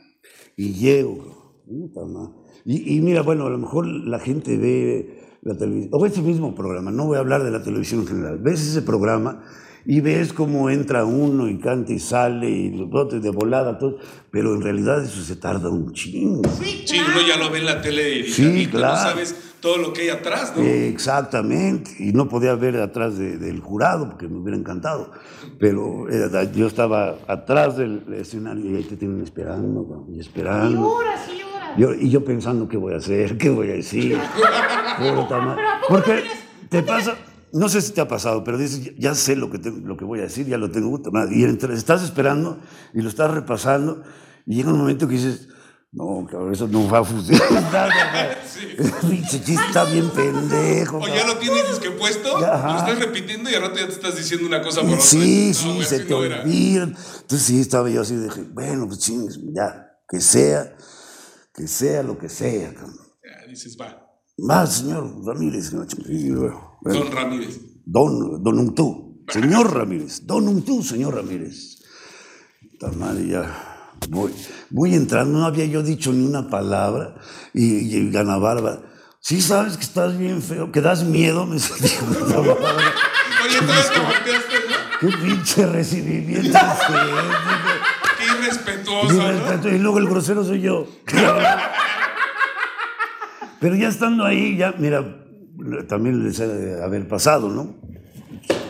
y 0.54 0.74
llego. 0.74 1.62
puta 1.66 2.04
madre. 2.04 2.34
Y, 2.66 2.96
y 2.96 3.00
mira, 3.00 3.22
bueno, 3.22 3.46
a 3.46 3.50
lo 3.50 3.56
mejor 3.56 3.86
la 3.86 4.18
gente 4.18 4.58
ve 4.58 5.38
la 5.40 5.56
televisión, 5.56 5.90
o 5.94 6.04
ese 6.04 6.20
mismo 6.20 6.54
programa, 6.54 6.90
no 6.90 7.06
voy 7.06 7.16
a 7.16 7.20
hablar 7.20 7.42
de 7.42 7.50
la 7.50 7.62
televisión 7.62 8.02
en 8.02 8.06
general, 8.06 8.38
ves 8.38 8.60
ese 8.60 8.82
programa 8.82 9.44
y 9.84 10.00
ves 10.00 10.32
cómo 10.32 10.70
entra 10.70 11.04
uno 11.04 11.48
y 11.48 11.58
canta 11.58 11.92
y 11.92 11.98
sale 11.98 12.48
y 12.50 12.70
los 12.70 12.88
brotes 12.90 13.22
de 13.22 13.30
volada, 13.30 13.78
todo, 13.78 13.98
pero 14.30 14.54
en 14.54 14.62
realidad 14.62 15.02
eso 15.04 15.22
se 15.22 15.36
tarda 15.36 15.68
un 15.70 15.92
chingo. 15.92 16.42
Sí, 16.62 16.82
Sí, 16.86 16.98
uno 17.00 17.20
ya 17.26 17.36
lo 17.36 17.50
ve 17.50 17.58
en 17.58 17.66
la 17.66 17.80
tele 17.82 18.18
y 18.20 18.24
Sí, 18.30 18.66
claro. 18.70 18.94
no 18.94 19.00
sabes 19.02 19.36
todo 19.60 19.78
lo 19.78 19.92
que 19.92 20.02
hay 20.02 20.08
atrás, 20.08 20.52
¿no? 20.56 20.62
Eh, 20.62 20.88
Exactamente, 20.88 21.92
y 21.98 22.12
no 22.12 22.28
podía 22.28 22.54
ver 22.56 22.76
atrás 22.78 23.16
de- 23.16 23.38
del 23.38 23.60
jurado 23.60 24.08
porque 24.10 24.26
me 24.28 24.38
hubiera 24.38 24.56
encantado, 24.58 25.12
pero 25.58 26.08
eh, 26.10 26.28
yo 26.54 26.66
estaba 26.66 27.16
atrás 27.28 27.76
del 27.76 28.02
escenario 28.14 28.70
y 28.70 28.76
ahí 28.76 28.82
te 28.82 28.96
tienen 28.96 29.20
esperando, 29.22 30.06
y 30.10 30.16
Y 30.16 30.20
esperando. 30.20 30.88
horas 30.88 31.20
y 31.28 31.42
horas. 31.42 31.78
Yo- 31.78 31.94
y 31.94 32.10
yo 32.10 32.24
pensando 32.24 32.68
qué 32.68 32.76
voy 32.76 32.94
a 32.94 32.96
hacer, 32.96 33.38
qué 33.38 33.50
voy 33.50 33.70
a 33.70 33.74
decir. 33.74 34.18
Puta 34.98 35.38
madre. 35.40 35.62
Pero 35.62 35.70
¿a 35.72 35.80
poco 35.80 35.80
no 35.80 35.88
Porque 35.88 36.12
tienes- 36.12 36.68
te 36.68 36.82
pasa, 36.82 37.14
no 37.52 37.68
sé 37.68 37.80
si 37.82 37.92
te 37.92 38.00
ha 38.00 38.08
pasado, 38.08 38.42
pero 38.44 38.58
dices, 38.58 38.92
ya- 38.98 39.14
sé 39.14 39.36
lo 39.36 39.50
que, 39.50 39.58
te- 39.58 39.70
lo 39.70 39.96
que 39.96 40.04
voy 40.04 40.20
a 40.20 40.22
decir, 40.22 40.46
ya 40.46 40.58
lo 40.58 40.70
tengo. 40.70 41.00
Y 41.30 41.44
entre- 41.44 41.74
estás 41.74 42.02
esperando 42.02 42.58
y 42.94 43.00
lo 43.02 43.08
estás 43.08 43.30
repasando 43.30 44.02
y 44.46 44.56
llega 44.56 44.70
un 44.72 44.78
momento 44.78 45.06
que 45.06 45.14
dices, 45.14 45.48
no, 45.92 46.26
cabrón, 46.30 46.52
eso 46.54 46.66
no 46.68 46.88
va 46.88 47.00
a 47.00 47.04
funcionar. 47.04 47.90
Pinche 49.02 49.42
chiste 49.42 49.66
está 49.66 49.84
bien 49.84 50.08
pendejo. 50.10 50.96
O 50.98 51.06
ya 51.06 51.26
lo 51.26 51.36
tienes 51.36 51.68
disque 51.68 51.90
puesto, 51.90 52.38
ajá. 52.38 52.72
lo 52.72 52.78
estás 52.78 52.98
repitiendo 52.98 53.50
y 53.50 53.54
al 53.54 53.62
rato 53.62 53.76
ya 53.78 53.86
te 53.86 53.92
estás 53.92 54.16
diciendo 54.16 54.46
una 54.46 54.62
cosa 54.62 54.80
por 54.80 54.90
otra. 54.90 55.00
Sí, 55.02 55.48
No, 55.48 55.54
sí, 55.54 55.72
güey, 55.74 55.84
se 55.86 56.00
te 56.00 56.10
no 56.10 56.16
olvida. 56.18 56.82
Entonces 56.84 57.42
sí, 57.42 57.60
estaba 57.60 57.90
yo 57.90 58.00
así, 58.00 58.16
dije, 58.16 58.42
bueno, 58.52 58.86
pues 58.86 59.00
chingues, 59.00 59.38
ya, 59.54 59.90
que 60.08 60.20
sea, 60.20 60.74
que 61.54 61.66
sea 61.68 62.02
lo 62.02 62.16
que 62.16 62.28
sea. 62.30 62.72
cabrón. 62.72 62.96
Ya, 63.22 63.46
dices, 63.50 63.76
va. 63.78 63.98
Más, 64.38 64.78
señor 64.78 65.10
Ramírez. 65.26 65.70
que. 65.70 66.12
Y 66.12 66.28
luego, 66.30 66.71
Don 66.84 67.12
Ramírez. 67.12 67.60
Don, 67.84 68.42
don 68.42 68.58
Untú, 68.58 69.24
señor 69.28 69.72
Ramírez, 69.74 70.26
Don 70.26 70.48
Untú, 70.48 70.82
señor 70.82 71.14
Ramírez. 71.14 71.78
Madre, 72.96 73.28
ya 73.28 73.72
voy, 74.08 74.32
voy 74.70 74.94
entrando, 74.94 75.38
no 75.38 75.46
había 75.46 75.66
yo 75.66 75.82
dicho 75.84 76.12
ni 76.12 76.26
una 76.26 76.48
palabra, 76.48 77.14
y, 77.54 77.96
y 77.96 78.16
Ana 78.16 78.38
Bárbara, 78.38 78.80
sí 79.20 79.40
sabes 79.40 79.76
que 79.76 79.84
estás 79.84 80.18
bien 80.18 80.42
feo, 80.42 80.72
que 80.72 80.80
das 80.80 81.04
miedo, 81.04 81.46
me 81.46 81.54
dice, 81.54 81.72
puta 82.04 82.40
madre, 82.40 82.56
Oye, 83.44 83.60
¿no? 83.60 83.72
qué 85.00 85.08
pinche 85.16 85.66
recibimiento 85.66 86.58
Qué 88.18 88.24
irrespetuoso, 88.26 89.68
y 89.68 89.78
luego 89.78 89.98
el 89.98 90.08
grosero 90.08 90.44
soy 90.44 90.60
yo. 90.60 90.86
Pero 93.60 93.76
ya 93.76 93.88
estando 93.88 94.24
ahí, 94.24 94.56
ya, 94.56 94.74
mira, 94.76 95.21
también 95.88 96.24
les 96.24 96.40
ha 96.40 96.46
de 96.46 96.82
haber 96.82 97.08
pasado, 97.08 97.48
¿no? 97.48 97.74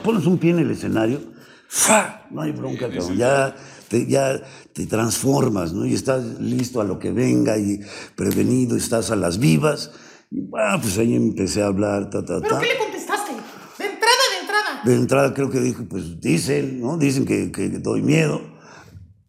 Pones 0.04 0.26
un 0.26 0.38
pie 0.38 0.50
en 0.50 0.58
el 0.60 0.70
escenario, 0.70 1.20
¡fa! 1.68 2.22
No 2.30 2.40
hay 2.42 2.52
bronca, 2.52 2.88
cabrón. 2.88 3.16
Ya 3.16 3.54
te, 3.88 4.06
ya 4.06 4.40
te 4.72 4.86
transformas, 4.86 5.72
¿no? 5.72 5.86
Y 5.86 5.94
estás 5.94 6.24
listo 6.40 6.80
a 6.80 6.84
lo 6.84 6.98
que 6.98 7.12
venga 7.12 7.56
y 7.58 7.80
prevenido, 8.16 8.76
estás 8.76 9.10
a 9.10 9.16
las 9.16 9.38
vivas. 9.38 9.92
Y 10.30 10.40
bueno, 10.40 10.80
pues 10.80 10.98
ahí 10.98 11.14
empecé 11.14 11.62
a 11.62 11.66
hablar, 11.66 12.10
ta, 12.10 12.24
ta, 12.24 12.40
¿Pero 12.40 12.54
ta. 12.56 12.60
qué 12.60 12.66
le 12.66 12.78
contestaste? 12.78 13.32
De 13.78 13.84
entrada, 13.84 14.22
de 14.34 14.40
entrada. 14.40 14.82
De 14.84 14.94
entrada 14.94 15.34
creo 15.34 15.50
que 15.50 15.60
dije, 15.60 15.82
pues 15.82 16.20
dicen, 16.20 16.80
¿no? 16.80 16.96
Dicen 16.98 17.24
que, 17.24 17.52
que 17.52 17.68
doy 17.68 18.02
miedo. 18.02 18.40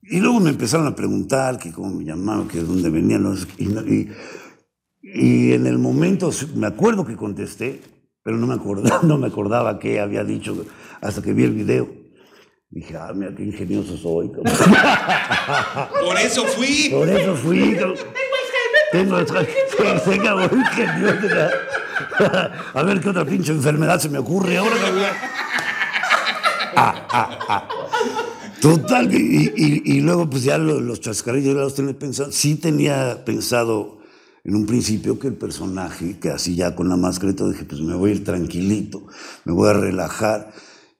Y 0.01 0.19
luego 0.19 0.39
me 0.39 0.49
empezaron 0.49 0.85
a 0.87 0.95
preguntar 0.95 1.57
que 1.59 1.71
cómo 1.71 1.89
me 1.95 2.03
llamaban, 2.03 2.47
que 2.47 2.57
de 2.59 2.63
dónde 2.65 2.89
venían. 2.89 3.35
Y, 3.57 3.65
y- 3.65 4.09
y 5.03 5.51
en 5.53 5.67
el 5.67 5.77
momento 5.77 6.31
me 6.55 6.65
acuerdo 6.67 7.05
que 7.05 7.15
contesté, 7.17 7.81
pero 8.23 8.37
no 8.37 8.47
me 8.47 8.53
acordaba, 8.55 9.01
no 9.03 9.17
me 9.17 9.27
acordaba 9.27 9.77
qué 9.79 9.99
había 9.99 10.23
dicho 10.23 10.65
hasta 11.01 11.21
que 11.21 11.33
vi 11.33 11.43
el 11.43 11.51
video. 11.53 11.89
Dije, 12.69 12.95
ah, 12.97 13.11
mira 13.13 13.35
qué 13.35 13.43
ingenioso 13.43 13.95
soy. 13.97 14.29
Por 16.05 16.17
eso 16.17 16.43
fui. 16.45 16.89
Por 16.91 17.07
eso 17.07 17.35
fui. 17.35 17.77
Tengo 18.91 19.17
cabrón 20.23 20.49
ingenioso. 20.59 21.27
A 22.73 22.81
ver 22.83 22.99
qué 22.99 23.09
otra 23.09 23.25
pinche 23.25 23.51
enfermedad 23.51 23.99
se 23.99 24.09
me 24.09 24.17
ocurre 24.17 24.57
ahora. 24.57 24.75
cabrón. 24.81 25.05
Total, 28.61 29.13
y, 29.13 29.51
y- 29.55 29.81
y 29.97 30.01
luego 30.01 30.29
pues 30.29 30.43
ya 30.43 30.57
lo- 30.57 30.79
los 30.79 31.01
chascarrillos 31.01 31.53
ya 31.55 31.61
los 31.61 31.75
tenía 31.75 31.93
pensado. 31.99 32.31
Sí 32.31 32.55
tenía 32.55 33.23
pensado 33.25 33.99
en 34.43 34.55
un 34.55 34.65
principio 34.65 35.17
que 35.19 35.27
el 35.27 35.35
personaje, 35.35 36.19
que 36.19 36.29
así 36.29 36.55
ya 36.55 36.75
con 36.75 36.89
la 36.89 36.97
máscara 36.97 37.31
y 37.31 37.35
todo, 37.35 37.51
dije, 37.51 37.65
pues 37.65 37.81
me 37.81 37.95
voy 37.95 38.11
a 38.11 38.13
ir 38.15 38.23
tranquilito, 38.23 39.07
me 39.45 39.53
voy 39.53 39.69
a 39.69 39.73
relajar. 39.73 40.51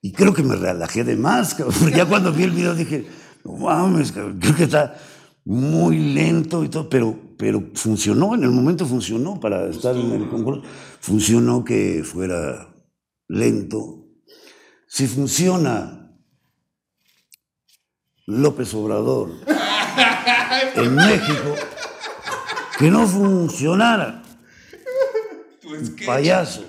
Y 0.02 0.14
creo 0.14 0.34
que 0.34 0.44
me 0.44 0.56
relajé 0.56 1.04
de 1.04 1.16
más, 1.16 1.56
porque 1.80 1.98
ya 1.98 2.06
cuando 2.06 2.32
vi 2.32 2.44
el 2.44 2.52
video 2.52 2.74
dije, 2.74 3.06
no 3.44 3.54
mames, 3.54 4.12
creo 4.12 4.56
que 4.56 4.64
está 4.64 4.96
muy 5.46 5.98
lento 5.98 6.64
y 6.64 6.70
todo, 6.70 6.90
pero, 6.90 7.20
pero 7.38 7.72
funcionó, 7.74 8.34
en 8.34 8.44
el 8.44 8.52
momento 8.52 8.86
funcionó 8.86 9.40
para 9.40 9.68
estar 9.68 9.96
en 9.96 10.12
el 10.12 10.30
concurso. 10.30 10.64
Funcionó 11.02 11.66
que 11.66 12.04
fuera 12.06 12.74
lento. 13.28 14.06
Si 14.88 15.08
funciona 15.08 16.16
López 18.26 18.74
Obrador 18.74 19.32
en 20.76 20.96
México, 20.96 21.56
que 22.84 22.92
no 22.92 23.08
funcionara, 23.08 24.22
sketch. 25.86 26.06
payaso. 26.06 26.66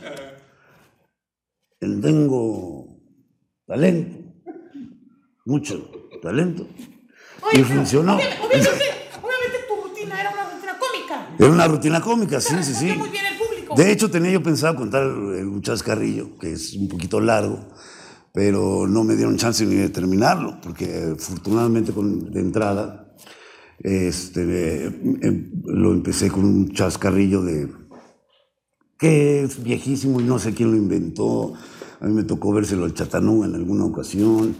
tengo 1.80 2.86
talento, 3.66 4.16
mucho 5.44 5.90
talento. 6.22 6.66
Oye, 7.42 7.60
y 7.60 7.64
funcionó. 7.64 8.14
obvia- 8.16 8.28
Obviamente, 8.40 8.84
obviamente 9.22 9.58
tu 9.68 9.74
rutina 9.82 10.20
era 10.20 10.30
una 10.30 10.44
rutina 10.50 10.78
cómica. 10.78 11.28
Era 11.38 11.50
una 11.50 11.66
rutina 11.66 12.00
cómica, 12.00 12.40
sí, 12.40 12.54
sí, 12.62 12.74
sí. 12.74 12.86
Respondió 12.86 12.96
muy 12.96 13.08
bien 13.10 13.26
el 13.26 13.36
público. 13.38 13.74
De 13.74 13.90
hecho, 13.92 14.10
tenía 14.10 14.30
yo 14.30 14.42
pensado 14.42 14.76
contar 14.76 15.02
el- 15.02 15.46
un 15.48 15.62
chascarrillo, 15.62 16.38
que 16.38 16.52
es 16.52 16.74
un 16.74 16.88
poquito 16.88 17.20
largo, 17.20 17.58
pero 18.32 18.86
no 18.86 19.02
me 19.04 19.16
dieron 19.16 19.36
chance 19.36 19.66
ni 19.66 19.74
de 19.74 19.88
terminarlo, 19.90 20.58
porque 20.62 21.12
afortunadamente 21.18 21.92
con, 21.92 22.30
de 22.32 22.40
entrada 22.40 23.03
este, 23.80 24.84
em- 24.86 25.50
lo 25.64 25.92
empecé 25.92 26.30
con 26.30 26.44
un 26.44 26.72
chascarrillo 26.72 27.42
de 27.42 27.68
que 28.98 29.42
es 29.42 29.62
viejísimo 29.62 30.20
y 30.20 30.24
no 30.24 30.38
sé 30.38 30.54
quién 30.54 30.70
lo 30.70 30.76
inventó. 30.76 31.54
A 32.00 32.06
mí 32.06 32.12
me 32.12 32.22
tocó 32.24 32.52
vérselo 32.52 32.84
al 32.84 32.94
Chatanú 32.94 33.44
en 33.44 33.54
alguna 33.54 33.84
ocasión, 33.84 34.54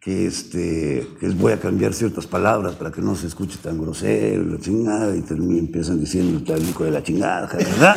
que, 0.00 0.26
este, 0.26 1.06
que 1.18 1.28
voy 1.30 1.52
a 1.52 1.58
cambiar 1.60 1.92
ciertas 1.92 2.26
palabras 2.26 2.76
para 2.76 2.92
que 2.92 3.00
no 3.02 3.16
se 3.16 3.26
escuche 3.26 3.58
tan 3.60 3.80
grosero, 3.80 4.44
la 4.44 4.58
chingada, 4.60 5.16
y 5.16 5.20
termi- 5.22 5.58
empiezan 5.58 5.98
diciendo 5.98 6.40
hijo 6.56 6.84
de 6.84 6.90
la 6.92 7.02
chingada, 7.02 7.48
¿verdad? 7.52 7.96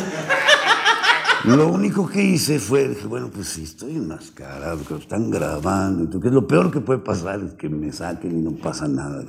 Lo 1.46 1.70
único 1.72 2.06
que 2.06 2.22
hice 2.22 2.60
fue, 2.60 2.90
dije, 2.90 3.08
bueno, 3.08 3.30
pues 3.34 3.48
sí, 3.48 3.64
estoy 3.64 3.96
enmascarado, 3.96 4.84
que 4.84 4.94
lo 4.94 5.00
están 5.00 5.30
grabando, 5.30 6.04
entonces 6.04 6.34
lo 6.34 6.46
peor 6.46 6.70
que 6.70 6.82
puede 6.82 7.00
pasar 7.00 7.42
es 7.42 7.54
que 7.54 7.70
me 7.70 7.94
saquen 7.94 8.40
y 8.40 8.42
no 8.42 8.52
pasa 8.58 8.90
nada. 8.90 9.24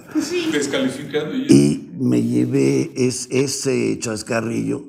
Descalificado 0.53 1.33
y 1.35 1.47
Y 1.53 1.91
me 2.01 2.21
llevé 2.23 2.91
es, 2.97 3.29
ese 3.31 3.97
chascarrillo, 4.01 4.89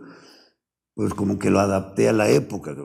pues 0.95 1.13
como 1.13 1.37
que 1.37 1.51
lo 1.51 1.59
adapté 1.59 2.09
a 2.09 2.13
la 2.13 2.27
época. 2.29 2.75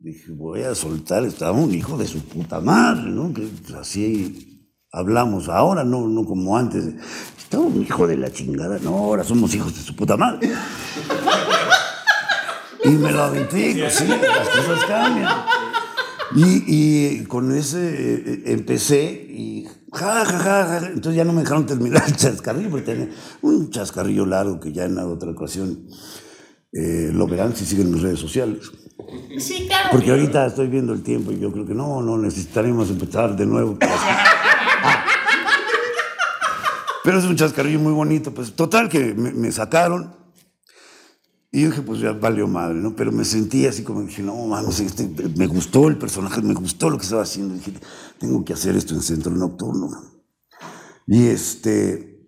Dije, 0.00 0.32
voy 0.32 0.62
a 0.62 0.74
soltar, 0.74 1.24
estaba 1.24 1.52
un 1.52 1.72
hijo 1.72 1.96
de 1.96 2.08
su 2.08 2.20
puta 2.20 2.60
madre, 2.60 3.08
¿no? 3.10 3.32
Que 3.32 3.48
así 3.78 4.68
hablamos 4.90 5.48
ahora, 5.48 5.84
no, 5.84 6.08
no 6.08 6.24
como 6.24 6.56
antes. 6.56 6.94
Estaba 7.38 7.64
un 7.64 7.82
hijo 7.82 8.06
de 8.06 8.16
la 8.16 8.32
chingada, 8.32 8.78
no, 8.80 8.96
ahora 8.96 9.22
somos 9.22 9.54
hijos 9.54 9.76
de 9.76 9.82
su 9.82 9.94
puta 9.94 10.16
madre. 10.16 10.50
Y 12.90 12.94
me 12.94 13.12
lo 13.12 13.22
aventé, 13.22 13.88
sí, 13.90 14.04
las 14.06 14.48
cosas 14.48 14.84
cambian. 14.86 15.32
Y, 16.34 16.64
y 16.66 17.24
con 17.24 17.56
ese 17.56 17.78
eh, 17.78 18.42
empecé 18.46 19.04
y 19.28 19.66
ja, 19.92 20.24
ja, 20.24 20.38
ja, 20.38 20.66
ja. 20.66 20.86
Entonces 20.86 21.14
ya 21.14 21.24
no 21.24 21.32
me 21.32 21.42
dejaron 21.42 21.66
terminar 21.66 22.02
el 22.06 22.16
chascarrillo, 22.16 22.70
porque 22.70 22.86
tenía 22.86 23.08
un 23.42 23.70
chascarrillo 23.70 24.26
largo 24.26 24.58
que 24.58 24.72
ya 24.72 24.84
en 24.84 24.98
otra 24.98 25.30
ocasión 25.30 25.86
eh, 26.72 27.10
lo 27.12 27.26
verán 27.26 27.54
si 27.54 27.64
siguen 27.64 27.92
mis 27.92 28.02
redes 28.02 28.18
sociales. 28.18 28.70
Sí, 29.38 29.66
claro. 29.66 29.88
Porque 29.92 30.10
ahorita 30.10 30.46
estoy 30.46 30.68
viendo 30.68 30.92
el 30.92 31.02
tiempo 31.02 31.32
y 31.32 31.38
yo 31.38 31.52
creo 31.52 31.66
que 31.66 31.74
no, 31.74 32.02
no 32.02 32.18
necesitaremos 32.18 32.90
empezar 32.90 33.36
de 33.36 33.46
nuevo. 33.46 33.78
Ah. 33.82 35.04
Pero 37.04 37.18
es 37.18 37.24
un 37.24 37.36
chascarrillo 37.36 37.78
muy 37.78 37.92
bonito. 37.92 38.32
Pues 38.32 38.52
total 38.52 38.88
que 38.88 39.14
me, 39.14 39.32
me 39.32 39.52
sacaron. 39.52 40.19
Y 41.52 41.62
yo 41.62 41.70
dije, 41.70 41.82
pues 41.82 42.00
ya 42.00 42.12
valió 42.12 42.46
madre, 42.46 42.76
¿no? 42.76 42.94
Pero 42.94 43.10
me 43.10 43.24
sentí 43.24 43.66
así 43.66 43.82
como 43.82 44.02
dije, 44.02 44.22
no 44.22 44.36
mames, 44.46 44.78
este, 44.80 45.08
me 45.36 45.46
gustó 45.48 45.88
el 45.88 45.98
personaje, 45.98 46.40
me 46.42 46.54
gustó 46.54 46.88
lo 46.90 46.96
que 46.96 47.02
estaba 47.04 47.22
haciendo. 47.22 47.54
Dije, 47.54 47.72
tengo 48.18 48.44
que 48.44 48.52
hacer 48.52 48.76
esto 48.76 48.94
en 48.94 49.02
centro 49.02 49.32
nocturno. 49.32 49.88
Y 51.08 51.26
este, 51.26 52.24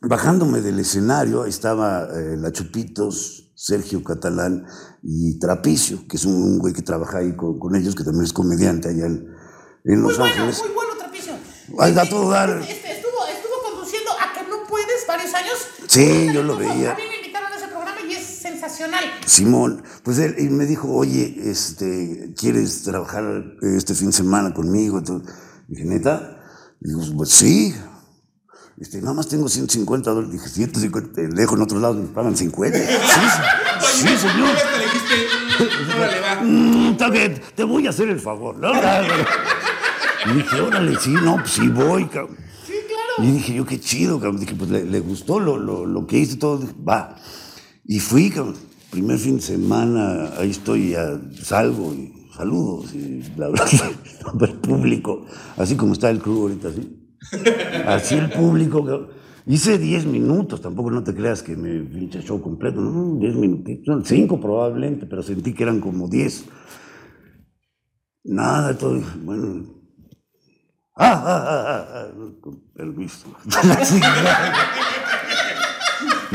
bajándome 0.00 0.62
del 0.62 0.78
escenario, 0.80 1.42
ahí 1.42 1.50
estaba 1.50 2.04
eh, 2.14 2.36
la 2.38 2.50
Chupitos, 2.50 3.52
Sergio 3.54 4.02
Catalán 4.02 4.64
y 5.02 5.38
Trapicio, 5.38 6.06
que 6.08 6.16
es 6.16 6.24
un, 6.24 6.34
un 6.34 6.58
güey 6.58 6.72
que 6.72 6.80
trabaja 6.82 7.18
ahí 7.18 7.36
con, 7.36 7.58
con 7.58 7.76
ellos, 7.76 7.94
que 7.94 8.04
también 8.04 8.24
es 8.24 8.32
comediante 8.32 8.88
allá 8.88 9.04
en, 9.04 9.28
en 9.84 10.00
Muy 10.00 10.08
Los 10.10 10.18
bueno, 10.18 10.32
Ángeles. 10.34 10.62
muy 10.64 10.72
bueno, 10.74 10.90
Trapicio. 10.98 11.34
Ahí 11.78 11.92
da 11.92 12.02
Este, 12.04 12.14
todo 12.14 12.30
dar. 12.30 12.48
este, 12.58 12.72
este, 12.72 12.92
estuvo, 12.92 13.26
estuvo 13.26 13.70
conduciendo 13.70 14.10
a 14.12 14.32
que 14.32 14.48
no 14.48 14.66
puedes 14.66 15.06
varios 15.06 15.34
años. 15.34 15.58
Sí, 15.88 16.30
yo 16.32 16.42
lo 16.42 16.54
Muy 16.54 16.66
veía. 16.66 16.92
A 16.92 16.96
mí 16.96 17.02
me 17.06 17.16
invitaron 17.16 17.52
a 17.52 17.56
ese 17.56 17.68
programa 17.68 18.00
y 18.00 18.14
Simón, 19.26 19.82
pues 20.02 20.18
él, 20.18 20.50
me 20.50 20.66
dijo, 20.66 20.88
oye, 20.92 21.34
este, 21.44 22.34
¿quieres 22.38 22.82
trabajar 22.82 23.24
este 23.62 23.94
fin 23.94 24.08
de 24.08 24.12
semana 24.12 24.52
conmigo? 24.52 24.98
Entonces, 24.98 25.32
dije, 25.68 25.84
¿neta? 25.84 26.40
Digo, 26.80 27.00
pues 27.16 27.30
sí. 27.30 27.74
Este, 28.78 29.00
nada 29.00 29.14
más 29.14 29.28
tengo 29.28 29.48
150 29.48 30.10
dólares. 30.10 30.32
Dije, 30.32 30.48
150, 30.48 31.22
lejos 31.34 31.56
en 31.56 31.62
otros 31.62 31.80
lados 31.80 31.96
me 31.96 32.06
pagan 32.08 32.36
50. 32.36 32.78
Sí, 32.78 32.84
sí, 32.84 34.08
sí, 34.08 34.18
señor. 34.18 34.48
Mm, 36.42 36.96
te 37.54 37.64
voy 37.64 37.86
a 37.86 37.90
hacer 37.90 38.08
el 38.08 38.20
favor, 38.20 38.56
¿no? 38.56 38.72
Y 40.26 40.36
dije, 40.36 40.60
órale, 40.60 40.98
sí, 40.98 41.10
no, 41.10 41.36
pues 41.36 41.50
sí 41.50 41.68
voy, 41.68 42.06
cabrón. 42.06 42.36
Sí, 42.66 42.72
claro. 42.88 43.28
Y 43.28 43.32
dije 43.32 43.54
yo, 43.54 43.64
qué 43.64 43.78
chido, 43.78 44.18
cabrón. 44.18 44.40
Dije, 44.40 44.54
pues 44.54 44.70
le, 44.70 44.84
le 44.84 45.00
gustó 45.00 45.38
lo, 45.38 45.56
lo, 45.56 45.86
lo 45.86 46.06
que 46.06 46.18
hice, 46.18 46.36
todo. 46.36 46.58
Dije, 46.58 46.74
va. 46.86 47.16
Y 47.86 48.00
fui, 48.00 48.30
cabrón. 48.30 48.56
Primer 48.94 49.18
fin 49.18 49.36
de 49.36 49.42
semana, 49.42 50.30
ahí 50.38 50.50
estoy, 50.50 50.90
ya 50.90 51.20
salgo 51.42 51.92
y 51.92 52.14
saludos. 52.32 52.94
Y 52.94 53.24
la 53.36 53.48
verdad, 53.48 53.66
el 54.40 54.52
público, 54.60 55.26
así 55.56 55.74
como 55.74 55.94
está 55.94 56.10
el 56.10 56.20
club 56.20 56.42
ahorita, 56.42 56.68
así. 56.68 57.18
Así 57.88 58.14
el 58.14 58.30
público. 58.30 59.08
Hice 59.46 59.78
10 59.78 60.06
minutos, 60.06 60.60
tampoco 60.60 60.92
no 60.92 61.02
te 61.02 61.12
creas 61.12 61.42
que 61.42 61.56
me 61.56 61.80
pinche 61.80 62.22
show 62.22 62.40
completo, 62.40 62.80
no, 62.80 63.18
10 63.18 63.34
minutitos, 63.34 63.84
son 63.84 64.04
5 64.04 64.40
probablemente, 64.40 65.06
pero 65.06 65.24
sentí 65.24 65.52
que 65.52 65.64
eran 65.64 65.80
como 65.80 66.06
10. 66.08 66.44
Nada, 68.26 68.78
todo, 68.78 69.02
bueno, 69.24 69.74
Ah, 70.96 71.20
ah, 71.26 71.44
ah, 71.48 71.64
ah, 71.66 71.86
ah, 71.92 72.30
con 72.40 72.60
permiso. 72.72 73.26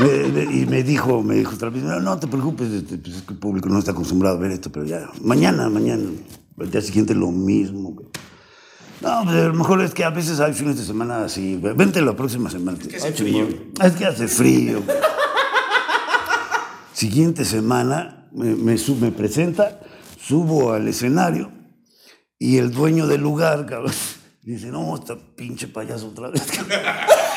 Y 0.00 0.66
me 0.66 0.82
dijo, 0.82 1.22
me 1.22 1.34
dijo 1.36 1.54
otra 1.54 1.70
vez, 1.70 1.82
no, 1.82 2.00
no 2.00 2.18
te 2.18 2.26
preocupes, 2.26 2.70
este, 2.70 2.98
pues 2.98 3.16
es 3.16 3.22
que 3.22 3.34
el 3.34 3.38
público 3.38 3.68
no 3.68 3.78
está 3.78 3.92
acostumbrado 3.92 4.36
a 4.36 4.40
ver 4.40 4.52
esto, 4.52 4.70
pero 4.70 4.86
ya, 4.86 5.10
mañana, 5.22 5.68
mañana, 5.68 6.10
el 6.58 6.70
día 6.70 6.80
siguiente 6.80 7.14
lo 7.14 7.30
mismo. 7.30 7.96
No, 9.00 9.24
pues 9.24 9.36
a 9.36 9.48
lo 9.48 9.54
mejor 9.54 9.82
es 9.82 9.94
que 9.94 10.04
a 10.04 10.10
veces 10.10 10.40
hay 10.40 10.52
fines 10.52 10.76
de 10.76 10.84
semana 10.84 11.24
así, 11.24 11.56
vente 11.56 12.00
la 12.02 12.14
próxima 12.14 12.50
semana. 12.50 12.78
Es 12.80 12.88
que 12.88 12.96
hace 12.96 13.12
frío. 13.12 13.48
Es 13.82 13.92
que 13.92 14.06
hace 14.06 14.28
frío. 14.28 14.82
Siguiente 16.92 17.44
semana 17.44 18.28
me, 18.32 18.54
me, 18.54 19.10
presenta, 19.10 19.80
subo 20.20 20.72
al 20.72 20.86
escenario 20.88 21.50
y 22.38 22.58
el 22.58 22.70
dueño 22.72 23.06
del 23.06 23.22
lugar, 23.22 23.66
cabrón, 23.66 23.92
dice, 24.42 24.68
no, 24.68 24.94
esta 24.94 25.16
pinche 25.16 25.68
payaso 25.68 26.08
otra 26.08 26.28
vez. 26.28 26.42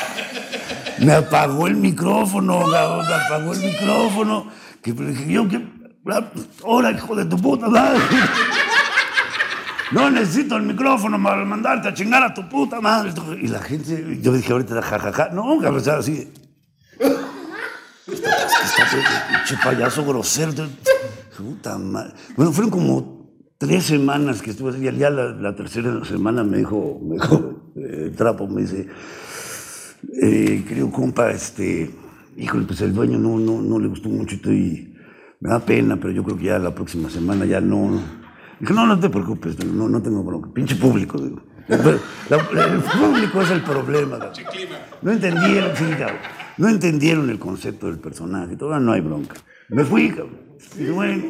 cabrón". 1.06 1.22
Me 1.22 1.26
apagó 1.26 1.66
el 1.66 1.76
micrófono, 1.76 2.60
cabrón, 2.70 3.06
me 3.06 3.14
apagó 3.14 3.52
el 3.52 3.60
micrófono. 3.60 4.46
Que 4.82 4.92
le 4.92 5.12
dije, 5.12 5.32
yo, 5.32 5.48
que, 5.48 5.66
ahora, 6.64 6.90
hijo 6.90 7.16
de 7.16 7.24
tu 7.24 7.36
puta 7.36 7.68
madre. 7.68 8.00
No 9.92 10.10
necesito 10.10 10.56
el 10.56 10.62
micrófono 10.62 11.22
para 11.22 11.44
mandarte 11.44 11.88
a 11.88 11.94
chingar 11.94 12.22
a 12.22 12.34
tu 12.34 12.48
puta 12.48 12.80
madre. 12.80 13.12
Y 13.40 13.48
la 13.48 13.60
gente, 13.60 14.18
yo 14.20 14.32
dije 14.32 14.52
ahorita, 14.52 14.82
jajaja, 14.82 15.28
no, 15.30 15.58
cabrón, 15.60 15.78
estaba 15.78 15.98
así. 15.98 16.32
Está 18.06 18.84
pinche 19.28 19.56
payaso 19.62 20.04
grosero. 20.04 20.52
Puta 21.36 21.78
madre. 21.78 22.12
Bueno, 22.36 22.52
fueron 22.52 22.70
como 22.70 23.30
tres 23.58 23.84
semanas 23.84 24.42
que 24.42 24.50
estuve 24.50 24.70
así. 24.70 24.80
Ya 24.82 25.10
la, 25.10 25.30
la 25.30 25.54
tercera 25.54 26.04
semana 26.04 26.44
me 26.44 26.58
dijo, 26.58 27.00
me 27.02 27.14
dijo 27.14 27.72
eh, 27.76 28.12
Trapo, 28.16 28.46
me 28.46 28.62
dice, 28.62 28.88
eh, 30.22 30.64
querido 30.66 30.90
compa, 30.90 31.30
este, 31.30 31.90
híjole, 32.36 32.64
pues 32.66 32.80
el 32.80 32.92
dueño 32.94 33.18
no, 33.18 33.38
no, 33.38 33.60
no 33.62 33.78
le 33.78 33.88
gustó 33.88 34.08
mucho 34.08 34.36
y 34.52 34.94
me 35.40 35.50
da 35.50 35.60
pena, 35.60 35.96
pero 35.96 36.10
yo 36.12 36.22
creo 36.24 36.36
que 36.38 36.44
ya 36.44 36.58
la 36.58 36.74
próxima 36.74 37.10
semana 37.10 37.44
ya 37.44 37.60
no. 37.60 38.00
Dije, 38.60 38.72
no, 38.72 38.86
no 38.86 38.98
te 38.98 39.10
preocupes, 39.10 39.62
no, 39.64 39.88
no 39.88 40.00
tengo 40.02 40.22
bronca. 40.22 40.50
Pinche 40.52 40.76
público, 40.76 41.18
digo. 41.18 41.42
El, 41.68 41.78
la- 42.28 42.64
el 42.74 42.80
público 42.80 43.40
es 43.42 43.50
el 43.50 43.62
problema. 43.62 44.18
cabrón. 44.18 44.32
Clima. 44.52 44.76
No 45.02 45.10
entendieron, 45.12 45.70
sí, 45.76 45.84
cabrón. 45.98 46.18
No 46.58 46.68
entendieron 46.68 47.30
el 47.30 47.38
concepto 47.38 47.86
del 47.86 47.98
personaje. 47.98 48.56
Todavía 48.56 48.84
no 48.84 48.92
hay 48.92 49.00
bronca. 49.00 49.34
Me 49.70 49.84
fui, 49.84 50.08
cabrón. 50.10 50.38
Dije, 50.78 50.90
bueno, 50.92 51.24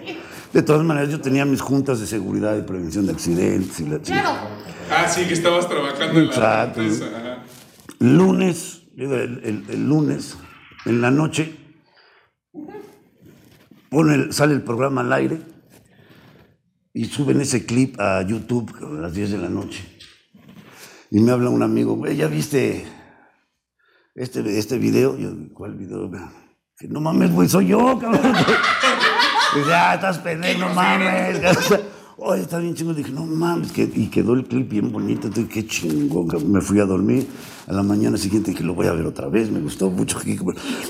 de 0.53 0.63
todas 0.63 0.85
maneras, 0.85 1.09
yo 1.11 1.21
tenía 1.21 1.45
mis 1.45 1.61
juntas 1.61 1.99
de 2.01 2.07
seguridad 2.07 2.57
y 2.57 2.63
prevención 2.63 3.07
de 3.07 3.13
accidentes 3.13 3.81
y 3.81 3.87
la 3.89 3.99
Claro. 3.99 4.31
Ah, 4.91 5.09
sí, 5.09 5.25
que 5.27 5.33
estabas 5.35 5.69
trabajando 5.69 6.21
en 6.21 6.27
la 6.27 6.33
Exacto. 6.33 6.83
empresa. 6.83 7.05
Lunes, 7.99 8.83
el, 8.97 9.13
el- 9.13 9.65
el 9.69 9.87
lunes, 9.89 10.37
en 10.85 11.01
la 11.01 11.11
noche, 11.11 11.57
pone 13.91 14.15
el- 14.15 14.33
sale 14.33 14.55
el 14.55 14.63
programa 14.63 15.01
al 15.03 15.13
aire 15.13 15.41
y 16.93 17.07
suben 17.07 17.41
ese 17.41 17.65
clip 17.67 17.99
a 18.01 18.23
YouTube 18.23 18.73
a 18.81 19.01
las 19.01 19.15
10 19.15 19.31
de 19.33 19.39
la 19.39 19.49
noche. 19.49 19.83
Y 21.11 21.21
me 21.21 21.31
habla 21.33 21.51
un 21.51 21.63
amigo, 21.63 21.95
güey, 21.95 22.17
¿ya 22.17 22.27
viste 22.27 22.85
este, 24.15 24.59
este 24.59 24.79
video? 24.79 25.17
Yo, 25.17 25.31
¿cuál 25.53 25.75
video? 25.77 26.11
Que 26.77 26.89
no 26.89 27.01
mames, 27.01 27.31
güey, 27.33 27.49
soy 27.49 27.69
yo, 27.69 27.99
cabrón. 27.99 28.21
Y 29.57 29.69
ya, 29.69 29.95
estás 29.95 30.19
pendejo, 30.19 30.59
no 30.67 30.75
mames. 30.75 31.41
Oye, 32.19 32.43
está 32.43 32.59
bien 32.59 32.75
chingón. 32.75 32.97
Dije, 32.97 33.13
no 33.13 33.27
mames, 33.27 33.73
que, 33.73 33.83
y 33.83 34.09
quedó 34.09 34.35
el 34.35 34.45
clip 34.45 34.71
bien 34.71 34.93
bonito. 34.93 35.29
Entonces, 35.29 35.53
qué 35.53 35.67
chingón. 35.67 36.29
Me 36.51 36.61
fui 36.61 36.81
a 36.81 36.85
dormir. 36.85 37.27
A 37.67 37.73
la 37.73 37.83
mañana 37.83 38.17
siguiente 38.19 38.51
dije, 38.51 38.63
lo 38.63 38.75
voy 38.75 38.87
a 38.87 38.93
ver 38.93 39.07
otra 39.07 39.29
vez. 39.29 39.51
Me 39.51 39.61
gustó 39.61 39.91
mucho. 39.91 40.19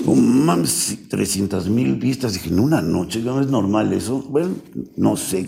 No 0.05 0.13
mames, 0.15 0.69
sí, 0.69 1.07
300 1.09 1.69
mil 1.69 1.95
vistas. 1.95 2.33
Dije, 2.33 2.49
en 2.49 2.59
una 2.59 2.81
noche, 2.81 3.21
¿no 3.21 3.39
es 3.41 3.47
normal 3.47 3.93
eso? 3.93 4.21
Bueno, 4.29 4.55
no 4.97 5.15
sé. 5.15 5.47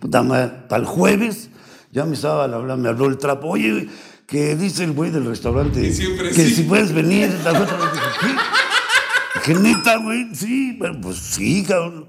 Puta 0.00 0.22
madre, 0.22 0.52
para 0.68 0.82
el 0.82 0.86
jueves, 0.86 1.50
ya 1.92 2.04
me 2.04 2.14
estaba 2.14 2.44
hablando, 2.44 2.76
me 2.76 2.88
habló 2.88 3.06
el 3.06 3.18
trapo. 3.18 3.48
Oye, 3.48 3.88
que 4.26 4.56
dice 4.56 4.84
el 4.84 4.92
güey 4.92 5.10
del 5.10 5.24
restaurante 5.24 5.80
que 5.80 5.92
sí. 5.92 6.54
si 6.54 6.62
puedes 6.62 6.92
venir. 6.92 7.30
La 7.44 7.52
otra 7.52 7.76
vez 7.76 7.92
dije, 7.92 8.06
¿qué? 8.20 9.52
Dije, 9.52 9.60
neta, 9.60 9.96
güey, 9.98 10.34
sí, 10.34 10.76
bueno, 10.78 11.00
pues 11.00 11.16
sí, 11.16 11.64
cabrón. 11.66 12.06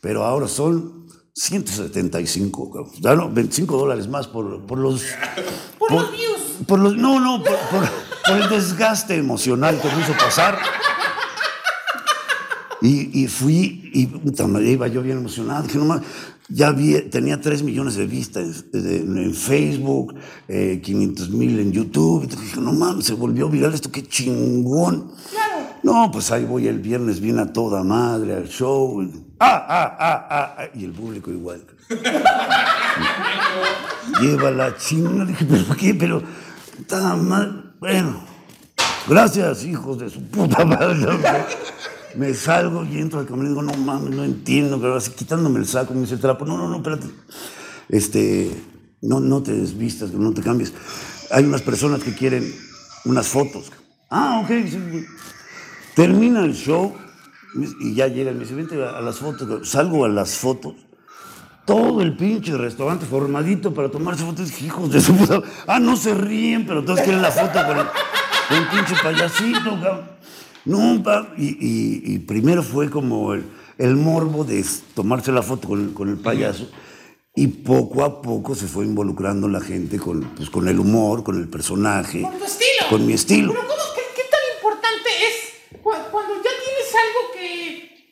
Pero 0.00 0.24
ahora 0.24 0.48
son 0.48 0.97
175, 1.38 2.70
cabrón. 2.70 2.92
Ya 3.00 3.14
no, 3.14 3.30
25 3.30 3.76
dólares 3.76 4.08
más 4.08 4.26
por, 4.26 4.66
por 4.66 4.78
los. 4.78 5.04
Por 5.78 5.92
los 5.92 6.12
views. 6.12 6.40
Por 6.66 6.80
los, 6.80 6.96
no, 6.96 7.20
no, 7.20 7.42
por, 7.42 8.36
el 8.36 8.48
desgaste 8.48 9.14
emocional 9.14 9.80
que 9.80 9.88
me 9.88 10.00
hizo 10.02 10.12
pasar. 10.14 10.58
Y, 12.82 13.22
y 13.22 13.28
fui, 13.28 13.90
y 13.94 14.06
puta 14.06 14.46
madre, 14.46 14.70
iba 14.70 14.88
yo 14.88 15.02
bien 15.02 15.18
emocionado. 15.18 15.62
Dije, 15.62 15.78
no 15.78 15.84
mames, 15.84 16.06
ya 16.48 16.72
vi, 16.72 17.00
tenía 17.02 17.40
3 17.40 17.62
millones 17.62 17.94
de 17.94 18.06
vistas 18.06 18.64
en 18.72 19.34
Facebook, 19.34 20.14
eh, 20.48 20.80
500 20.82 21.30
mil 21.30 21.58
en 21.60 21.72
YouTube. 21.72 22.26
Dije, 22.26 22.60
no 22.60 22.72
mames, 22.72 23.04
se 23.04 23.14
volvió 23.14 23.48
viral 23.48 23.74
esto, 23.74 23.92
qué 23.92 24.02
chingón. 24.02 25.12
No, 25.82 26.10
pues 26.10 26.32
ahí 26.32 26.44
voy 26.44 26.66
el 26.66 26.80
viernes, 26.80 27.20
viene 27.20 27.42
a 27.42 27.52
toda 27.52 27.84
madre 27.84 28.34
al 28.34 28.48
show. 28.48 29.08
Ah, 29.40 29.66
ah, 29.68 29.96
ah, 29.98 30.26
ah, 30.30 30.54
ah, 30.58 30.64
y 30.74 30.84
el 30.84 30.92
público 30.92 31.30
igual. 31.30 31.64
Lleva 34.20 34.50
la 34.50 34.76
chingada. 34.76 35.26
Dije, 35.26 35.44
¿pero 35.44 35.64
por 35.64 35.76
qué? 35.76 35.94
Pero, 35.94 36.22
está 36.80 37.14
mal. 37.14 37.74
Bueno, 37.78 38.20
gracias, 39.06 39.64
hijos 39.64 39.98
de 39.98 40.10
su 40.10 40.22
puta 40.22 40.64
madre. 40.64 41.06
Me 42.16 42.34
salgo 42.34 42.84
y 42.84 42.98
entro 42.98 43.20
al 43.20 43.26
camerino 43.26 43.60
y 43.60 43.62
digo, 43.62 43.62
no 43.62 43.84
mames, 43.84 44.10
no 44.10 44.24
entiendo. 44.24 44.80
Pero 44.80 44.96
así 44.96 45.12
quitándome 45.12 45.60
el 45.60 45.66
saco, 45.66 45.94
me 45.94 46.00
dice 46.00 46.14
el 46.14 46.20
trapo, 46.20 46.44
no, 46.44 46.56
no, 46.56 46.68
no, 46.68 46.78
espérate. 46.78 47.06
Este, 47.88 48.50
no, 49.02 49.20
no 49.20 49.42
te 49.42 49.52
desvistas, 49.52 50.10
no 50.10 50.32
te 50.32 50.42
cambies. 50.42 50.72
Hay 51.30 51.44
unas 51.44 51.62
personas 51.62 52.02
que 52.02 52.12
quieren 52.12 52.52
unas 53.04 53.28
fotos. 53.28 53.70
Ah, 54.10 54.42
ok. 54.42 54.50
Termina 55.94 56.44
el 56.44 56.54
show 56.54 56.94
y 57.80 57.94
ya 57.94 58.06
llega 58.08 58.30
y 58.30 58.34
me 58.34 58.40
dice, 58.40 58.54
vente 58.54 58.82
a 58.82 59.00
las 59.00 59.16
fotos. 59.18 59.68
Salgo 59.68 60.04
a 60.04 60.08
las 60.08 60.34
fotos 60.36 60.74
todo 61.64 62.00
el 62.00 62.16
pinche 62.16 62.56
restaurante 62.56 63.04
formadito 63.04 63.74
para 63.74 63.90
tomarse 63.90 64.24
fotos. 64.24 64.62
Hijos 64.62 64.90
de 64.90 65.00
su 65.00 65.14
puta. 65.14 65.42
Ah, 65.66 65.78
no 65.78 65.96
se 65.96 66.14
ríen, 66.14 66.66
pero 66.66 66.82
todos 66.84 67.00
quieren 67.00 67.20
la 67.22 67.30
foto 67.30 67.58
con 67.66 67.78
el, 67.78 68.66
pinche 68.68 68.94
payasito, 69.02 69.70
cabrón. 69.82 70.10
No, 70.64 71.02
pa- 71.02 71.28
y, 71.36 71.46
y- 71.46 72.14
y 72.14 72.18
primero 72.20 72.62
fue 72.62 72.90
como 72.90 73.32
el, 73.34 73.44
el 73.78 73.96
morbo 73.96 74.44
de 74.44 74.64
tomarse 74.94 75.30
la 75.32 75.42
foto 75.42 75.68
con 75.68 75.80
el, 75.88 75.92
con 75.94 76.08
el 76.08 76.16
payaso. 76.18 76.68
Y 77.34 77.46
poco 77.48 78.02
a 78.04 78.20
poco 78.20 78.54
se 78.54 78.66
fue 78.66 78.84
involucrando 78.84 79.46
la 79.48 79.60
gente 79.60 79.98
con, 79.98 80.22
pues, 80.36 80.50
con 80.50 80.66
el 80.68 80.78
humor, 80.80 81.22
con 81.22 81.36
el 81.38 81.48
personaje. 81.48 82.22
Con 82.22 82.36
tu 82.38 82.44
estilo. 82.44 82.86
Con 82.90 83.06
mi 83.06 83.12
estilo. 83.12 83.52
Pero 83.52 83.62
¿cómo, 83.68 83.80
qué, 83.94 84.00
qué 84.16 84.22
tan 84.30 84.40
importante 84.56 85.08
es 85.08 85.80
cu- 85.82 85.90
cuando 86.10 86.34
ya 86.36 86.42
tienes 86.42 86.94
algo 86.94 87.20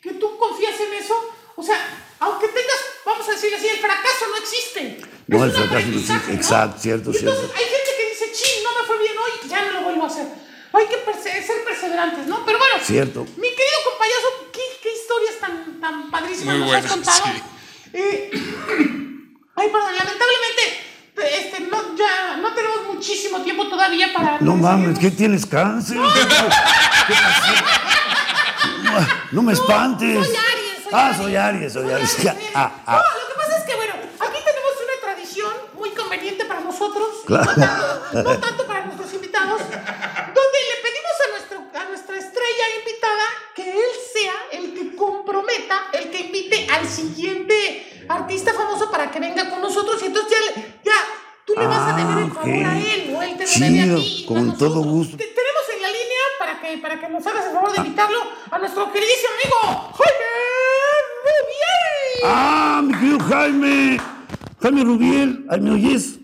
que, 0.08 0.14
tú 0.14 0.36
confías 0.38 0.74
en 0.80 0.94
eso? 1.02 1.14
O 1.56 1.62
sea, 1.62 1.78
aunque 2.20 2.48
tengas, 2.48 2.76
vamos 3.04 3.26
a 3.28 3.32
decir 3.32 3.54
así, 3.54 3.66
el 3.68 3.78
fracaso 3.78 4.26
no 4.30 4.36
existe. 4.36 5.00
No, 5.26 5.36
Es 5.38 5.42
el 5.44 5.52
fracaso 5.52 5.86
no 5.88 5.98
existe. 5.98 6.32
Exacto, 6.34 6.78
cierto, 6.80 7.10
Y 7.12 7.16
entonces 7.16 7.40
cierto. 7.40 7.56
hay 7.58 7.64
gente 7.64 7.90
que 7.98 8.08
dice, 8.10 8.32
ching, 8.32 8.62
no 8.64 8.70
me 8.80 8.86
fue 8.86 8.98
bien 8.98 9.12
hoy, 9.18 9.48
ya 9.48 9.62
no 9.64 9.72
lo 9.72 9.80
vuelvo 9.82 10.04
a 10.04 10.06
hacer. 10.06 10.26
Hay 10.72 10.86
que 10.88 10.96
perse- 11.06 11.42
ser 11.46 11.64
perseverantes, 11.64 12.26
¿no? 12.26 12.44
Pero 12.44 12.58
bueno, 12.58 12.74
Cierto. 12.82 13.24
mi 13.38 13.48
querido 13.48 13.78
compayazo, 13.90 14.28
¿qué, 14.52 14.60
qué 14.82 14.92
historias 14.92 15.38
tan, 15.40 15.80
tan 15.80 16.10
padrísimas 16.10 16.56
Muy 16.58 16.66
nos 16.66 16.84
has 16.84 16.90
contado? 16.90 17.24
sí. 17.24 17.42
Eh, 17.94 18.30
ay, 19.56 19.68
perdón, 19.70 19.94
lamentablemente 19.96 20.82
este, 21.16 21.60
no, 21.60 21.96
ya 21.96 22.36
no 22.36 22.52
tenemos 22.52 22.84
muchísimo 22.92 23.40
tiempo 23.40 23.66
todavía 23.68 24.12
para... 24.12 24.38
No 24.40 24.54
mames, 24.54 24.98
¿qué 24.98 25.10
tienes 25.10 25.46
cáncer? 25.46 25.96
¿Qué 25.96 26.24
pasó? 26.28 26.48
No, 29.32 29.42
me 29.42 29.52
espantes. 29.52 30.26
Soy 30.26 30.36
Aries, 30.36 30.82
soy 30.84 30.92
ah, 30.92 31.06
Aries. 31.06 31.16
soy 31.18 31.36
Aries, 31.36 31.72
soy 31.72 31.90
Aries. 31.90 32.10
soy 32.10 32.28
Aries. 32.28 32.46
Ah, 32.54 32.70
No, 32.86 32.92
ah. 32.92 33.02
lo 33.20 33.28
que 33.28 33.34
pasa 33.40 33.58
es 33.58 33.64
que, 33.64 33.74
bueno, 33.76 33.94
aquí 33.94 34.38
tenemos 34.44 34.72
una 34.82 35.00
tradición 35.02 35.52
muy 35.74 35.90
conveniente 35.90 36.44
para 36.44 36.60
nosotros, 36.60 37.08
Claro. 37.26 37.44
no, 37.44 37.54
tanto, 37.54 38.22
no 38.32 38.38
tanto 38.38 38.66
para 38.66 38.84
nuestros 38.86 39.12
invitados, 39.14 39.60
donde 39.60 40.58
le 40.70 40.76
pedimos 40.82 41.16
a, 41.24 41.30
nuestro, 41.30 41.80
a 41.80 41.84
nuestra 41.90 42.16
estrella 42.18 42.64
invitada 42.78 43.24
que 43.54 43.70
él 43.72 43.90
sea 44.12 44.34
el 44.52 44.74
que 44.74 44.96
comprometa, 44.96 45.86
el 45.92 46.10
que 46.10 46.20
invite 46.20 46.66
al 46.72 46.86
siguiente 46.88 48.06
artista 48.08 48.52
famoso 48.54 48.90
para 48.90 49.10
que 49.10 49.18
venga 49.20 49.50
con 49.50 49.60
nosotros 49.60 50.00
y 50.02 50.06
entonces 50.06 50.38
ya, 50.54 50.62
ya 50.84 50.96
tú 51.44 51.54
le 51.58 51.66
vas 51.66 51.92
a 51.92 51.96
deber 51.96 52.18
el 52.24 52.30
Ah, 52.30 52.34
favor 52.34 52.64
a 52.64 52.70
ok. 52.76 52.84
él 52.86 53.14
o 53.16 53.22
él 53.22 53.36
te 53.36 53.44
lo 53.44 53.66
debe 53.66 53.92
a 53.92 53.96
ti. 53.96 54.24
con 54.28 54.50
a 54.50 54.56
todo 54.56 54.82
gusto. 54.82 55.16
Te- 55.16 55.24
tenemos 55.26 55.62
en 55.74 55.82
la 55.82 55.88
línea 55.88 56.22
para 56.38 56.55
que, 56.66 56.78
para 56.78 57.00
que 57.00 57.08
nos 57.08 57.26
hagas 57.26 57.46
el 57.46 57.52
favor 57.52 57.72
de 57.72 57.78
invitarlo 57.78 58.18
a 58.50 58.58
nuestro 58.58 58.92
queridísimo 58.92 59.28
amigo 59.34 59.92
Jaime 59.96 60.26
Rubiel. 61.22 62.24
Ah, 62.24 62.82
mi 62.84 62.94
querido 62.94 63.20
Jaime. 63.20 64.00
Jaime 64.62 64.84
Rubiel, 64.84 65.46
¿me 65.60 65.70
oyes? 65.70 66.18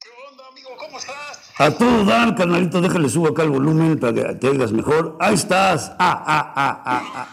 ¿Qué 0.00 0.08
onda, 0.30 0.44
amigo? 0.48 0.70
¿Cómo 0.78 0.98
estás? 0.98 1.52
A 1.58 1.70
todo 1.70 2.04
dar, 2.04 2.34
carnalito, 2.34 2.80
déjale 2.80 3.08
subo 3.08 3.28
acá 3.28 3.42
el 3.42 3.50
volumen 3.50 3.98
para 3.98 4.14
que 4.14 4.22
te 4.36 4.48
oigas 4.48 4.72
mejor. 4.72 5.16
Ahí 5.20 5.34
estás. 5.34 5.92
Ah, 5.98 6.22
ah, 6.26 6.52
ah, 6.54 6.82
ah, 6.84 7.02
ah. 7.14 7.28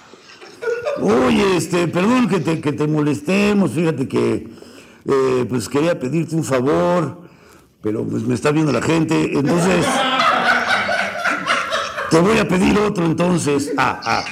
Oye, 1.02 1.58
este, 1.58 1.88
perdón 1.88 2.28
que 2.28 2.40
te, 2.40 2.62
que 2.62 2.72
te 2.72 2.88
molestemos, 2.88 3.72
fíjate 3.72 4.08
que 4.08 4.50
eh, 5.06 5.46
pues 5.48 5.70
quería 5.70 6.00
pedirte 6.00 6.36
un 6.36 6.44
favor, 6.44 7.22
pero 7.82 8.06
pues 8.06 8.24
me 8.24 8.34
está 8.34 8.52
viendo 8.52 8.72
la 8.72 8.82
gente, 8.82 9.32
entonces 9.34 9.86
te 12.16 12.22
voy 12.22 12.38
a 12.38 12.48
pedir 12.48 12.80
otro 12.80 13.04
entonces. 13.04 13.74
Ah, 13.78 14.00
ah. 14.06 14.26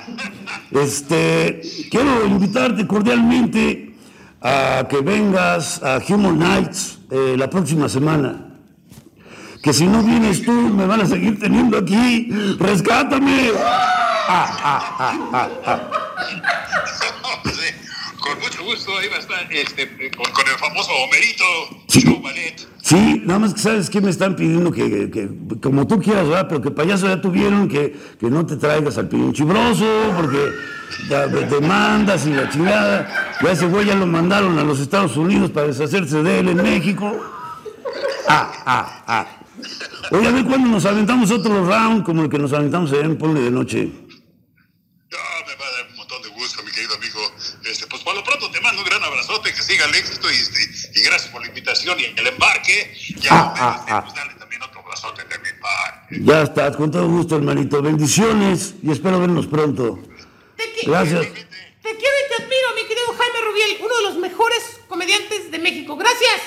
Este, 0.72 1.62
quiero 1.92 2.26
invitarte 2.26 2.88
cordialmente 2.88 3.94
a 4.42 4.88
que 4.90 5.02
vengas 5.02 5.84
a 5.84 6.00
Human 6.08 6.40
Nights 6.40 7.00
eh, 7.12 7.36
la 7.38 7.50
próxima 7.50 7.90
semana. 7.90 8.56
Que 9.62 9.74
si 9.74 9.86
no 9.86 10.02
vienes 10.02 10.44
tú, 10.44 10.54
me 10.54 10.86
van 10.86 11.02
a 11.02 11.06
seguir 11.06 11.38
teniendo 11.38 11.78
aquí. 11.78 12.30
¡Rescátame! 12.58 13.52
Ah, 14.30 14.48
ah, 14.64 15.50
ah, 15.66 15.80
con 18.18 18.40
mucho 18.40 18.64
gusto, 18.64 18.98
ahí 18.98 19.10
va 19.10 19.18
a 19.18 19.20
estar 19.20 19.52
este, 19.52 20.10
con, 20.12 20.32
con 20.32 20.48
el 20.48 20.56
famoso 20.58 20.90
Homerito 20.94 21.44
Sí. 21.90 22.00
Show 22.00 22.22
Ballet. 22.22 22.73
Sí, 22.86 23.22
nada 23.26 23.40
más 23.40 23.54
que 23.54 23.62
sabes 23.62 23.90
que 23.90 24.02
me 24.02 24.10
están 24.10 24.36
pidiendo 24.36 24.70
que, 24.70 25.10
que- 25.10 25.30
como 25.62 25.88
tú 25.88 26.02
quieras, 26.02 26.28
¿verdad? 26.28 26.48
Pero 26.50 26.62
que 26.62 26.70
payaso 26.70 27.08
ya 27.08 27.22
tuvieron 27.22 27.70
que, 27.70 27.98
que 28.20 28.30
no 28.30 28.46
te 28.46 28.58
traigas 28.58 28.98
al 28.98 29.08
pinchibroso, 29.08 29.86
porque 30.18 30.52
te 31.08 31.28
demandas 31.46 32.28
y 32.28 32.32
la 32.34 32.50
chingada. 32.50 33.38
Ya 33.42 33.52
ese 33.52 33.68
güey 33.68 33.86
ya 33.86 33.96
lo 33.96 34.06
mandaron 34.06 34.60
a 34.60 34.64
los 34.66 34.82
Estados 34.82 35.16
Unidos 35.16 35.50
para 35.52 35.68
deshacerse 35.68 36.22
de 36.24 36.40
él 36.40 36.50
en 36.50 36.58
México. 36.58 37.10
Ah, 38.28 38.52
ah, 38.66 39.04
ah. 39.08 39.28
Oye, 40.12 40.28
a 40.28 40.32
ver 40.32 40.44
cuándo 40.44 40.68
nos 40.68 40.86
aventamos 40.86 41.32
otro 41.32 41.66
round 41.66 42.04
como 42.04 42.24
el 42.24 42.30
que 42.30 42.38
nos 42.38 42.52
aventamos 42.52 42.92
allá 42.92 43.06
en 43.06 43.18
Ponle 43.18 43.40
de 43.40 43.52
Noche. 43.52 43.90
Ah, 45.14 45.40
me 45.48 45.56
va 45.56 45.68
a 45.68 45.72
dar 45.72 45.90
un 45.90 45.96
montón 45.96 46.22
de 46.22 46.28
gusto, 46.30 46.62
mi 46.64 46.70
amigo. 46.70 47.20
Este, 47.64 47.88
pues 47.88 48.04
por 48.04 48.14
lo 48.14 48.24
pronto 48.26 48.52
te 48.52 48.60
mando 48.60 48.82
un 48.82 48.88
gran 48.90 49.02
abrazote, 49.04 49.54
que 49.54 49.62
siga 49.62 49.86
el 49.86 49.96
éxito 49.96 50.28
y, 50.30 50.34
este, 50.36 50.83
y 50.96 51.02
gracias 51.02 51.32
por 51.32 51.42
la 51.42 51.48
invitación 51.48 52.00
y 52.00 52.04
el 52.06 52.28
embarque. 52.28 52.94
Y 52.98 53.28
a 53.28 53.32
Ah, 53.32 53.54
ah, 53.58 53.76
este, 53.80 53.92
ah. 53.94 54.02
pues 54.04 54.14
dale 54.16 54.34
también 54.36 54.62
otro 54.64 54.80
abrazote 54.82 55.24
de 55.24 55.38
mi 55.40 55.60
parte. 55.60 56.18
Ya 56.22 56.42
estás, 56.44 56.76
con 56.78 56.92
todo 56.92 57.08
gusto, 57.08 57.36
hermanito. 57.38 57.82
Bendiciones 57.82 58.76
y 58.84 58.92
espero 58.92 59.20
vernos 59.20 59.48
pronto. 59.48 60.00
Te, 60.56 60.64
Gracias. 60.86 61.22
te 61.22 61.32
quiero 61.32 61.46
y 61.46 62.30
te 62.38 62.44
admiro, 62.44 62.68
mi 62.76 62.82
querido 62.88 63.08
Jaime 63.18 63.42
Rubiel, 63.50 63.78
uno 63.82 63.96
de 63.98 64.04
los 64.04 64.16
mejores 64.18 64.80
comediantes 64.88 65.50
de 65.52 65.60
México. 65.60 65.96
Gracias. 65.98 66.42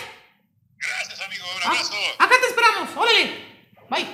Gracias, 0.78 1.20
amigo. 1.26 1.44
Un 1.56 1.62
Ah, 1.64 1.68
abrazo. 1.70 1.94
acá 2.18 2.34
te 2.40 2.46
esperamos. 2.46 2.88
Órale. 2.96 3.44
Bye. 3.90 4.06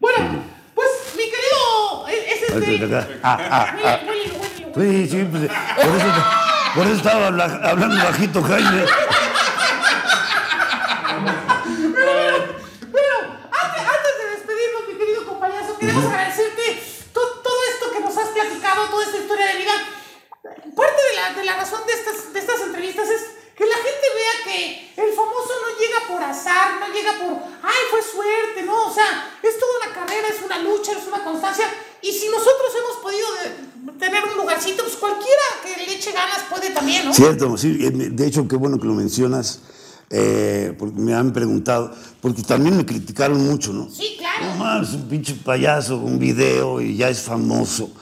Bueno, 0.00 0.44
pues 0.74 0.88
mi 1.16 1.24
querido. 1.24 2.08
Ese 2.08 2.74
es 2.74 2.82
acá. 2.82 3.08
Ah, 3.22 3.38
ah, 3.50 3.76
ah. 3.84 4.00
Huélelo. 4.06 4.38
Sí, 4.74 5.08
sí, 5.08 5.26
pues, 5.30 5.50
por 5.50 5.96
eso, 5.96 6.24
por 6.74 6.86
eso 6.86 6.94
estaba 6.96 7.26
habla- 7.28 7.60
hablando 7.64 7.96
bajito, 7.96 8.42
Jaime. 8.42 8.84
Bueno, 12.90 13.16
antes, 13.50 13.82
antes 13.82 14.12
de 14.18 14.30
despedirnos, 14.36 14.82
mi 14.88 14.94
querido 14.98 15.26
compañero, 15.26 15.64
agradecerte 16.06 16.82
to- 17.12 17.40
todo 17.42 17.58
esto 17.74 17.90
que 17.92 18.00
nos 18.00 18.16
has 18.16 18.28
platicado, 18.28 18.86
toda 18.88 19.04
esta 19.04 19.18
historia 19.18 19.46
de 19.46 19.58
vida. 19.58 19.72
Parte 20.76 21.02
de 21.10 21.14
la, 21.16 21.32
de 21.34 21.44
la 21.44 21.56
razón 21.56 21.80
de 21.86 21.92
estas, 21.92 22.32
de 22.32 22.38
estas 22.38 22.60
entrevistas 22.60 23.08
es 23.08 23.22
que 23.56 23.66
la 23.66 23.74
gente 23.76 24.06
vea 24.14 24.44
que 24.44 24.92
el 25.02 25.12
famoso 25.14 25.50
no 25.66 25.78
llega 25.78 26.00
por 26.06 26.22
azar, 26.22 26.78
no 26.78 26.86
llega 26.94 27.12
por, 27.18 27.42
ay, 27.62 27.76
fue 27.90 28.00
suerte, 28.02 28.62
no, 28.62 28.86
o 28.86 28.94
sea, 28.94 29.36
es 29.42 29.58
toda 29.58 29.72
una 29.84 29.94
carrera, 29.94 30.28
es 30.28 30.40
una 30.44 30.58
lucha, 30.60 30.92
es 30.92 31.06
una 31.08 31.24
constancia. 31.24 31.66
Y 32.00 32.12
si 32.12 32.28
nosotros 32.28 32.70
hemos 32.78 32.96
podido 32.98 33.26
tener 33.98 34.24
un 34.24 34.36
lugarcito, 34.36 34.84
pues 34.84 34.94
cualquiera 34.96 35.42
que 35.64 35.76
le 35.84 35.94
eche 35.94 36.12
ganas 36.12 36.44
puede 36.48 36.70
también, 36.70 37.04
¿no? 37.06 37.12
Cierto, 37.12 37.56
sí, 37.58 37.78
eh, 37.84 37.90
de 37.90 38.26
hecho, 38.26 38.46
qué 38.46 38.54
bueno 38.54 38.78
que 38.78 38.86
lo 38.86 38.92
mencionas, 38.94 39.58
eh, 40.10 40.74
porque 40.78 41.00
me 41.00 41.12
han 41.14 41.32
preguntado, 41.32 41.92
porque 42.20 42.42
también 42.42 42.76
me 42.76 42.84
criticaron 42.86 43.44
mucho, 43.46 43.72
¿no? 43.72 43.88
Sí, 43.90 44.16
claro. 44.18 44.54
No 44.54 44.64
más, 44.64 44.94
un 44.94 45.02
pinche 45.08 45.34
payaso, 45.34 45.98
un 45.98 46.18
video 46.18 46.80
y 46.80 46.96
ya 46.96 47.08
es 47.10 47.20
famoso. 47.20 47.92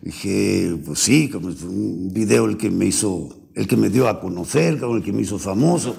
Dije, 0.00 0.76
pues 0.84 0.98
sí, 0.98 1.28
como 1.28 1.50
es 1.50 1.62
un 1.62 2.08
video 2.12 2.46
el 2.46 2.56
que 2.56 2.70
me 2.70 2.86
hizo, 2.86 3.28
el 3.54 3.68
que 3.68 3.76
me 3.76 3.88
dio 3.90 4.08
a 4.08 4.20
conocer, 4.20 4.80
como 4.80 4.96
el 4.96 5.02
que 5.02 5.12
me 5.12 5.22
hizo 5.22 5.38
famoso. 5.38 5.96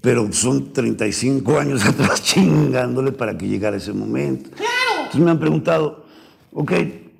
Pero 0.00 0.32
son 0.32 0.72
35 0.72 1.58
años 1.58 1.84
atrás 1.86 2.22
chingándole 2.22 3.10
para 3.12 3.36
que 3.36 3.48
llegara 3.48 3.76
ese 3.76 3.92
momento. 3.92 4.50
Claro. 4.50 4.70
Entonces 4.98 5.20
me 5.20 5.30
han 5.32 5.40
preguntado, 5.40 6.04
ok, 6.52 6.72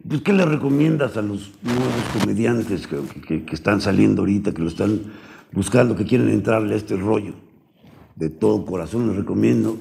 pues 0.08 0.22
¿qué 0.22 0.32
le 0.32 0.44
recomiendas 0.46 1.16
a 1.16 1.22
los 1.22 1.50
nuevos 1.62 1.92
comediantes 2.20 2.86
que, 2.86 2.98
que- 3.26 3.44
que 3.44 3.54
están 3.54 3.80
saliendo 3.80 4.22
ahorita, 4.22 4.52
que 4.52 4.62
lo 4.62 4.68
están 4.68 5.00
buscando, 5.52 5.96
que 5.96 6.04
quieren 6.04 6.28
entrarle 6.30 6.74
a 6.74 6.76
este 6.76 6.96
rollo? 6.96 7.34
De 8.18 8.30
todo 8.30 8.66
corazón 8.66 9.06
les 9.06 9.16
recomiendo 9.16 9.78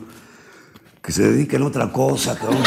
que 1.02 1.12
se 1.12 1.24
dediquen 1.24 1.64
a 1.64 1.66
otra 1.66 1.92
cosa, 1.92 2.38
cabrón. 2.38 2.62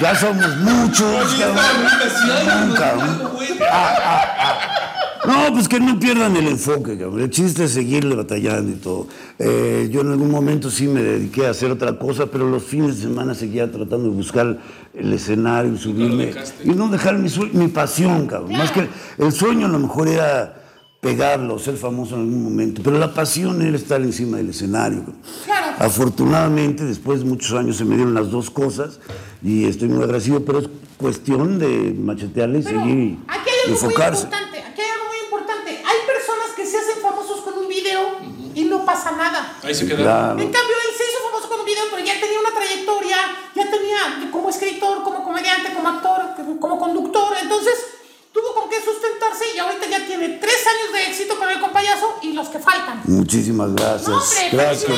Ya 0.00 0.14
somos 0.14 0.56
muchos, 0.56 1.34
cabrón. 1.34 2.74
Cabrón. 2.74 3.32
No, 5.26 5.52
pues 5.52 5.68
que 5.68 5.78
no 5.78 6.00
pierdan 6.00 6.34
el 6.34 6.48
enfoque, 6.48 6.96
cabrón. 6.96 7.20
El 7.20 7.28
chiste 7.28 7.64
es 7.64 7.72
seguirle 7.72 8.14
batallando 8.14 8.72
y 8.72 8.76
todo. 8.76 9.06
Eh, 9.38 9.90
yo 9.92 10.00
en 10.00 10.12
algún 10.12 10.30
momento 10.30 10.70
sí 10.70 10.88
me 10.88 11.02
dediqué 11.02 11.46
a 11.46 11.50
hacer 11.50 11.70
otra 11.70 11.98
cosa, 11.98 12.24
pero 12.24 12.48
los 12.48 12.62
fines 12.62 12.96
de 12.96 13.02
semana 13.02 13.34
seguía 13.34 13.70
tratando 13.70 14.08
de 14.08 14.16
buscar 14.16 14.58
el 14.94 15.12
escenario, 15.12 15.76
subirme 15.76 16.32
y 16.64 16.70
no 16.70 16.88
dejar 16.88 17.18
mi, 17.18 17.28
mi 17.52 17.68
pasión, 17.68 18.26
cabrón. 18.26 18.52
Más 18.52 18.72
que 18.72 18.88
el 19.18 19.30
sueño 19.30 19.66
a 19.66 19.68
lo 19.68 19.78
mejor 19.78 20.08
era 20.08 20.61
pegarlo, 21.02 21.58
ser 21.58 21.76
famoso 21.76 22.14
en 22.14 22.20
algún 22.20 22.44
momento, 22.44 22.80
pero 22.84 22.96
la 22.96 23.12
pasión 23.12 23.60
era 23.60 23.76
estar 23.76 24.00
encima 24.00 24.36
del 24.36 24.50
escenario. 24.50 25.02
Claro. 25.44 25.74
Afortunadamente, 25.80 26.84
después 26.84 27.18
de 27.18 27.24
muchos 27.24 27.58
años 27.58 27.76
se 27.76 27.84
me 27.84 27.96
dieron 27.96 28.14
las 28.14 28.30
dos 28.30 28.50
cosas 28.50 29.00
y 29.42 29.64
estoy 29.64 29.88
muy 29.88 30.04
agradecido, 30.04 30.44
pero 30.44 30.60
es 30.60 30.68
cuestión 30.96 31.58
de 31.58 31.92
machetearle 31.98 32.60
y 32.60 32.62
Pero 32.62 32.78
seguir 32.78 32.96
y 32.96 33.18
aquí 33.26 33.50
hay 33.50 33.58
algo 33.66 33.66
muy 33.66 33.72
enfocarse. 33.74 34.22
importante, 34.30 34.58
aquí 34.62 34.80
hay 34.80 34.90
algo 34.94 35.06
muy 35.10 35.18
importante. 35.26 35.70
Hay 35.74 35.98
personas 36.06 36.48
que 36.54 36.64
se 36.66 36.78
hacen 36.78 37.02
famosos 37.02 37.40
con 37.40 37.58
un 37.58 37.66
video 37.68 38.00
y 38.54 38.62
no 38.66 38.84
pasa 38.86 39.10
nada. 39.10 39.58
Ahí 39.60 39.74
se 39.74 39.84
queda. 39.88 39.96
Claro. 40.06 40.38
En 40.38 40.52
cambio, 40.54 40.76
él 40.86 40.92
se 40.96 41.02
hizo 41.02 41.18
famoso 41.26 41.48
con 41.50 41.58
un 41.58 41.66
video, 41.66 41.82
pero 41.90 42.06
ya 42.06 42.14
tenía 42.14 42.38
una 42.38 42.54
trayectoria, 42.54 43.16
ya 43.56 43.64
tenía 43.68 44.30
como 44.30 44.50
escritor, 44.50 45.02
como 45.02 45.24
comediante, 45.24 45.74
como 45.74 45.88
actor, 45.88 46.20
como 46.60 46.78
conductor. 46.78 47.34
Entonces, 47.42 47.91
tuvo 48.32 48.54
con 48.54 48.70
qué 48.70 48.76
sustentarse 48.76 49.44
y 49.54 49.58
ahorita 49.58 49.86
ya 49.88 50.06
tiene 50.06 50.28
tres 50.40 50.64
años 50.66 50.92
de 50.92 51.10
éxito 51.10 51.38
con 51.38 51.48
el 51.50 51.60
compayazo 51.60 52.06
y 52.22 52.32
los 52.32 52.48
que 52.48 52.58
faltan. 52.58 53.00
Muchísimas 53.04 53.72
gracias. 53.74 54.08
No, 54.08 54.16
hombre, 54.16 54.48
gracias. 54.52 54.88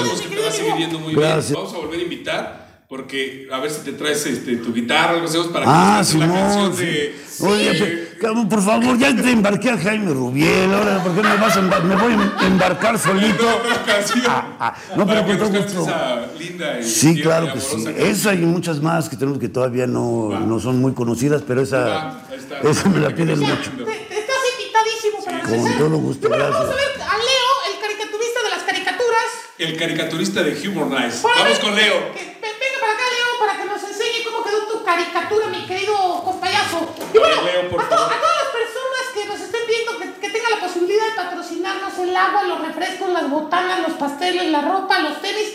muy 1.01 1.15
Gracias. 1.15 1.49
bien. 1.51 1.55
Vamos 1.55 1.75
a 1.75 1.77
volver 1.79 2.01
a 2.01 2.03
invitar. 2.03 2.65
Porque 2.87 3.49
a 3.51 3.59
ver 3.61 3.71
si 3.71 3.81
te 3.81 3.93
traes 3.95 4.25
este, 4.27 4.57
tu 4.59 4.73
guitarra, 4.73 5.13
algo 5.15 5.25
hacemos 5.27 5.49
para 5.49 5.65
que 5.65 5.71
Ah, 5.75 5.95
cantes 6.05 6.15
la 6.15 6.27
Simón. 6.27 6.39
canción 6.39 6.77
sí. 6.77 6.85
de. 6.85 7.15
Oye, 7.41 8.09
por 8.49 8.63
favor, 8.63 8.99
ya 8.99 9.17
te 9.17 9.31
embarqué 9.33 9.71
a 9.71 9.79
Jaime 9.79 10.13
Rubiel. 10.13 10.73
Ahora, 10.73 11.03
¿por 11.03 11.15
qué 11.15 11.23
me 11.23 11.37
vas 11.39 11.57
a 11.57 11.61
embar- 11.63 11.83
Me 11.83 11.97
voy 11.97 12.13
a 12.13 12.47
embarcar 12.47 12.99
solito. 12.99 13.43
canción. 13.87 14.23
ah, 14.29 14.75
no, 14.97 15.07
pero 15.07 15.25
que 15.27 15.39
con 15.39 15.51
todo 15.51 15.63
gusto. 15.63 15.83
esa 15.83 16.27
linda 16.39 16.79
y 16.81 16.85
Sí, 16.85 17.21
claro 17.21 17.53
que 17.55 17.61
sí. 17.61 17.85
Esa 17.97 18.35
y 18.35 18.39
muchas 18.43 18.81
más 18.81 19.09
que 19.09 19.17
tenemos 19.17 19.41
que 19.41 19.49
todavía 19.49 19.87
no, 19.87 20.39
no 20.41 20.61
son 20.61 20.79
muy 20.81 20.93
conocidas, 20.93 21.43
pero 21.45 21.63
esa. 21.63 22.23
Esa 22.63 22.89
me 22.89 23.01
la 23.01 23.11
piden 23.11 23.41
Ya. 23.41 23.49
mucho. 23.55 23.71
Te, 23.71 23.85
te 23.85 24.19
estás 24.21 24.37
invitadísimo 24.59 25.25
para 25.25 25.41
Con 25.43 25.55
empezar. 25.55 25.79
todo 25.79 25.97
gusto, 25.99 26.27
Y 26.27 26.29
bueno, 26.29 26.45
gracias. 26.45 26.63
Vamos 26.69 26.75
a 26.75 26.77
ver 26.77 27.03
a 27.03 27.17
Leo, 27.19 27.51
el 27.75 27.81
caricaturista 27.81 28.43
de 28.43 28.51
las 28.51 28.63
caricaturas. 28.63 29.29
El 29.59 29.77
caricaturista 29.79 30.43
de 30.43 30.69
Humor 30.69 30.87
Nice. 30.89 31.19
Para 31.23 31.43
Vamos 31.43 31.59
con 31.61 31.75
Leo. 31.77 32.13
que- 32.15 32.39
ve- 32.43 32.55
venga 32.59 32.79
para 32.81 32.93
acá, 32.93 33.05
Leo, 33.15 33.31
para 33.39 33.53
que 33.59 33.65
nos 33.67 33.83
enseñe 33.83 34.25
cómo 34.25 34.43
quedó 34.45 34.67
tu 34.67 34.85
caricatura, 34.85 35.47
mi 35.49 35.65
querido 35.67 35.95
compayazo. 36.25 36.95
Y 37.15 37.19
bueno, 37.19 37.43
Leo, 37.43 37.69
por 37.71 37.81
a, 37.81 37.89
to- 37.89 37.97
favor. 37.97 38.13
a 38.13 38.21
todas 38.21 38.37
las 38.43 38.51
personas 38.53 39.05
que 39.15 39.25
nos 39.27 39.41
estén 39.41 39.63
viendo, 39.69 39.91
que, 39.99 40.07
que 40.21 40.31
tengan 40.31 40.51
la 40.51 40.61
posibilidad 40.67 41.07
de 41.07 41.13
patrocinarnos 41.15 41.99
el 41.99 42.17
agua, 42.17 42.43
los 42.45 42.61
refrescos, 42.67 43.09
las 43.11 43.31
botanas, 43.31 43.81
los 43.87 43.93
pasteles, 43.97 44.51
la 44.51 44.61
ropa, 44.63 44.99
los 45.01 45.21
tenis, 45.23 45.49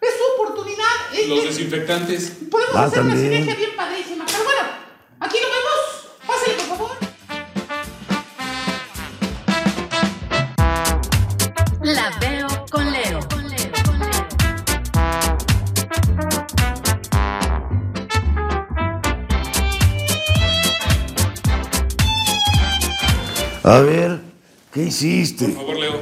es 0.00 0.10
su 0.18 0.24
oportunidad. 0.42 0.94
Los 1.26 1.38
es- 1.38 1.44
desinfectantes. 1.56 2.32
podemos 2.50 2.76
Ah, 2.76 2.84
hacer 2.84 3.00
una 3.00 3.14
también. 3.14 3.32
sinergia 3.32 3.54
bien 3.54 3.74
padrísima. 3.76 4.24
Pero 4.26 4.44
bueno, 4.44 4.60
aquí 5.20 5.38
lo 5.40 5.48
vemos. 5.48 6.05
A 23.66 23.80
ver, 23.80 24.20
¿qué 24.72 24.84
hiciste? 24.84 25.46
Por 25.46 25.56
favor, 25.56 25.76
Leo. 25.76 26.00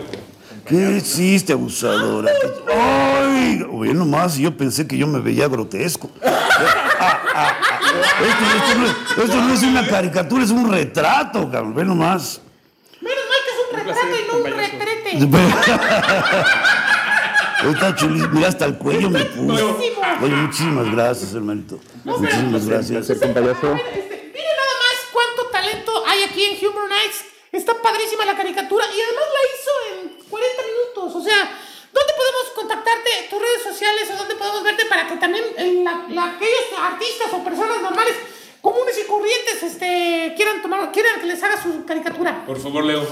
¿Qué 0.67 0.97
hiciste, 0.99 1.55
abusadora? 1.55 2.31
¡Ay! 2.71 3.65
Oye, 3.73 3.95
nomás, 3.95 4.37
yo 4.37 4.55
pensé 4.55 4.87
que 4.87 4.99
yo 4.99 5.07
me 5.07 5.19
veía 5.21 5.49
grotesco. 5.49 6.11
Ah, 6.23 6.39
ah, 7.01 7.23
ah. 7.35 7.57
Esto, 8.21 8.45
esto 8.55 8.79
no 8.79 8.87
es, 8.87 8.93
esto 9.25 9.41
no 9.41 9.55
es 9.55 9.63
una 9.63 9.89
caricatura, 9.89 10.45
es 10.45 10.51
un 10.51 10.71
retrato, 10.71 11.51
cabrón. 11.51 11.75
Ve 11.75 11.87
nomás. 11.87 12.43
Menos 13.01 13.25
mal 13.31 13.39
que 13.45 13.51
es 13.51 13.59
un 13.71 13.77
retrato 13.87 14.15
y 14.15 14.27
no 14.31 14.37
un 14.37 14.45
retrete. 14.59 15.17
Está 17.71 17.95
chulísimo. 17.95 18.35
Mira, 18.35 18.49
hasta 18.49 18.67
el 18.67 18.77
cuello 18.77 19.09
me 19.09 19.25
puso. 19.25 19.79
Oye, 20.21 20.35
muchísimas 20.35 20.93
gracias, 20.93 21.33
hermanito. 21.33 21.81
Muchísimas 22.05 22.67
gracias. 22.67 23.09
Este, 23.09 23.27
miren 23.27 23.43
nada 23.43 23.55
más 23.63 24.97
cuánto 25.15 25.47
talento 25.51 26.07
hay 26.07 26.25
aquí 26.25 26.45
en 26.45 26.69
Humor 26.69 26.91
Nights. 26.91 27.34
Está 27.65 27.81
padrísima 27.81 28.27
la 28.27 28.37
caricatura 28.37 28.85
y 28.95 29.01
además 29.01 29.25
la 29.33 29.43
hizo 29.49 29.73
en 30.21 30.29
40 30.29 30.63
minutos. 30.69 31.17
O 31.17 31.25
sea, 31.25 31.49
¿dónde 31.95 32.13
podemos 32.13 32.45
contactarte? 32.55 33.11
¿Tus 33.31 33.41
redes 33.41 33.63
sociales 33.63 34.05
o 34.13 34.17
dónde 34.19 34.35
podemos 34.35 34.63
verte 34.63 34.85
para 34.85 35.09
que 35.09 35.17
también 35.17 35.45
la- 35.83 36.05
la- 36.11 36.27
aquellos 36.37 36.67
artistas 36.79 37.33
o 37.33 37.43
personas 37.43 37.81
normales, 37.81 38.17
comunes 38.61 39.01
y 39.03 39.07
corrientes, 39.09 39.63
este, 39.63 40.35
quieran 40.37 40.61
tomar, 40.61 40.93
quieran 40.93 41.19
que 41.23 41.27
les 41.27 41.43
haga 41.43 41.63
su 41.63 41.87
caricatura? 41.87 42.45
Por 42.45 42.61
favor, 42.61 42.85
Leo. 42.85 43.03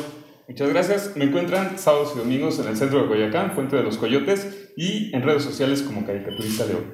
Muchas 0.47 0.69
gracias. 0.69 1.17
Me 1.17 1.25
encuentran 1.25 1.79
sábados 1.79 2.13
y 2.15 2.19
domingos 2.19 2.59
en 2.59 2.69
el 2.69 2.77
centro 2.77 3.01
de 3.05 3.09
Coyoacán, 3.09 3.55
Fuente 3.55 3.77
de 3.77 3.83
los 3.85 3.97
Coyotes, 3.97 4.47
y 4.77 5.17
en 5.17 5.23
redes 5.23 5.45
sociales 5.45 5.81
como 5.81 6.05
Caricaturista 6.05 6.67
Leo. 6.67 6.85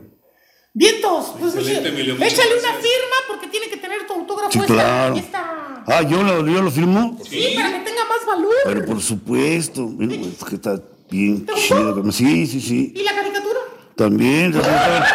Vientos, 0.75 1.35
pues 1.41 1.57
Excelente, 1.57 1.89
Emilio, 1.89 2.15
échale 2.21 2.55
una 2.57 2.75
firma 2.75 3.17
porque 3.27 3.49
tiene 3.49 3.69
que 3.69 3.79
tener 3.79 4.07
tu 4.07 4.13
autógrafo 4.13 4.53
Sí, 4.53 4.59
esta- 4.61 4.73
claro. 4.75 5.17
esta- 5.17 5.68
Ah, 5.91 6.03
¿yo 6.03 6.23
lo, 6.23 6.47
yo 6.47 6.63
lo 6.63 6.71
firmo? 6.71 7.19
Sí, 7.29 7.53
para 7.57 7.71
que 7.73 7.79
tenga 7.85 8.05
más 8.05 8.27
valor. 8.27 8.53
Pero 8.65 8.85
por 8.85 9.01
supuesto. 9.01 9.87
Mira, 9.87 10.15
es 10.27 10.45
que 10.45 10.55
está 10.57 10.81
bien 11.11 11.47
chido. 11.57 12.13
Sí, 12.13 12.47
sí, 12.47 12.61
sí. 12.61 12.93
¿Y 12.95 13.03
la 13.03 13.15
caricatura? 13.15 13.59
También. 13.97 14.53
también 14.53 14.75
está- 14.75 15.07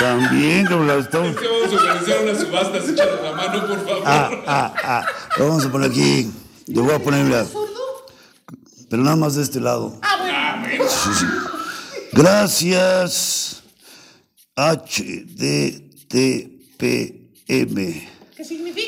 También, 0.00 0.66
cabrón, 0.66 0.86
la 0.88 0.94
estamos- 0.96 1.28
Es 1.30 1.36
que 1.36 1.46
vamos 1.48 1.72
a 1.72 1.76
organizar 1.76 2.22
unas 2.24 2.38
subastas. 2.40 2.88
Échale 2.88 3.22
la 3.22 3.32
mano, 3.32 3.66
por 3.66 3.86
favor. 3.86 4.02
Ah, 4.04 4.30
ah, 4.46 4.74
ah. 4.84 5.06
Lo 5.38 5.48
vamos 5.48 5.64
a 5.66 5.70
poner 5.72 5.90
aquí. 5.90 6.30
Yo 6.66 6.82
voy 6.84 6.94
a 6.94 6.98
poner, 6.98 7.26
¿Zurdo? 7.46 7.68
pero 8.88 9.02
nada 9.02 9.16
más 9.16 9.34
de 9.36 9.42
este 9.42 9.60
lado. 9.60 9.98
Ah, 10.02 10.16
bueno. 10.66 10.84
Sí, 10.88 11.10
sí. 11.20 11.26
Gracias. 12.12 13.62
HDTPM. 16.80 18.08
¿Qué 18.36 18.44
significa? 18.44 18.79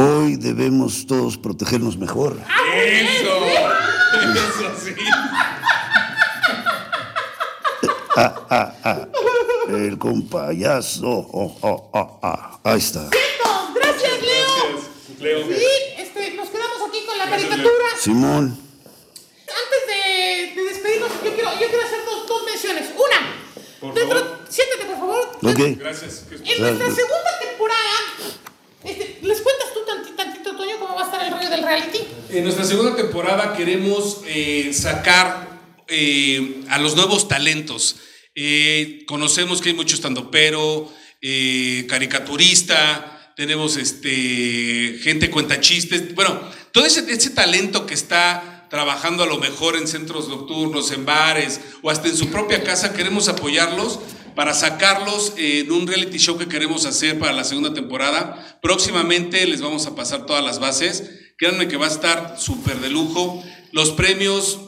Hoy 0.00 0.36
debemos 0.36 1.06
todos 1.06 1.36
protegernos 1.36 1.96
mejor. 1.96 2.38
Eso. 2.74 3.46
Eso 3.46 4.74
sí. 4.84 4.94
El 9.68 9.98
compayazo. 9.98 11.06
Oh, 11.08 11.56
oh, 11.62 11.90
oh, 11.92 12.20
ah. 12.22 12.58
Ahí 12.64 12.78
está. 12.78 13.00
Vientos, 13.10 13.74
gracias, 13.74 14.22
Leo. 14.22 14.46
Gracias, 15.18 15.20
Leo. 15.20 15.40
Y 15.50 16.00
este, 16.02 16.30
nos 16.34 16.48
quedamos 16.48 16.88
aquí 16.88 17.04
con 17.06 17.18
la 17.18 17.26
Gracias, 17.26 17.50
caricatura. 17.50 17.88
Simón. 18.00 18.58
Antes 19.48 19.86
de, 19.86 20.54
de 20.54 20.68
despedirnos, 20.68 21.10
yo 21.24 21.34
quiero, 21.34 21.50
yo 21.52 21.66
quiero 21.68 21.82
hacer 21.84 22.04
dos, 22.04 22.26
dos 22.28 22.42
menciones. 22.44 22.90
Una, 22.96 23.34
Por 23.80 23.94
dentro, 23.94 24.18
favor. 24.20 24.38
siéntate, 24.48 24.84
por 24.86 24.96
favor. 24.96 25.28
Ok. 25.42 25.78
Gracias. 25.78 26.24
En 26.30 26.62
nuestra 26.62 26.86
segunda 26.86 27.38
temporada, 27.40 27.94
este, 28.84 29.18
¿les 29.22 29.40
cuentas 29.40 29.68
tú 29.74 29.80
tantito, 29.84 30.16
tantito, 30.16 30.56
Toño, 30.56 30.78
cómo 30.78 30.94
va 30.94 31.02
a 31.02 31.04
estar 31.04 31.24
el 31.26 31.32
rollo 31.32 31.50
del 31.50 31.57
reality? 31.68 31.98
En 32.30 32.44
nuestra 32.44 32.64
segunda 32.64 32.96
temporada 32.96 33.54
queremos 33.56 34.22
eh, 34.26 34.70
sacar 34.72 35.48
eh, 35.88 36.62
a 36.68 36.78
los 36.78 36.96
nuevos 36.96 37.28
talentos. 37.28 37.96
Eh, 38.34 39.04
conocemos 39.06 39.60
que 39.60 39.70
hay 39.70 39.74
mucho 39.74 39.94
estandopero, 39.94 40.92
eh, 41.20 41.86
caricaturista, 41.88 43.32
tenemos 43.36 43.76
este, 43.76 44.98
gente 45.02 45.30
cuenta 45.30 45.60
chistes. 45.60 46.14
Bueno, 46.14 46.40
todo 46.72 46.84
ese, 46.84 47.00
ese 47.12 47.30
talento 47.30 47.86
que 47.86 47.94
está 47.94 48.66
trabajando 48.70 49.22
a 49.22 49.26
lo 49.26 49.38
mejor 49.38 49.76
en 49.76 49.86
centros 49.86 50.28
nocturnos, 50.28 50.92
en 50.92 51.04
bares 51.04 51.60
o 51.82 51.90
hasta 51.90 52.08
en 52.08 52.16
su 52.16 52.28
propia 52.28 52.62
casa, 52.62 52.94
queremos 52.94 53.28
apoyarlos 53.28 53.98
para 54.34 54.54
sacarlos 54.54 55.32
en 55.36 55.72
un 55.72 55.86
reality 55.86 56.18
show 56.18 56.38
que 56.38 56.48
queremos 56.48 56.86
hacer 56.86 57.18
para 57.18 57.32
la 57.32 57.44
segunda 57.44 57.74
temporada. 57.74 58.58
Próximamente 58.62 59.44
les 59.46 59.60
vamos 59.60 59.86
a 59.86 59.96
pasar 59.96 60.26
todas 60.26 60.44
las 60.44 60.60
bases. 60.60 61.27
Créanme 61.38 61.68
que 61.68 61.76
va 61.76 61.86
a 61.86 61.90
estar 61.90 62.34
súper 62.38 62.78
de 62.80 62.90
lujo. 62.90 63.42
Los 63.72 63.90
premios, 63.92 64.58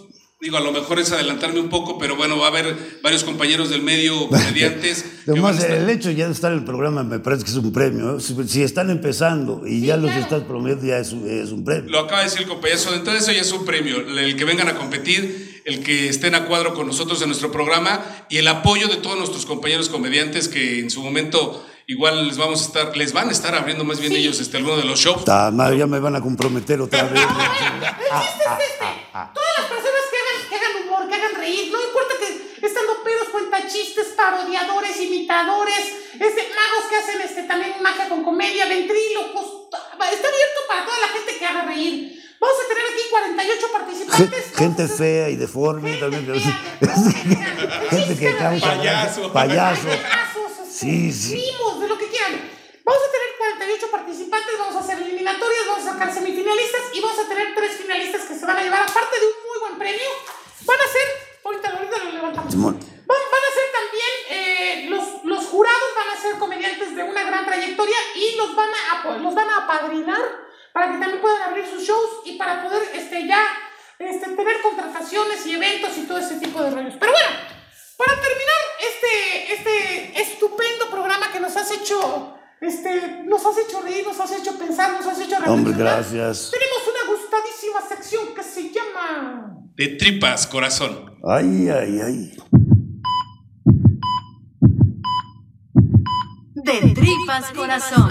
digo, 0.40 0.56
a 0.56 0.60
lo 0.60 0.70
mejor 0.72 1.00
es 1.00 1.10
adelantarme 1.10 1.58
un 1.58 1.68
poco, 1.68 1.98
pero 1.98 2.14
bueno, 2.16 2.38
va 2.38 2.46
a 2.46 2.48
haber 2.50 3.00
varios 3.02 3.24
compañeros 3.24 3.70
del 3.70 3.82
medio, 3.82 4.28
comediantes. 4.28 5.04
Además, 5.26 5.58
estar- 5.58 5.70
el 5.78 5.90
hecho 5.90 6.10
ya 6.12 6.26
de 6.26 6.32
estar 6.32 6.52
en 6.52 6.58
el 6.58 6.64
programa 6.64 7.02
me 7.02 7.18
parece 7.18 7.42
que 7.44 7.50
es 7.50 7.56
un 7.56 7.72
premio. 7.72 8.16
¿eh? 8.16 8.20
Si, 8.20 8.36
si 8.48 8.62
están 8.62 8.88
empezando 8.90 9.66
y 9.66 9.80
ya 9.84 9.96
los 9.96 10.12
estás 10.12 10.44
promoviendo, 10.44 10.86
ya 10.86 10.98
es, 10.98 11.12
un- 11.12 11.28
es 11.28 11.50
un 11.50 11.64
premio. 11.64 11.90
Lo 11.90 11.98
acaba 12.00 12.18
de 12.18 12.24
decir 12.26 12.42
el 12.42 12.48
compañero, 12.48 12.80
de 12.92 13.16
eso 13.18 13.32
ya 13.32 13.40
es 13.40 13.52
un 13.52 13.64
premio. 13.64 13.96
El 14.18 14.36
que 14.36 14.44
vengan 14.44 14.68
a 14.68 14.76
competir, 14.76 15.62
el 15.64 15.82
que 15.82 16.08
estén 16.08 16.34
a 16.36 16.46
cuadro 16.46 16.72
con 16.74 16.86
nosotros 16.86 17.20
en 17.22 17.28
nuestro 17.28 17.50
programa 17.50 18.04
y 18.30 18.36
el 18.38 18.46
apoyo 18.48 18.86
de 18.86 18.96
todos 18.96 19.18
nuestros 19.18 19.44
compañeros 19.44 19.88
comediantes 19.88 20.46
que 20.48 20.78
en 20.78 20.90
su 20.90 21.02
momento 21.02 21.66
igual 21.90 22.26
les 22.28 22.36
vamos 22.38 22.62
a 22.62 22.64
estar, 22.66 22.96
les 22.96 23.12
van 23.12 23.28
a 23.28 23.32
estar 23.32 23.54
abriendo 23.54 23.84
más 23.84 23.98
bien 24.00 24.12
ellos 24.12 24.38
este, 24.40 24.56
alguno 24.58 24.76
de 24.76 24.84
los 24.84 24.98
shows. 24.98 25.24
Ta 25.24 25.50
madre, 25.50 25.78
ya 25.78 25.86
me 25.86 25.98
van 25.98 26.14
a 26.16 26.20
comprometer 26.20 26.80
otra 26.80 27.02
vez. 27.04 27.20
El 27.20 28.20
chiste 28.22 28.44
es 28.46 28.70
este. 28.70 28.86
Todas 29.34 29.54
las 29.58 29.66
personas 29.66 30.04
que 30.10 30.16
hagan, 30.22 30.38
que 30.48 30.54
hagan 30.56 30.74
humor, 30.86 31.08
que 31.08 31.14
hagan 31.16 31.34
reír, 31.34 31.72
no 31.72 31.78
importa 31.82 32.14
que 32.20 32.66
estando 32.66 32.92
pedos, 33.02 33.28
cuentachistes, 33.30 34.06
parodiadores, 34.16 35.00
imitadores, 35.00 35.84
este, 36.14 36.42
magos 36.54 36.84
que 36.88 36.96
hacen 36.96 37.20
este, 37.22 37.42
también 37.44 37.72
magia 37.82 38.08
con 38.08 38.22
comedia, 38.22 38.66
ventrílocos, 38.66 39.46
está 39.72 40.28
abierto 40.28 40.60
para 40.68 40.84
toda 40.84 40.98
la 41.00 41.08
gente 41.08 41.36
que 41.38 41.46
haga 41.46 41.62
reír. 41.66 42.16
Vamos 42.40 42.56
a 42.64 42.68
tener 42.68 42.84
aquí 42.86 43.02
48 43.10 43.60
Gen- 43.60 43.72
participantes. 43.72 44.56
Gente 44.56 44.88
fea 44.88 45.28
y 45.28 45.36
deforme 45.36 45.94
también. 45.96 46.24
Gente 47.90 48.16
que 48.18 48.36
causa. 48.36 48.66
Payaso. 48.66 49.32
Payaso. 49.32 49.88
Payasos, 50.80 51.12
Sí, 51.12 51.12
sí. 51.12 51.36
primos, 51.36 51.80
de 51.80 51.88
lo 51.88 51.98
que 51.98 52.08
quieran. 52.08 52.40
Vamos 52.84 53.02
a 53.02 53.12
tener 53.12 53.28
48 53.38 53.90
participantes, 53.90 54.58
vamos 54.58 54.76
a 54.76 54.80
hacer 54.80 54.98
eliminatorias, 54.98 55.66
vamos 55.66 55.86
a 55.86 55.92
sacar 55.92 56.12
semifinalistas 56.12 56.82
y 56.92 57.00
vamos 57.00 57.18
a 57.18 57.28
tener 57.28 57.54
tres 57.54 57.76
finalistas 57.76 58.22
que 58.22 58.34
se 58.34 58.46
van 58.46 58.56
a 58.56 58.62
llevar, 58.62 58.82
aparte 58.82 59.20
de 59.20 59.26
un 59.26 59.32
muy 59.46 59.58
buen 59.60 59.78
premio, 59.78 60.10
van 60.64 60.78
a 60.80 60.92
ser, 60.92 61.06
ahorita, 61.44 61.68
ahorita 61.70 62.04
lo 62.04 62.12
levantamos. 62.12 62.56
Van, 62.56 62.74
van 62.80 63.44
a 63.44 63.54
ser 63.54 63.66
también, 63.72 64.12
eh, 64.30 64.86
los, 64.88 65.24
los 65.24 65.46
jurados 65.46 65.94
van 65.94 66.08
a 66.16 66.20
ser 66.20 66.38
comediantes 66.38 66.96
de 66.96 67.02
una 67.02 67.22
gran 67.24 67.44
trayectoria 67.44 67.96
y 68.14 68.36
los 68.36 68.54
van 68.56 68.70
a, 68.70 69.18
los 69.18 69.34
van 69.34 69.50
a 69.50 69.56
apadrinar 69.64 70.22
para 70.72 70.86
que 70.92 70.98
también 70.98 71.20
puedan 71.20 71.42
abrir 71.42 71.66
sus 71.66 71.82
shows 71.82 72.22
y 72.24 72.36
para 72.36 72.62
poder 72.62 72.82
este, 72.94 73.26
ya 73.26 73.44
este, 73.98 74.30
tener 74.30 74.62
contrataciones 74.62 75.44
y 75.46 75.54
eventos 75.54 75.96
y 75.96 76.02
todo 76.06 76.18
ese 76.18 76.36
tipo 76.36 76.62
de 76.62 76.70
rollos. 76.70 76.94
Pero 76.98 77.12
bueno, 77.12 77.28
para 77.96 78.14
terminar 78.20 78.59
este, 78.88 79.52
este 79.54 80.22
estupendo 80.22 80.90
programa 80.90 81.30
que 81.32 81.40
nos 81.40 81.56
has 81.56 81.70
hecho, 81.70 82.34
este, 82.60 83.22
nos 83.24 83.44
has 83.46 83.58
hecho 83.58 83.80
reír, 83.82 84.04
nos 84.06 84.18
has 84.20 84.32
hecho 84.32 84.58
pensar, 84.58 84.92
nos 84.92 85.06
has 85.06 85.20
hecho 85.20 85.36
Hombre, 85.36 85.72
reflexionar, 85.72 85.94
gracias. 86.04 86.50
tenemos 86.50 86.78
una 86.88 87.12
gustadísima 87.14 87.80
sección 87.88 88.34
que 88.34 88.42
se 88.42 88.70
llama... 88.70 89.56
De 89.74 89.88
tripas, 89.88 90.46
corazón. 90.46 91.14
Ay, 91.26 91.68
ay, 91.68 92.00
ay. 92.04 92.36
De 96.54 96.94
tripas 96.94 97.50
corazón. 97.54 98.08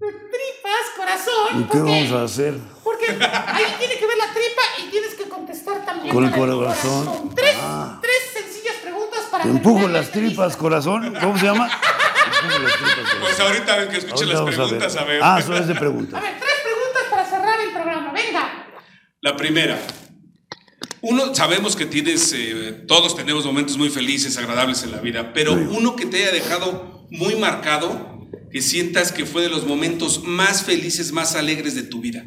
de 0.00 0.12
tripas, 0.12 0.90
corazón. 0.96 1.60
¿Y 1.60 1.62
qué 1.64 1.78
porque- 1.78 1.90
vamos 1.90 2.12
a 2.12 2.22
hacer? 2.24 2.58
Porque 2.84 3.06
ahí 3.06 3.64
tiene 3.78 3.98
que 3.98 4.06
ver 4.06 4.16
la 4.18 4.32
tripa 4.32 4.62
y 4.86 4.90
tienes 4.90 5.14
que 5.14 5.24
contestar 5.64 5.84
también. 5.84 6.14
Con 6.14 6.24
el 6.24 6.30
con 6.30 6.40
corazón. 6.58 7.30
Tres, 7.34 7.56
Ah. 7.60 7.98
tres 8.02 8.14
sencillas 8.44 8.74
preguntas 8.82 9.20
para. 9.30 9.44
Te 9.44 9.50
empujo 9.50 9.88
las 9.88 10.10
tripas, 10.10 10.56
corazón. 10.56 11.14
¿Cómo 11.20 11.38
se 11.38 11.46
llama? 11.46 11.68
Empujo 11.68 12.58
las 12.62 12.72
tripas, 12.76 12.94
corazón. 12.94 13.18
Pues 13.20 13.40
ahorita 13.40 13.76
ven 13.76 13.88
que 13.88 13.96
escuchen 13.98 14.28
las 14.28 14.40
preguntas, 14.42 14.96
a 14.96 15.04
ver. 15.04 15.20
Ah, 15.22 15.38
es 15.40 15.46
de 15.66 15.72
A 15.74 15.78
preguntas. 15.78 16.22
ver, 16.22 16.32
tres 16.38 16.54
preguntas 16.62 17.02
para 17.10 17.24
cerrar 17.28 17.60
el 17.60 17.70
programa. 17.72 18.12
Venga. 18.12 18.66
La 19.20 19.36
primera. 19.36 19.78
Uno, 21.00 21.34
sabemos 21.34 21.76
que 21.76 21.84
tienes, 21.84 22.32
eh, 22.34 22.84
todos 22.88 23.14
tenemos 23.14 23.44
momentos 23.44 23.76
muy 23.76 23.90
felices, 23.90 24.38
agradables 24.38 24.82
en 24.84 24.92
la 24.92 24.98
vida, 25.00 25.32
pero 25.34 25.52
uno 25.52 25.96
que 25.96 26.06
te 26.06 26.16
haya 26.16 26.32
dejado 26.32 27.06
muy 27.10 27.36
marcado, 27.36 28.26
que 28.50 28.62
sientas 28.62 29.12
que 29.12 29.26
fue 29.26 29.42
de 29.42 29.50
los 29.50 29.66
momentos 29.66 30.22
más 30.24 30.62
felices, 30.62 31.12
más 31.12 31.34
alegres 31.34 31.74
de 31.74 31.82
tu 31.82 32.00
vida. 32.00 32.24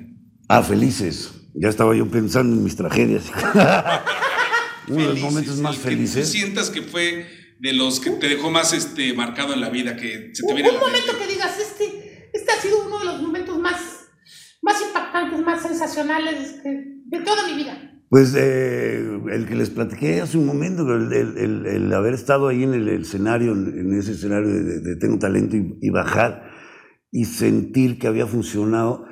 Ah, 0.47 0.61
felices. 0.61 1.31
Ya 1.59 1.69
estaba 1.69 1.95
yo 1.95 2.07
pensando 2.07 2.55
en 2.55 2.63
mis 2.63 2.75
tragedias. 2.75 3.31
Uno 4.87 5.01
de 5.01 5.09
los 5.09 5.19
momentos 5.19 5.57
más 5.59 5.75
el 5.77 5.81
que 5.83 5.89
felices. 5.89 6.25
tú 6.31 6.37
sientas 6.37 6.69
que 6.69 6.81
fue 6.81 7.25
de 7.59 7.73
los 7.73 7.99
que 7.99 8.11
te 8.11 8.29
dejó 8.29 8.51
más 8.51 8.73
este, 8.73 9.13
marcado 9.13 9.53
en 9.53 9.61
la 9.61 9.69
vida, 9.69 9.95
que 9.95 10.29
se 10.33 10.43
te 10.43 10.49
Un, 10.49 10.55
viene 10.55 10.69
un 10.69 10.75
la 10.75 10.81
momento 10.81 11.07
mente. 11.13 11.25
que 11.25 11.33
digas, 11.33 11.59
este, 11.59 12.29
este 12.33 12.51
ha 12.51 12.61
sido 12.61 12.85
uno 12.85 12.99
de 12.99 13.05
los 13.05 13.21
momentos 13.21 13.59
más, 13.59 13.81
más 14.61 14.81
impactantes, 14.81 15.39
más 15.41 15.61
sensacionales 15.63 16.55
que- 16.63 16.83
de 17.05 17.19
toda 17.23 17.47
mi 17.47 17.55
vida. 17.55 17.83
Pues 18.09 18.33
eh, 18.37 19.19
el 19.31 19.45
que 19.47 19.55
les 19.55 19.69
platiqué 19.69 20.21
hace 20.21 20.37
un 20.37 20.45
momento, 20.45 20.83
el, 20.95 21.11
el- 21.11 21.37
el- 21.37 21.65
el 21.65 21.93
haber 21.93 22.13
estado 22.13 22.47
ahí 22.47 22.63
en 22.63 22.73
el, 22.73 22.87
el 22.87 23.01
escenario, 23.01 23.51
en, 23.51 23.77
en 23.77 23.99
ese 23.99 24.11
escenario 24.13 24.47
de, 24.47 24.63
de- 24.63 24.79
de 24.79 24.95
Tengo 24.95 25.17
Talento 25.19 25.57
y, 25.57 25.77
y 25.81 25.89
bajar 25.89 26.49
y 27.11 27.25
sentir 27.25 27.97
que 27.99 28.07
había 28.07 28.27
funcionado, 28.27 29.05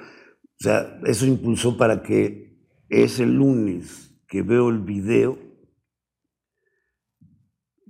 o 0.59 0.63
sea, 0.63 0.99
eso 1.05 1.25
impulsó 1.25 1.77
para 1.77 2.01
que 2.01 2.45
ese 2.89 3.25
lunes 3.25 4.15
que 4.27 4.41
veo 4.41 4.69
el 4.69 4.79
video, 4.79 5.37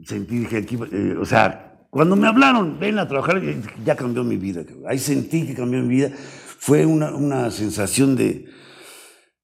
sentí 0.03 0.45
que 0.45 0.57
aquí, 0.57 0.77
eh, 0.91 1.15
o 1.19 1.25
sea, 1.25 1.87
cuando 1.89 2.15
me 2.15 2.27
hablaron, 2.27 2.79
ven 2.79 2.99
a 2.99 3.07
trabajar, 3.07 3.41
ya 3.85 3.95
cambió 3.95 4.23
mi 4.23 4.35
vida. 4.35 4.65
Ahí 4.87 4.99
sentí 4.99 5.47
que 5.47 5.53
cambió 5.53 5.81
mi 5.81 5.87
vida. 5.87 6.11
Fue 6.59 6.85
una, 6.85 7.15
una 7.15 7.51
sensación 7.51 8.15
de, 8.15 8.49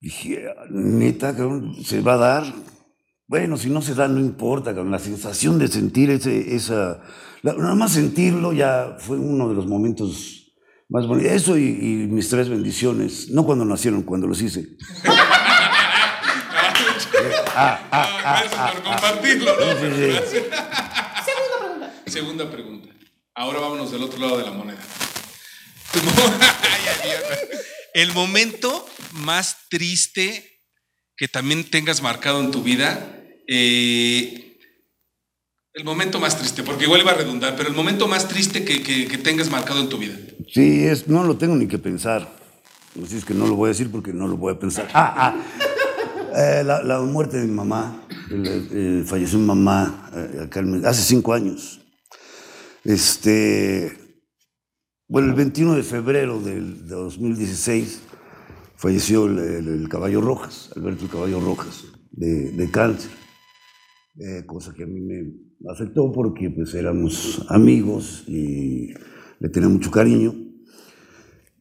dije, 0.01 0.47
neta, 0.69 1.35
cabrón, 1.35 1.75
se 1.83 2.01
va 2.01 2.15
a 2.15 2.17
dar. 2.17 2.43
Bueno, 3.27 3.55
si 3.55 3.69
no 3.69 3.81
se 3.81 3.95
da, 3.95 4.09
no 4.09 4.19
importa, 4.19 4.73
cabrón. 4.73 4.91
La 4.91 4.99
sensación 4.99 5.59
de 5.59 5.69
sentir 5.69 6.09
ese, 6.09 6.53
esa, 6.55 7.01
nada 7.43 7.75
más 7.75 7.93
sentirlo 7.93 8.51
ya 8.51 8.97
fue 8.99 9.17
uno 9.17 9.47
de 9.47 9.55
los 9.55 9.67
momentos 9.67 10.40
más 10.91 11.07
bonitos. 11.07 11.31
Eso 11.31 11.57
y, 11.57 11.63
y 11.63 12.07
mis 12.07 12.29
tres 12.29 12.49
bendiciones, 12.49 13.29
no 13.29 13.45
cuando 13.45 13.65
nacieron, 13.65 14.03
cuando 14.03 14.27
los 14.27 14.41
hice. 14.41 14.67
Ah, 17.53 18.41
gracias 18.49 18.71
por 18.71 18.83
compartirlo, 18.83 19.51
¿no? 19.59 19.73
Sí, 19.73 19.87
sí, 19.95 20.11
sí. 20.31 20.37
Segunda 21.25 21.59
pregunta. 21.59 21.93
Segunda 22.07 22.49
pregunta. 22.51 22.89
Ahora 23.35 23.59
vámonos 23.59 23.91
del 23.91 24.03
otro 24.03 24.19
lado 24.19 24.37
de 24.37 24.45
la 24.45 24.51
moneda. 24.51 24.79
El 27.93 28.13
momento 28.13 28.87
más 29.11 29.57
triste 29.69 30.61
que 31.17 31.27
también 31.27 31.69
tengas 31.69 32.01
marcado 32.01 32.39
en 32.39 32.51
tu 32.51 32.63
vida. 32.63 33.19
eh, 33.47 34.50
el 35.73 35.85
momento 35.85 36.19
más 36.19 36.37
triste, 36.37 36.63
porque 36.63 36.83
igual 36.85 37.01
iba 37.01 37.11
a 37.11 37.15
redundar, 37.15 37.55
pero 37.55 37.69
el 37.69 37.75
momento 37.75 38.07
más 38.07 38.27
triste 38.27 38.65
que, 38.65 38.81
que- 38.83 39.17
tengas 39.17 39.49
marcado 39.49 39.79
en 39.79 39.89
tu 39.89 39.97
vida. 39.97 40.15
Sí, 40.51 40.83
es, 40.85 41.07
no 41.07 41.23
lo 41.23 41.37
tengo 41.37 41.55
ni 41.55 41.67
que 41.67 41.77
pensar. 41.77 42.27
Así 43.01 43.17
es 43.17 43.23
que 43.25 43.33
no 43.33 43.47
lo 43.47 43.55
voy 43.55 43.67
a 43.67 43.69
decir 43.69 43.89
porque 43.89 44.11
no 44.11 44.27
lo 44.27 44.37
voy 44.37 44.53
a 44.53 44.59
pensar. 44.59 44.87
Ah, 46.33 46.63
la, 46.63 47.01
muerte 47.01 47.41
de 47.41 47.45
mi 47.45 47.51
mamá. 47.53 48.05
Eh, 48.29 49.03
falleció 49.05 49.37
mi 49.37 49.47
mamá 49.47 50.09
eh, 50.15 50.47
hace 50.85 51.01
cinco 51.01 51.33
años. 51.33 51.81
Este, 52.85 53.91
bueno, 55.09 55.27
el 55.27 55.33
21 55.33 55.75
de 55.75 55.83
febrero 55.83 56.39
del 56.39 56.87
2016 56.87 57.99
falleció 58.77 59.25
el, 59.25 59.89
caballo 59.89 60.21
Rojas, 60.21 60.69
Alberto 60.73 61.03
el 61.03 61.11
caballo 61.11 61.41
Rojas, 61.41 61.83
de, 62.11 62.51
de 62.51 62.71
cáncer. 62.71 63.11
Cosa 64.45 64.73
que 64.73 64.83
a 64.83 64.87
mí 64.87 65.01
me 65.01 65.50
afectó 65.69 66.11
porque 66.11 66.49
pues 66.49 66.73
éramos 66.73 67.45
amigos 67.49 68.23
y 68.27 68.93
le 69.39 69.49
tenía 69.49 69.69
mucho 69.69 69.91
cariño. 69.91 70.33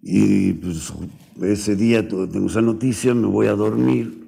Y 0.03 0.55
pues 0.55 0.93
ese 1.43 1.77
día 1.77 2.09
tengo 2.09 2.47
esa 2.47 2.63
noticia, 2.63 3.15
me 3.15 3.27
voy 3.27 3.47
a 3.47 3.53
dormir 3.53 4.21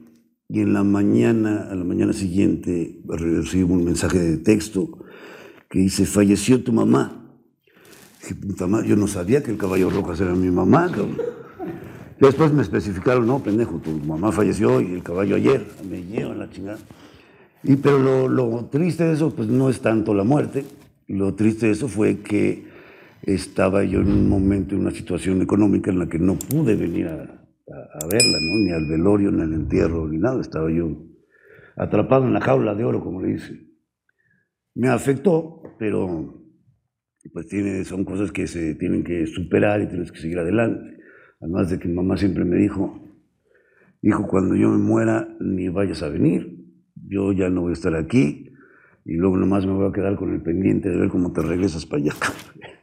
y 0.53 0.61
en 0.61 0.75
la 0.75 0.85
mañana, 0.85 1.69
a 1.71 1.75
la 1.75 1.83
mañana 1.83 2.13
siguiente, 2.13 3.01
recibo 3.09 3.73
un 3.73 3.85
mensaje 3.85 4.19
de 4.19 4.37
texto 4.37 4.99
que 5.71 5.79
dice, 5.79 6.05
falleció 6.05 6.63
tu 6.63 6.75
mamá. 6.75 7.25
Dije, 8.21 8.35
puta 8.35 8.67
madre, 8.67 8.89
yo 8.89 8.97
no 8.97 9.07
sabía 9.07 9.43
que 9.43 9.51
el 9.51 9.57
caballo 9.57 9.89
Rojas 9.89 10.21
era 10.21 10.35
mi 10.35 10.51
mamá. 10.51 10.93
Después 12.21 12.53
me 12.53 12.61
especificaron, 12.61 13.27
no, 13.27 13.43
pendejo, 13.43 13.79
tu 13.79 13.93
mamá 13.93 14.31
falleció 14.31 14.83
y 14.83 14.93
el 14.93 15.03
caballo 15.03 15.37
ayer, 15.37 15.67
me 15.89 16.03
llevan 16.03 16.39
la 16.39 16.51
chingada. 16.51 16.79
Y 17.65 17.77
pero 17.77 17.99
lo, 17.99 18.29
lo 18.29 18.65
triste 18.67 19.05
de 19.05 19.13
eso, 19.15 19.35
pues 19.35 19.49
no 19.49 19.71
es 19.71 19.81
tanto 19.81 20.15
la 20.15 20.25
muerte, 20.25 20.65
lo 21.09 21.35
triste 21.35 21.67
de 21.67 21.73
eso 21.73 21.89
fue 21.89 22.19
que 22.19 22.65
estaba 23.23 23.85
yo 23.85 24.01
en 24.01 24.09
un 24.09 24.29
momento, 24.29 24.75
en 24.75 24.81
una 24.83 24.91
situación 24.91 25.43
económica 25.43 25.91
en 25.91 25.99
la 26.01 26.09
que 26.09 26.19
no 26.19 26.35
pude 26.37 26.75
venir 26.75 27.07
a, 27.07 27.15
a- 27.15 27.99
a 28.03 28.07
verla, 28.07 28.39
¿no? 28.41 28.65
Ni 28.65 28.71
al 28.73 28.87
velorio, 28.89 29.31
ni 29.31 29.43
al 29.43 29.53
entierro, 29.53 30.09
ni 30.09 30.19
nada, 30.19 30.41
estaba 30.41 30.71
yo 30.73 30.91
atrapado 31.77 32.27
en 32.27 32.33
la 32.35 32.41
jaula 32.41 32.75
de 32.75 32.85
oro, 32.85 33.03
como 33.03 33.23
le 33.23 33.35
dice. 33.35 33.61
Me 34.75 34.89
afectó, 34.89 35.63
pero 35.79 36.43
pues 37.33 37.49
tiene, 37.49 37.85
son 37.85 38.05
cosas 38.05 38.33
que 38.33 38.47
se 38.47 38.75
tienen 38.75 39.05
que 39.05 39.27
superar 39.27 39.81
y 39.83 39.89
tienes 39.89 40.11
que 40.13 40.21
seguir 40.21 40.39
adelante. 40.39 40.99
Además 41.41 41.71
de 41.71 41.79
que 41.79 41.89
mi 41.89 41.95
mamá 41.95 42.17
siempre 42.17 42.45
me 42.45 42.57
dijo, 42.57 43.01
hijo, 44.03 44.27
cuando 44.29 44.55
yo 44.57 44.71
me 44.71 44.79
muera, 44.79 45.29
ni 45.41 45.69
vayas 45.69 46.03
a 46.03 46.09
venir, 46.09 46.62
yo 47.13 47.33
ya 47.33 47.49
no 47.49 47.63
voy 47.63 47.71
a 47.71 47.75
estar 47.75 47.95
aquí, 47.95 48.53
y 49.05 49.15
luego 49.15 49.37
nomás 49.37 49.67
me 49.67 49.73
voy 49.73 49.89
a 49.89 49.93
quedar 49.93 50.17
con 50.17 50.33
el 50.33 50.43
pendiente 50.43 50.89
de 50.89 50.97
ver 50.97 51.09
cómo 51.09 51.33
te 51.33 51.43
regresas 51.43 51.87
para 51.87 52.03
allá. 52.03 52.15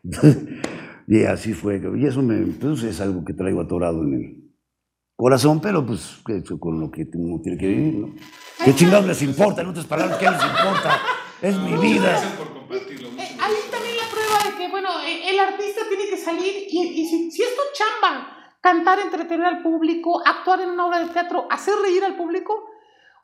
y 1.07 1.23
así 1.23 1.53
fue, 1.53 1.81
y 1.97 2.05
eso 2.05 2.21
me, 2.21 2.45
pues, 2.45 2.83
es 2.83 3.01
algo 3.01 3.23
que 3.25 3.33
traigo 3.33 3.61
atorado 3.61 4.03
en 4.03 4.13
el 4.13 4.49
corazón, 5.15 5.59
pero 5.59 5.85
pues 5.85 6.21
con 6.59 6.79
lo 6.79 6.91
que 6.91 7.09
uno 7.13 7.41
tiene 7.41 7.57
que 7.57 7.67
vivir, 7.67 7.93
¿no? 7.95 8.15
¿Qué 8.63 8.73
chingados 8.75 9.05
les 9.05 9.21
importa? 9.21 9.61
En 9.61 9.67
otras 9.67 9.85
palabras, 9.85 10.17
¿qué 10.17 10.29
les 10.29 10.41
importa? 10.41 10.97
Es 11.41 11.57
mi 11.57 11.75
vida. 11.77 12.09
Gracias 12.09 12.33
por 12.33 12.53
compartirlo. 12.53 13.09
Eh, 13.09 13.37
también 13.71 13.95
la 13.97 14.07
prueba 14.11 14.49
de 14.49 14.57
que, 14.57 14.69
bueno, 14.69 14.89
eh, 15.05 15.29
el 15.29 15.39
artista 15.39 15.81
tiene 15.89 16.09
que 16.09 16.17
salir 16.17 16.53
y, 16.69 17.01
y 17.01 17.05
si, 17.07 17.31
si 17.31 17.41
es 17.41 17.49
tu 17.49 17.61
chamba 17.73 18.39
cantar, 18.61 18.99
entretener 18.99 19.45
al 19.45 19.61
público, 19.61 20.21
actuar 20.25 20.61
en 20.61 20.69
una 20.69 20.85
obra 20.85 20.99
de 20.99 21.07
teatro, 21.07 21.47
hacer 21.49 21.75
reír 21.81 22.03
al 22.03 22.15
público, 22.15 22.68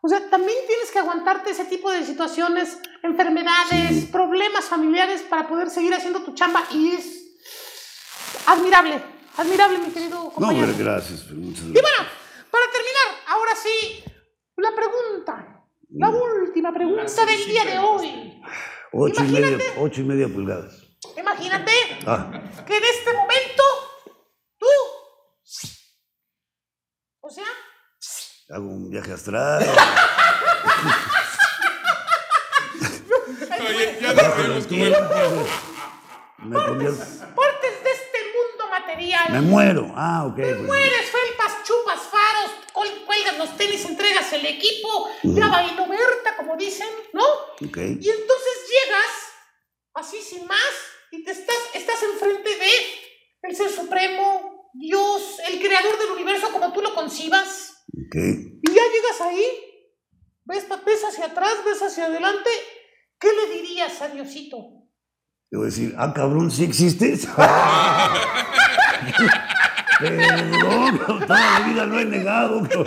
o 0.05 0.07
sea, 0.07 0.29
también 0.29 0.55
tienes 0.67 0.91
que 0.91 0.99
aguantarte 0.99 1.49
ese 1.49 1.65
tipo 1.65 1.89
de 1.89 2.05
situaciones, 2.05 2.77
enfermedades, 3.01 4.05
problemas 4.11 4.65
familiares 4.65 5.23
para 5.23 5.47
poder 5.47 5.71
seguir 5.71 5.95
haciendo 5.95 6.21
tu 6.23 6.35
chamba 6.35 6.63
y 6.71 6.91
es 6.91 7.23
admirable, 8.45 9.01
admirable, 9.37 9.79
mi 9.79 9.89
querido 9.89 10.25
No, 10.25 10.29
compañero. 10.31 10.67
pero 10.77 10.85
gracias. 10.91 11.25
Muchas 11.31 11.63
Y 11.63 11.71
bueno, 11.71 12.01
para 12.51 12.65
terminar, 12.71 13.07
ahora 13.29 13.55
sí, 13.55 14.03
la 14.57 14.75
pregunta, 14.75 15.65
la 15.89 16.09
última 16.11 16.71
pregunta 16.71 17.25
del 17.25 17.45
día 17.47 17.65
de 17.65 17.79
hoy. 17.79 18.41
Ocho 18.93 19.23
y, 19.23 19.27
media, 19.31 19.57
ocho 19.79 20.01
y 20.01 20.03
media 20.03 20.27
pulgadas. 20.27 20.83
Imagínate 21.17 21.71
Ah, 22.05 22.29
que 22.67 22.77
en 22.77 22.83
este 22.83 23.11
momento 23.11 23.63
tú, 24.59 24.67
o 27.21 27.29
sea, 27.31 27.43
hago 28.49 28.67
un 28.67 28.89
viaje 28.89 29.13
astral. 29.13 29.65
Oye, 33.67 33.97
ya 34.01 34.13
nos 34.13 34.37
vemos 34.37 34.67
como 34.67 34.85
el- 34.85 34.95
Me 36.49 36.55
convierto- 36.63 37.05
partes 37.35 37.83
de 37.83 37.91
este 37.91 38.19
mundo 38.35 38.67
material, 38.69 39.31
Me 39.31 39.41
muero. 39.41 39.91
Ah, 39.95 40.25
ok. 40.27 40.35
pues, 40.35 40.61
mueres, 40.61 41.09
felpas, 41.11 41.63
chupas, 41.63 41.99
faros, 42.01 42.51
col- 42.73 43.03
cuelgas 43.05 43.37
los 43.37 43.57
tenis, 43.57 43.85
entregas 43.85 44.31
el 44.33 44.45
equipo, 44.45 45.09
ya 45.23 45.47
bailó 45.47 45.87
Berta, 45.87 46.35
como 46.37 46.55
dicen, 46.55 46.87
¿no? 47.13 47.23
ok. 47.25 47.77
Y 47.99 48.09
entonces 48.09 48.53
llegas, 48.69 49.11
así 49.95 50.21
sin 50.21 50.45
más, 50.45 50.59
y 51.11 51.23
te 51.23 51.31
estás, 51.31 51.55
estás 51.73 52.03
enfrente 52.03 52.49
de 52.49 52.69
el 53.43 53.55
Ser 53.55 53.69
Supremo, 53.71 54.69
Dios, 54.73 55.39
el 55.47 55.59
creador 55.59 55.97
del 55.97 56.11
universo 56.11 56.51
como 56.51 56.71
tú 56.73 56.81
lo 56.81 56.93
concibas. 56.93 57.71
Ok. 57.93 58.15
Y 58.15 58.67
ya 58.67 58.81
llegas 58.93 59.21
ahí, 59.21 59.45
ves, 60.45 60.65
ves 60.85 61.03
hacia 61.09 61.25
atrás, 61.27 61.53
ves 61.65 61.81
hacia 61.81 62.05
adelante, 62.05 62.49
¿qué 63.19 63.27
le 63.27 63.53
dirías 63.61 64.01
a 64.01 64.07
Diosito? 64.09 64.57
Te 65.49 65.57
voy 65.57 65.65
a 65.65 65.69
decir, 65.69 65.93
ah, 65.97 66.13
cabrón, 66.13 66.49
¿sí 66.51 66.63
existes? 66.63 67.27
Perdón, 69.99 70.99
toda 71.27 71.59
la 71.59 71.67
vida 71.67 71.85
lo 71.85 71.99
he 71.99 72.05
negado. 72.05 72.61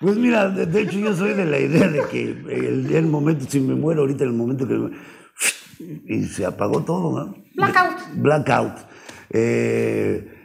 Pues 0.00 0.16
mira, 0.18 0.48
de, 0.50 0.66
de 0.66 0.82
hecho 0.82 0.98
yo 0.98 1.14
soy 1.16 1.32
de 1.32 1.46
la 1.46 1.58
idea 1.58 1.88
de 1.88 2.06
que 2.10 2.22
el, 2.24 2.94
el 2.94 3.06
momento, 3.06 3.46
si 3.48 3.58
me 3.58 3.74
muero 3.74 4.02
ahorita, 4.02 4.24
el 4.24 4.34
momento 4.34 4.68
que... 4.68 4.74
me- 4.74 4.90
y 6.06 6.24
se 6.24 6.44
apagó 6.44 6.84
todo, 6.84 7.18
¿no? 7.24 7.34
Blackout. 7.54 7.96
Blackout. 8.16 8.72
Eh, 9.30 10.43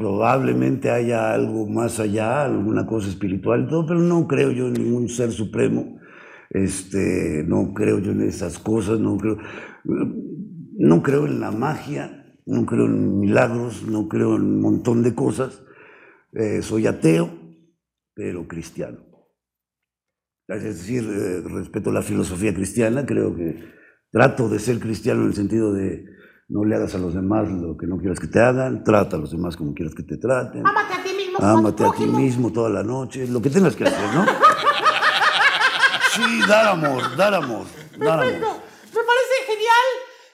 probablemente 0.00 0.90
haya 0.90 1.34
algo 1.34 1.66
más 1.66 2.00
allá, 2.00 2.46
alguna 2.46 2.86
cosa 2.86 3.10
espiritual, 3.10 3.64
y 3.64 3.68
todo, 3.68 3.84
pero 3.86 4.00
no 4.00 4.26
creo 4.26 4.50
yo 4.50 4.68
en 4.68 4.72
ningún 4.72 5.10
ser 5.10 5.30
supremo. 5.30 6.00
Este, 6.48 7.44
no 7.46 7.74
creo 7.74 7.98
yo 7.98 8.12
en 8.12 8.22
esas 8.22 8.58
cosas, 8.58 8.98
no 8.98 9.18
creo, 9.18 9.36
no 9.84 11.02
creo 11.02 11.26
en 11.26 11.38
la 11.38 11.50
magia, 11.50 12.34
no 12.46 12.64
creo 12.64 12.86
en 12.86 13.20
milagros, 13.20 13.82
no 13.86 14.08
creo 14.08 14.36
en 14.36 14.42
un 14.42 14.60
montón 14.62 15.02
de 15.02 15.14
cosas. 15.14 15.62
Eh, 16.32 16.62
soy 16.62 16.86
ateo, 16.86 17.28
pero 18.14 18.48
cristiano. 18.48 19.00
Es 20.48 20.62
decir, 20.62 21.04
eh, 21.04 21.42
respeto 21.46 21.92
la 21.92 22.00
filosofía 22.00 22.54
cristiana, 22.54 23.04
creo 23.04 23.36
que 23.36 23.62
trato 24.10 24.48
de 24.48 24.60
ser 24.60 24.80
cristiano 24.80 25.20
en 25.20 25.28
el 25.28 25.34
sentido 25.34 25.74
de 25.74 26.06
no 26.50 26.64
le 26.64 26.74
hagas 26.74 26.94
a 26.96 26.98
los 26.98 27.14
demás 27.14 27.48
lo 27.48 27.76
que 27.76 27.86
no 27.86 27.96
quieras 27.98 28.18
que 28.18 28.26
te 28.26 28.40
hagan, 28.40 28.82
trata 28.82 29.16
a 29.16 29.20
los 29.20 29.30
demás 29.30 29.56
como 29.56 29.72
quieras 29.72 29.94
que 29.94 30.02
te 30.02 30.16
traten, 30.16 30.66
Ámate 30.66 30.94
a 30.94 31.02
ti 31.02 31.12
mismo 31.12 31.38
ámate 31.40 31.84
a 31.84 31.90
ti 31.92 32.04
mismo 32.04 32.52
toda 32.52 32.68
la 32.68 32.82
noche, 32.82 33.26
lo 33.28 33.40
que 33.40 33.50
tengas 33.50 33.76
que 33.76 33.84
hacer, 33.84 34.12
¿no? 34.12 34.26
Sí, 36.12 36.40
dar 36.48 36.66
amor, 36.66 37.16
dar 37.16 37.34
amor, 37.34 37.66
dar 37.96 38.18
Perfecto, 38.18 38.46
amor. 38.50 38.62
me 38.84 39.02
parece 39.04 39.34
genial. 39.46 39.86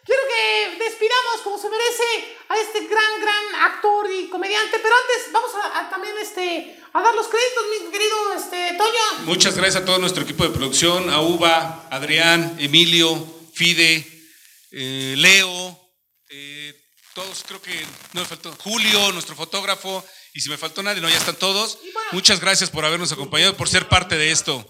Quiero 0.07 0.23
que 0.23 0.85
despidamos 0.85 1.43
como 1.45 1.59
se 1.59 1.69
merece 1.69 2.05
a 2.49 2.57
este 2.57 2.87
gran, 2.87 3.21
gran 3.21 3.73
actor 3.73 4.07
y 4.11 4.29
comediante, 4.29 4.79
pero 4.83 4.95
antes 4.95 5.33
vamos 5.33 5.51
a, 5.55 5.81
a 5.81 5.91
también 5.91 6.15
este, 6.19 6.81
a 6.95 7.03
dar 7.03 7.15
los 7.15 7.27
créditos, 7.29 7.65
mi 7.69 7.91
querido 7.93 8.17
este, 8.35 8.79
Toño. 8.79 9.27
Muchas 9.27 9.55
gracias 9.55 9.83
a 9.83 9.85
todo 9.85 9.99
nuestro 9.99 10.23
equipo 10.23 10.45
de 10.45 10.51
producción, 10.51 11.11
a 11.11 11.21
Uva, 11.21 11.87
Adrián, 11.91 12.57
Emilio, 12.59 13.23
Fide, 13.53 14.07
eh, 14.71 15.15
Leo, 15.19 15.86
todos 17.17 17.45
creo 17.49 17.63
que 17.63 17.75
no 18.13 18.21
me 18.21 18.27
faltó, 18.27 18.53
Julio, 18.63 19.11
nuestro 19.13 19.35
fotógrafo, 19.35 20.05
y 20.35 20.41
si 20.43 20.51
me 20.51 20.59
faltó 20.59 20.83
nadie, 20.83 21.01
no, 21.01 21.09
ya 21.09 21.17
están 21.17 21.35
todos. 21.37 21.79
Muchas 22.13 22.41
gracias 22.41 22.69
por 22.71 22.85
habernos 22.85 23.11
acompañado, 23.11 23.53
y 23.53 23.55
por 23.55 23.69
ser 23.71 23.89
parte 23.89 24.17
de 24.17 24.31
esto. 24.31 24.65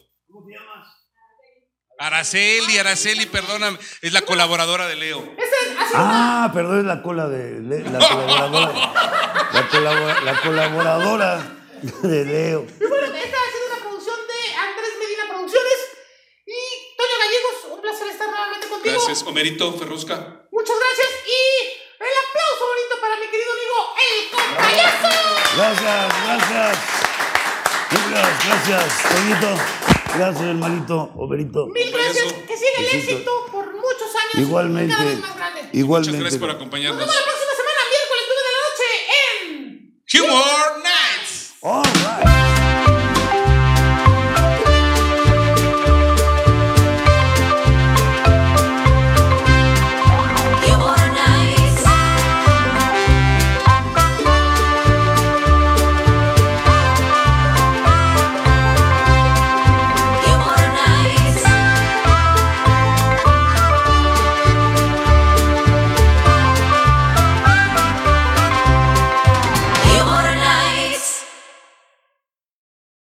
Araceli, 1.99 2.79
Araceli, 2.79 3.27
perdóname, 3.27 3.79
es 4.03 4.13
la 4.13 4.21
colaboradora 4.23 4.87
de 4.87 4.95
Leo. 4.97 5.35
Ah, 5.95 6.51
perdón, 6.55 6.81
es 6.81 6.85
la 6.85 7.03
cola 7.03 7.27
de 7.29 7.61
Le- 7.61 7.91
la 7.91 7.99
colaboradora. 7.99 8.93
La, 9.53 9.69
colabora- 9.69 10.21
la 10.23 10.41
colaboradora 10.43 11.57
de 12.03 12.25
Leo. 12.27 12.67
Y 12.81 12.87
bueno, 12.87 13.07
esta 13.17 13.37
ha 13.37 13.51
sido 13.51 13.67
una 13.75 13.83
producción 13.83 14.17
de 14.29 14.55
Andrés 14.55 14.93
Medina 15.01 15.25
Producciones 15.29 15.79
y 16.47 16.97
Toño 16.97 17.19
Gallegos. 17.19 17.75
Un 17.77 17.81
placer 17.81 18.09
estar 18.09 18.29
nuevamente 18.29 18.69
contigo. 18.69 18.95
Gracias, 18.95 19.23
Homerito 19.27 19.73
Ferrusca. 19.79 20.47
Muchas 20.53 20.77
gracias 20.79 21.09
y 21.27 21.86
el 22.01 22.15
aplauso 22.29 22.67
bonito 22.67 22.95
para 23.01 23.17
mi 23.17 23.27
querido 23.29 23.53
amigo 23.53 23.95
El 24.07 24.31
Compayazo. 24.31 25.11
Gracias, 25.57 26.07
gracias. 26.25 26.79
Gracias, 27.91 28.47
gracias, 28.47 28.87
Toñito. 29.11 29.51
Gracias, 30.17 30.47
hermanito, 30.47 30.97
Oberito. 31.17 31.67
Mil 31.67 31.91
gracias. 31.93 32.33
Que 32.33 32.57
siga 32.57 32.79
el 32.79 32.87
éxito 33.01 33.31
por 33.53 33.67
muchos 33.75 34.15
años 34.15 34.35
y 34.35 34.41
Igualmente, 34.41 34.95
cada 34.95 35.05
vez 35.09 35.19
más 35.21 35.37
grande. 35.37 35.61
Muchas 35.63 35.75
igualmente. 35.75 36.21
gracias 36.21 36.41
por 36.41 36.49
Nos 36.49 36.57
acompañarnos. 36.57 36.99
vemos 36.99 37.15
la 37.15 37.23
próxima 37.23 37.53
semana, 37.55 37.81
miércoles 37.91 38.25
9 38.29 38.43
de 38.43 38.53
la 38.53 38.61
noche 38.67 38.87
en... 39.23 39.47
Humor. 40.25 40.45